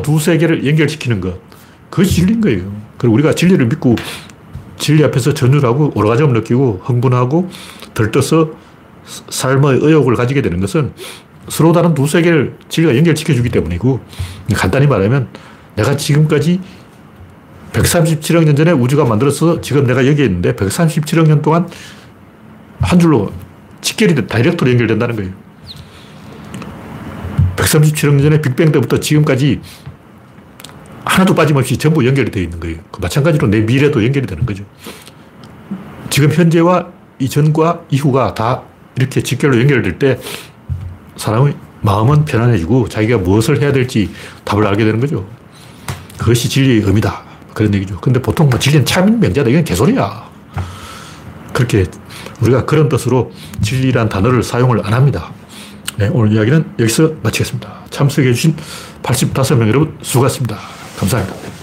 두세 0.03 0.39
개를 0.39 0.67
연결시키는 0.67 1.21
것, 1.21 1.39
그것이 1.91 2.17
진리인 2.17 2.41
거예요. 2.41 2.73
그리고 2.97 3.15
우리가 3.15 3.35
진리를 3.35 3.67
믿고 3.67 3.97
진리 4.79 5.05
앞에서 5.05 5.35
전율하고 5.35 5.93
오라가즘을 5.95 6.33
느끼고 6.35 6.81
흥분하고 6.85 7.51
들떠서 7.93 8.51
삶의 9.29 9.81
의욕을 9.83 10.15
가지게 10.15 10.43
되는 10.43 10.61
것은 10.61 10.93
서로 11.49 11.73
다른 11.73 11.95
두세 11.95 12.23
개를 12.23 12.57
진리가 12.69 12.97
연결시켜 12.97 13.35
주기 13.35 13.49
때문이고 13.49 14.01
간단히 14.55 14.87
말하면 14.87 15.29
내가 15.77 15.97
지금까지 15.97 16.61
137억 17.73 18.45
년 18.45 18.57
전에 18.57 18.73
우주가 18.73 19.05
만들어서 19.05 19.61
지금 19.61 19.87
내가 19.87 20.07
여기 20.07 20.25
있는데 20.25 20.55
137억 20.55 21.29
년 21.29 21.43
동안 21.43 21.69
한 22.81 22.99
줄로 22.99 23.33
직결이 23.81 24.27
다이렉트로 24.27 24.71
연결된다는 24.71 25.17
거예요. 25.17 25.33
137억 27.57 28.15
년 28.15 28.23
전에 28.23 28.41
빅뱅 28.41 28.73
때부터 28.73 28.99
지금까지 28.99 29.61
하나도 31.05 31.35
빠짐없이 31.35 31.77
전부 31.77 32.07
연결이 32.07 32.31
되어 32.31 32.43
있는 32.43 32.61
거예요. 32.61 32.79
그 32.91 33.01
마찬가지로 33.01 33.49
내 33.49 33.61
미래도 33.61 34.05
연결이 34.05 34.27
되는 34.27 34.45
거죠. 34.47 34.65
지금 36.11 36.31
현재와 36.31 36.89
이전과 37.19 37.85
이후가 37.91 38.35
다 38.35 38.63
이렇게 38.97 39.23
직결로 39.23 39.59
연결될 39.61 39.99
때 39.99 40.19
사람의 41.17 41.55
마음은 41.83 42.25
편안해지고 42.25 42.89
자기가 42.89 43.19
무엇을 43.19 43.61
해야 43.61 43.73
될지 43.73 44.11
답을 44.45 44.67
알게 44.67 44.85
되는 44.85 45.01
거죠. 45.01 45.27
그것이 46.19 46.49
진리의 46.49 46.83
의미다. 46.83 47.23
그런 47.55 47.75
얘기죠. 47.75 47.99
근데 48.01 48.21
보통 48.21 48.49
뭐 48.49 48.59
진리는 48.59 48.85
참인 48.85 49.21
명자다. 49.21 49.49
이건 49.51 49.65
개소리야. 49.65 50.31
그렇게 51.53 51.87
우리가 52.41 52.65
그런 52.65 52.89
뜻으로 52.89 53.33
진리란 53.63 54.09
단어를 54.09 54.43
사용을 54.43 54.85
안 54.87 54.93
합니다. 54.93 55.33
네, 55.97 56.09
오늘 56.13 56.33
이야기는 56.33 56.73
여기서 56.79 57.13
마치겠습니다. 57.23 57.85
참석해주신 57.91 58.57
85명 59.03 59.69
여러분 59.69 59.99
수고하셨습니다. 60.03 60.59
감사합니다. 60.99 61.60